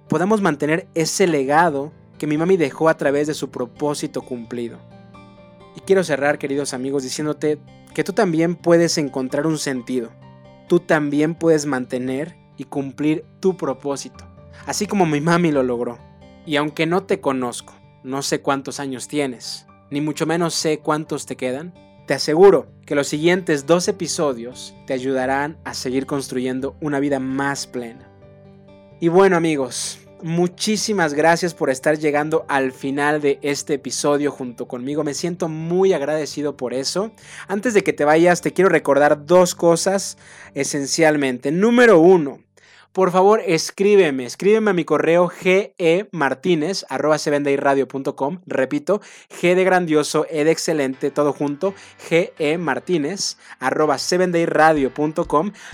podamos 0.09 0.41
mantener 0.41 0.88
ese 0.95 1.28
legado 1.28 1.91
que 2.18 2.26
mi 2.26 2.38
mami 2.38 2.57
dejó 2.57 2.89
a 2.89 2.97
través 2.97 3.28
de 3.28 3.34
su 3.34 3.51
propósito 3.51 4.22
cumplido. 4.22 4.80
Y 5.76 5.82
quiero 5.82 6.03
cerrar, 6.03 6.39
queridos 6.39 6.74
amigos, 6.74 7.03
diciéndote 7.03 7.59
que 7.93 8.03
tú 8.03 8.13
también 8.13 8.55
puedes 8.55 8.97
encontrar 8.97 9.45
un 9.45 9.57
sentido. 9.57 10.11
Tú 10.68 10.80
también 10.80 11.36
puedes 11.36 11.66
mantener 11.66 12.36
y 12.57 12.63
cumplir 12.63 13.26
tu 13.39 13.57
propósito, 13.57 14.26
así 14.66 14.88
como 14.88 15.05
mi 15.05 15.22
mami 15.22 15.51
lo 15.51 15.61
logró. 15.61 15.99
Y 16.45 16.55
aunque 16.55 16.86
no 16.86 17.03
te 17.03 17.20
conozco, 17.20 17.74
no 18.03 18.22
sé 18.22 18.41
cuántos 18.41 18.80
años 18.80 19.07
tienes, 19.07 19.68
ni 19.91 19.99
mucho 19.99 20.26
menos 20.26 20.53
sé 20.53 20.80
cuántos 20.80 21.26
te 21.26 21.36
quedan, 21.36 21.74
te 22.06 22.14
aseguro 22.14 22.68
que 22.86 22.95
los 22.95 23.08
siguientes 23.08 23.66
dos 23.66 23.88
episodios 23.88 24.76
te 24.86 24.93
ayudarán 24.93 25.58
a 25.64 25.74
seguir 25.74 26.06
construyendo 26.06 26.76
una 26.82 26.99
vida 26.99 27.20
más 27.20 27.66
plena. 27.66 28.08
Y 28.99 29.08
bueno 29.08 29.36
amigos, 29.36 29.99
muchísimas 30.22 31.14
gracias 31.14 31.53
por 31.53 31.70
estar 31.70 31.97
llegando 31.97 32.45
al 32.47 32.72
final 32.72 33.22
de 33.22 33.39
este 33.41 33.76
episodio 33.76 34.32
junto 34.32 34.68
conmigo. 34.68 35.03
Me 35.03 35.14
siento 35.14 35.49
muy 35.49 35.93
agradecido 35.93 36.56
por 36.56 36.74
eso. 36.74 37.12
Antes 37.47 37.74
de 37.74 37.84
que 37.84 37.93
te 37.93 38.06
vayas, 38.06 38.41
te 38.41 38.53
quiero 38.53 38.70
recordar 38.70 39.26
dos 39.26 39.56
cosas 39.56 40.18
esencialmente. 40.53 41.51
Número 41.51 41.99
uno, 41.99 42.39
por 42.95 43.11
favor 43.11 43.41
escríbeme, 43.45 44.23
escríbeme 44.23 44.71
a 44.71 44.73
mi 44.73 44.85
correo 44.85 45.27
gemartinez 45.27 46.85
arroba 46.87 47.17
repito, 48.45 49.01
g 49.29 49.53
de 49.53 49.63
grandioso, 49.65 50.25
e 50.29 50.45
de 50.45 50.51
excelente, 50.51 51.11
todo 51.11 51.33
junto, 51.33 51.73
gemartinez 52.07 53.37
arroba 53.59 53.97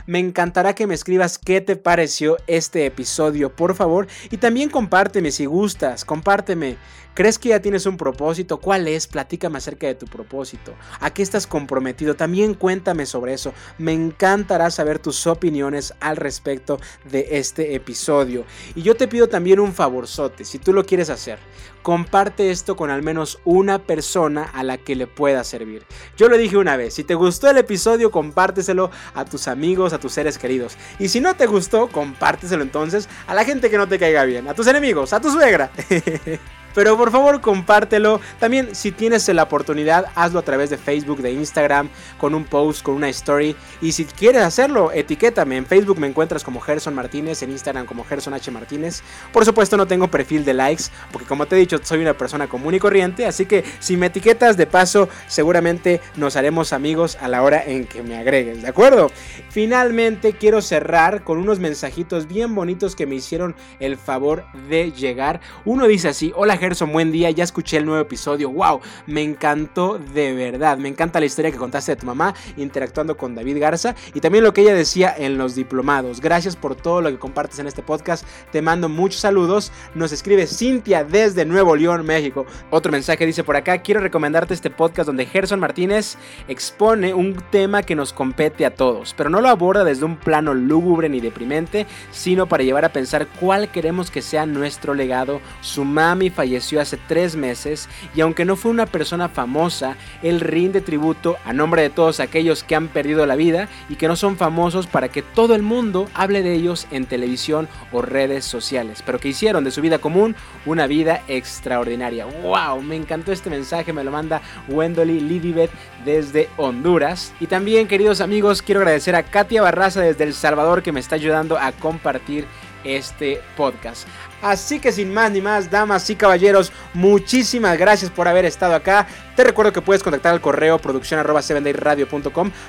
Me 0.08 0.18
encantará 0.18 0.74
que 0.74 0.88
me 0.88 0.96
escribas 0.96 1.38
qué 1.38 1.62
te 1.62 1.76
pareció 1.76 2.38
este 2.48 2.88
episodio, 2.88 3.56
por 3.56 3.76
favor, 3.76 4.08
y 4.32 4.38
también 4.38 4.72
compárteme 4.72 5.30
si 5.30 5.46
gustas, 5.46 6.04
compárteme 6.04 6.78
¿Crees 7.14 7.38
que 7.38 7.50
ya 7.50 7.60
tienes 7.60 7.86
un 7.86 7.98
propósito? 7.98 8.62
¿Cuál 8.62 8.88
es? 8.88 9.06
Platícame 9.06 9.58
acerca 9.58 9.86
de 9.86 9.96
tu 9.96 10.06
propósito. 10.06 10.74
¿A 11.02 11.14
qué 11.14 11.22
estás 11.22 11.46
comprometido? 11.46 12.16
También 12.16 12.54
cuéntame 12.54 13.06
sobre 13.06 13.34
eso. 13.34 13.54
Me 13.78 13.92
encantará 13.92 14.72
saber 14.72 14.98
tus 14.98 15.28
opiniones 15.28 15.94
al 16.00 16.16
respecto 16.16 16.80
de 17.12 17.28
este 17.32 17.76
episodio. 17.76 18.46
Y 18.76 18.82
yo 18.82 18.96
te 18.96 19.08
pido 19.08 19.28
también 19.28 19.60
un 19.60 19.74
favorzote, 19.74 20.46
si 20.46 20.60
tú 20.60 20.74
lo 20.74 20.86
quieres 20.86 21.10
hacer. 21.10 21.40
Comparte 21.82 22.52
esto 22.52 22.76
con 22.76 22.90
al 22.90 23.02
menos 23.02 23.40
una 23.44 23.80
persona 23.80 24.44
a 24.44 24.64
la 24.64 24.78
que 24.78 24.96
le 24.96 25.08
pueda 25.08 25.44
servir. 25.44 25.84
Yo 26.16 26.30
lo 26.30 26.38
dije 26.38 26.58
una 26.58 26.78
vez, 26.78 26.94
si 26.94 27.04
te 27.04 27.16
gustó 27.16 27.50
el 27.50 27.58
episodio, 27.58 28.12
compárteselo 28.12 28.92
a 29.14 29.26
tus 29.26 29.48
amigos, 29.48 29.94
a 29.94 30.00
tus 30.00 30.14
seres 30.14 30.38
queridos. 30.38 30.78
Y 31.00 31.08
si 31.10 31.20
no 31.20 31.36
te 31.36 31.48
gustó, 31.48 31.88
compárteselo 31.88 32.62
entonces 32.62 33.10
a 33.28 33.34
la 33.34 33.46
gente 33.46 33.70
que 33.70 33.78
no 33.78 33.88
te 33.88 33.98
caiga 33.98 34.24
bien, 34.26 34.48
a 34.48 34.54
tus 34.54 34.68
enemigos, 34.68 35.14
a 35.14 35.20
tu 35.20 35.32
suegra. 35.32 35.72
Pero 36.74 36.98
por 36.98 37.12
favor 37.12 37.42
compártelo. 37.42 38.22
También 38.40 38.76
si 38.76 38.92
tienes 38.92 39.28
la 39.30 39.44
oportunidad, 39.44 40.06
hazlo 40.16 40.40
a 40.40 40.44
través 40.44 40.70
de 40.70 40.78
Facebook, 40.78 41.22
de 41.22 41.32
Instagram, 41.32 41.90
con 42.18 42.36
un 42.36 42.46
post, 42.46 42.84
con 42.84 42.96
una 42.96 43.10
story. 43.10 43.56
Y 43.82 43.92
si 43.92 44.06
quieres 44.06 44.42
hacerlo, 44.44 44.92
etiquétame. 44.92 45.58
En 45.58 45.66
Facebook 45.66 46.00
me 46.00 46.08
encuentras 46.08 46.44
como 46.44 46.60
Gerson 46.60 46.96
Martínez, 46.96 47.42
en 47.44 47.52
Instagram 47.52 47.86
como 47.86 48.04
Gerson 48.04 48.34
H. 48.34 48.52
Martínez. 48.52 49.04
Por 49.32 49.46
supuesto 49.46 49.78
no 49.78 49.88
tengo 49.88 50.10
perfil 50.10 50.46
de 50.46 50.54
likes, 50.54 50.86
porque 51.12 51.28
como 51.28 51.46
te 51.46 51.56
he 51.56 51.60
dicho, 51.60 51.80
soy 51.84 52.00
una 52.00 52.14
persona 52.14 52.48
común 52.48 52.76
y 52.76 52.80
corriente. 52.80 53.26
Así 53.26 53.46
que 53.46 53.64
si 53.80 53.98
me 53.98 54.08
etiquetas 54.08 54.58
de 54.58 54.68
paso, 54.68 55.10
seguramente 55.28 56.02
nos 56.16 56.36
haremos 56.36 56.74
amigos 56.74 57.18
a 57.22 57.28
la 57.28 57.44
hora 57.44 57.64
en 57.64 57.86
que 57.86 58.04
me 58.04 58.18
agregues, 58.18 58.62
¿de 58.62 58.68
acuerdo? 58.68 59.12
Finalmente 59.50 60.34
quiero 60.34 60.62
cerrar 60.62 61.24
con 61.24 61.38
unos 61.38 61.60
mensajitos 61.60 62.28
bien 62.28 62.56
bonitos 62.56 62.96
que 62.96 63.06
me 63.06 63.16
hicieron 63.16 63.56
el 63.80 63.98
favor 63.98 64.46
de 64.70 64.92
llegar. 64.92 65.42
Uno 65.66 65.88
dice 65.88 66.10
así, 66.10 66.32
hola 66.36 66.58
Gerson, 66.62 66.92
buen 66.92 67.12
día, 67.12 67.32
ya 67.32 67.44
escuché 67.44 67.78
el 67.78 67.88
nuevo 67.88 68.00
episodio, 68.02 68.52
wow, 68.52 68.82
me 69.08 69.24
encantó 69.24 69.98
de 69.98 70.32
verdad, 70.36 70.78
me 70.78 70.90
encanta 70.90 71.20
la 71.20 71.26
historia 71.26 71.50
que 71.50 71.58
contaste 71.58 71.94
de 71.94 71.96
tu 71.96 72.06
mamá 72.06 72.36
interactuando 72.56 73.18
con 73.18 73.34
David 73.34 73.60
Garza 73.60 73.96
y 74.14 74.20
también 74.20 74.44
lo 74.44 74.54
que 74.54 74.62
ella 74.62 74.76
decía 74.76 75.12
en 75.18 75.40
los 75.40 75.56
diplomados. 75.56 76.22
Gracias 76.22 76.56
por 76.56 76.76
todo 76.76 77.02
lo 77.02 77.10
que 77.10 77.18
compartes 77.18 77.58
en 77.58 77.66
este 77.66 77.82
podcast, 77.82 78.28
te 78.52 78.62
mando 78.62 78.90
muchos 78.90 79.22
saludos. 79.22 79.72
Nos 79.96 80.12
escribe 80.12 80.46
Cintia 80.46 81.04
desde 81.04 81.46
Nuevo 81.46 81.76
León, 81.76 82.06
México. 82.06 82.46
Otro 82.70 82.92
mensaje 82.92 83.26
dice 83.26 83.44
por 83.44 83.56
acá, 83.56 83.80
quiero 83.80 84.00
recomendarte 84.00 84.54
este 84.54 84.70
podcast 84.70 85.08
donde 85.08 85.26
Gerson 85.26 85.60
Martínez 85.60 86.16
expone 86.48 87.16
un 87.16 87.42
tema 87.50 87.82
que 87.82 87.96
nos 87.96 88.14
compete 88.14 88.68
a 88.68 88.76
todos, 88.76 89.16
pero 89.18 89.32
no 89.32 89.42
lo 89.42 89.50
aborda 89.50 89.84
desde 89.84 90.06
un 90.06 90.16
plano 90.16 90.54
lúgubre 90.54 91.10
ni 91.10 91.22
deprimente, 91.22 91.88
sino 92.12 92.46
para 92.46 92.64
llevar 92.64 92.86
a 92.86 92.94
pensar 92.94 93.26
cuál 93.40 93.72
queremos 93.72 94.12
que 94.12 94.22
sea 94.22 94.46
nuestro 94.46 94.94
legado. 94.94 95.42
Su 95.62 95.86
mami 95.86 96.30
falleció 96.30 96.51
falleció 96.52 96.82
hace 96.82 96.98
tres 96.98 97.38
meses 97.38 97.88
y 98.14 98.20
aunque 98.20 98.44
no 98.44 98.58
fue 98.58 98.72
una 98.72 98.86
persona 98.86 99.30
famosa, 99.30 99.96
él 100.22 100.42
rinde 100.42 100.82
tributo 100.82 101.38
a 101.46 101.54
nombre 101.54 101.82
de 101.82 101.90
todos 101.90 102.20
aquellos 102.20 102.66
que 102.66 102.76
han 102.76 102.90
perdido 102.90 103.26
la 103.26 103.38
vida 103.38 103.70
y 103.88 103.96
que 103.96 104.10
no 104.10 104.18
son 104.18 104.36
famosos 104.36 104.86
para 104.86 105.08
que 105.08 105.22
todo 105.22 105.56
el 105.56 105.62
mundo 105.62 106.10
hable 106.14 106.44
de 106.44 106.54
ellos 106.54 106.88
en 106.92 107.06
televisión 107.06 107.70
o 107.94 108.02
redes 108.02 108.44
sociales, 108.44 109.02
pero 109.06 109.18
que 109.18 109.30
hicieron 109.30 109.64
de 109.64 109.72
su 109.72 109.82
vida 109.82 110.00
común 110.00 110.36
una 110.66 110.88
vida 110.88 111.22
extraordinaria. 111.30 112.26
¡Wow! 112.26 112.82
Me 112.82 112.98
encantó 112.98 113.32
este 113.32 113.50
mensaje, 113.50 113.94
me 113.94 114.04
lo 114.04 114.12
manda 114.12 114.42
Wendolly 114.68 115.22
Lidibet 115.22 115.72
desde 116.04 116.50
Honduras. 116.58 117.34
Y 117.40 117.48
también, 117.48 117.88
queridos 117.88 118.20
amigos, 118.20 118.62
quiero 118.62 118.82
agradecer 118.82 119.16
a 119.16 119.24
Katia 119.24 119.62
Barraza 119.62 120.02
desde 120.02 120.26
El 120.26 120.34
Salvador 120.34 120.84
que 120.84 120.92
me 120.92 121.00
está 121.00 121.16
ayudando 121.16 121.58
a 121.58 121.72
compartir 121.72 122.46
este 122.84 123.42
podcast. 123.56 124.08
Así 124.42 124.80
que 124.80 124.92
sin 124.92 125.14
más 125.14 125.32
ni 125.32 125.42
más, 125.42 125.70
damas 125.70 126.10
y 126.10 126.16
caballeros, 126.16 126.72
muchísimas 126.94 127.78
gracias 127.78 128.10
por 128.10 128.28
haber 128.28 128.46
estado 128.46 128.74
acá. 128.74 129.08
Te 129.36 129.44
recuerdo 129.44 129.72
que 129.72 129.82
puedes 129.82 130.04
contactar 130.04 130.34
al 130.34 130.42
correo 130.42 130.80
producción 130.80 131.20
arroba 131.20 131.42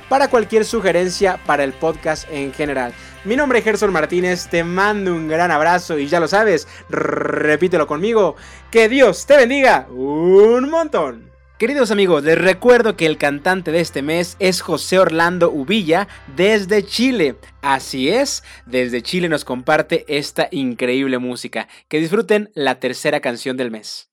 para 0.08 0.28
cualquier 0.28 0.64
sugerencia 0.64 1.38
para 1.46 1.64
el 1.64 1.72
podcast 1.72 2.28
en 2.30 2.52
general. 2.52 2.92
Mi 3.24 3.36
nombre 3.36 3.60
es 3.60 3.64
Gerson 3.64 3.92
Martínez, 3.92 4.48
te 4.48 4.64
mando 4.64 5.14
un 5.14 5.28
gran 5.28 5.50
abrazo 5.50 5.98
y 5.98 6.08
ya 6.08 6.20
lo 6.20 6.28
sabes, 6.28 6.68
repítelo 6.88 7.86
conmigo, 7.86 8.36
que 8.70 8.88
Dios 8.88 9.26
te 9.26 9.36
bendiga 9.36 9.86
un 9.90 10.68
montón. 10.68 11.31
Queridos 11.62 11.92
amigos, 11.92 12.24
les 12.24 12.36
recuerdo 12.36 12.96
que 12.96 13.06
el 13.06 13.18
cantante 13.18 13.70
de 13.70 13.78
este 13.78 14.02
mes 14.02 14.36
es 14.40 14.60
José 14.62 14.98
Orlando 14.98 15.48
Ubilla 15.48 16.08
desde 16.34 16.84
Chile. 16.84 17.36
Así 17.60 18.08
es, 18.08 18.42
desde 18.66 19.00
Chile 19.00 19.28
nos 19.28 19.44
comparte 19.44 20.04
esta 20.08 20.48
increíble 20.50 21.18
música. 21.18 21.68
Que 21.86 22.00
disfruten 22.00 22.50
la 22.54 22.80
tercera 22.80 23.20
canción 23.20 23.56
del 23.56 23.70
mes. 23.70 24.11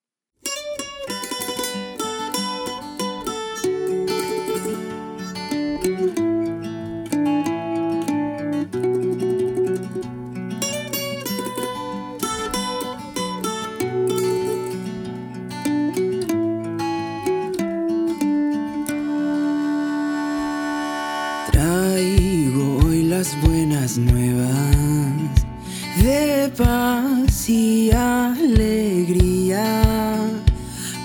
Y 27.49 27.91
alegría, 27.91 29.81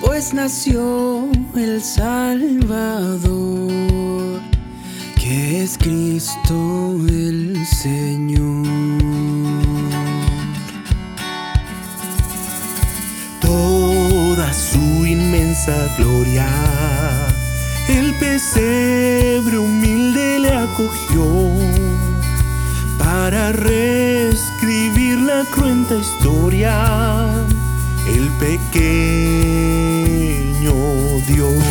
pues 0.01 0.33
nació 0.33 1.29
el 1.57 1.83
Salvador, 1.83 3.33
que 5.17 5.63
es 5.65 5.77
Cristo 5.79 6.97
el 7.09 7.67
Señor. 7.67 8.65
Toda 13.41 14.53
su 14.53 15.07
inmensa 15.07 15.75
gloria, 15.99 16.47
el 17.89 18.15
pesebre 18.15 19.59
humilde 19.59 20.39
le 20.39 20.53
acogió 20.53 21.74
para 23.25 23.53
reescribir 23.53 25.19
la 25.19 25.45
cruenta 25.51 25.95
historia, 25.95 27.25
el 28.07 28.29
pequeño 28.39 29.15
Dios. 31.27 31.65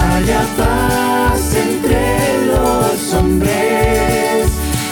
Haya 0.00 0.42
paz 0.56 1.54
entre 1.54 2.46
los 2.46 3.12
hombres, 3.12 4.48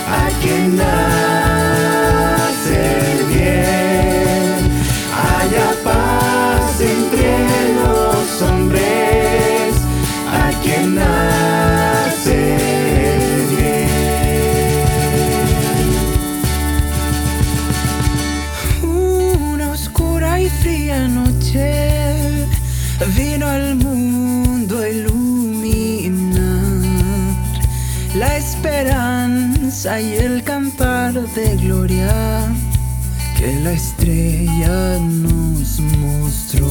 a 0.07 0.29
quien 0.43 0.77
y 0.77 1.22
gloria 31.61 32.53
que 33.37 33.61
la 33.61 33.73
estrella 33.73 34.99
nos 34.99 35.81
mostró. 35.99 36.69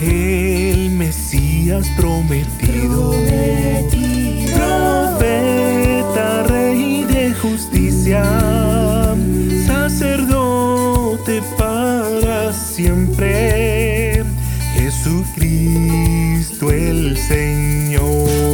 El 0.00 0.90
Mesías 0.90 1.86
prometido, 1.96 3.10
prometido. 3.12 4.56
profeta, 5.18 6.42
rey 6.44 7.04
de 7.04 7.34
justicia, 7.34 8.24
sacerdote 9.66 11.42
para 11.58 12.52
siempre, 12.52 14.24
Jesucristo 14.74 16.70
el 16.70 17.16
Señor. 17.18 18.53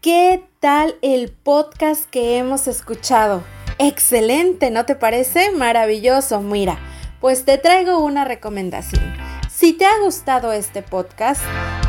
¿Qué 0.00 0.42
tal 0.60 0.96
el 1.02 1.30
podcast 1.30 2.08
que 2.08 2.38
hemos 2.38 2.66
escuchado? 2.68 3.42
Excelente, 3.78 4.70
¿no 4.70 4.86
te 4.86 4.94
parece? 4.94 5.50
Maravilloso. 5.52 6.40
Mira, 6.40 6.78
pues 7.20 7.44
te 7.44 7.58
traigo 7.58 7.98
una 7.98 8.24
recomendación. 8.24 9.14
Si 9.50 9.74
te 9.74 9.84
ha 9.84 9.98
gustado 10.02 10.52
este 10.52 10.80
podcast, 10.80 11.42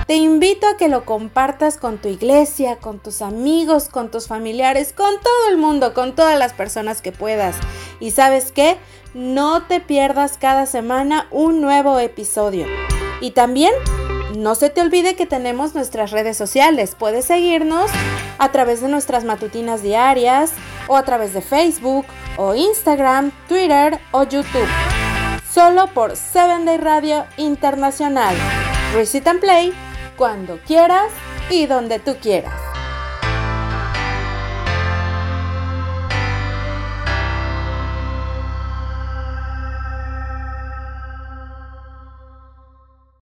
te 0.08 0.16
invito 0.16 0.68
a 0.68 0.76
que 0.76 0.90
lo 0.90 1.06
compartas 1.06 1.78
con 1.78 2.00
tu 2.00 2.10
iglesia, 2.10 2.78
con 2.78 3.00
tus 3.00 3.22
amigos, 3.22 3.88
con 3.88 4.12
tus 4.12 4.28
familiares, 4.28 4.92
con 4.92 5.14
todo 5.22 5.50
el 5.50 5.58
mundo, 5.58 5.94
con 5.94 6.14
todas 6.14 6.38
las 6.38 6.52
personas 6.52 7.02
que 7.02 7.14
puedas. 7.14 7.56
Y 8.02 8.12
sabes 8.12 8.52
qué? 8.52 8.76
No 9.14 9.64
te 9.68 9.80
pierdas 9.80 10.38
cada 10.38 10.66
semana 10.66 11.28
un 11.32 11.62
nuevo 11.62 11.98
episodio. 11.98 12.66
Y 13.22 13.32
también 13.32 13.72
no 14.36 14.56
se 14.56 14.70
te 14.70 14.82
olvide 14.82 15.16
que 15.16 15.26
tenemos 15.26 15.76
nuestras 15.76 16.12
redes 16.12 16.38
sociales. 16.38 16.96
Puedes 16.98 17.26
seguirnos 17.26 17.92
a 18.38 18.52
través 18.52 18.82
de 18.82 18.88
nuestras 18.88 19.24
matutinas 19.24 19.82
diarias 19.82 20.54
o 20.88 20.96
a 20.96 21.04
través 21.04 21.34
de 21.34 21.42
Facebook 21.42 22.06
o 22.38 22.56
Instagram, 22.56 23.32
Twitter 23.48 24.00
o 24.12 24.24
YouTube. 24.24 24.68
Solo 25.52 25.88
por 25.88 26.16
7 26.16 26.66
Day 26.66 26.78
Radio 26.78 27.26
Internacional. 27.38 28.36
Recite 28.94 29.30
and 29.30 29.40
Play 29.40 29.74
cuando 30.16 30.60
quieras 30.66 31.12
y 31.50 31.66
donde 31.66 32.00
tú 32.00 32.16
quieras. 32.22 32.71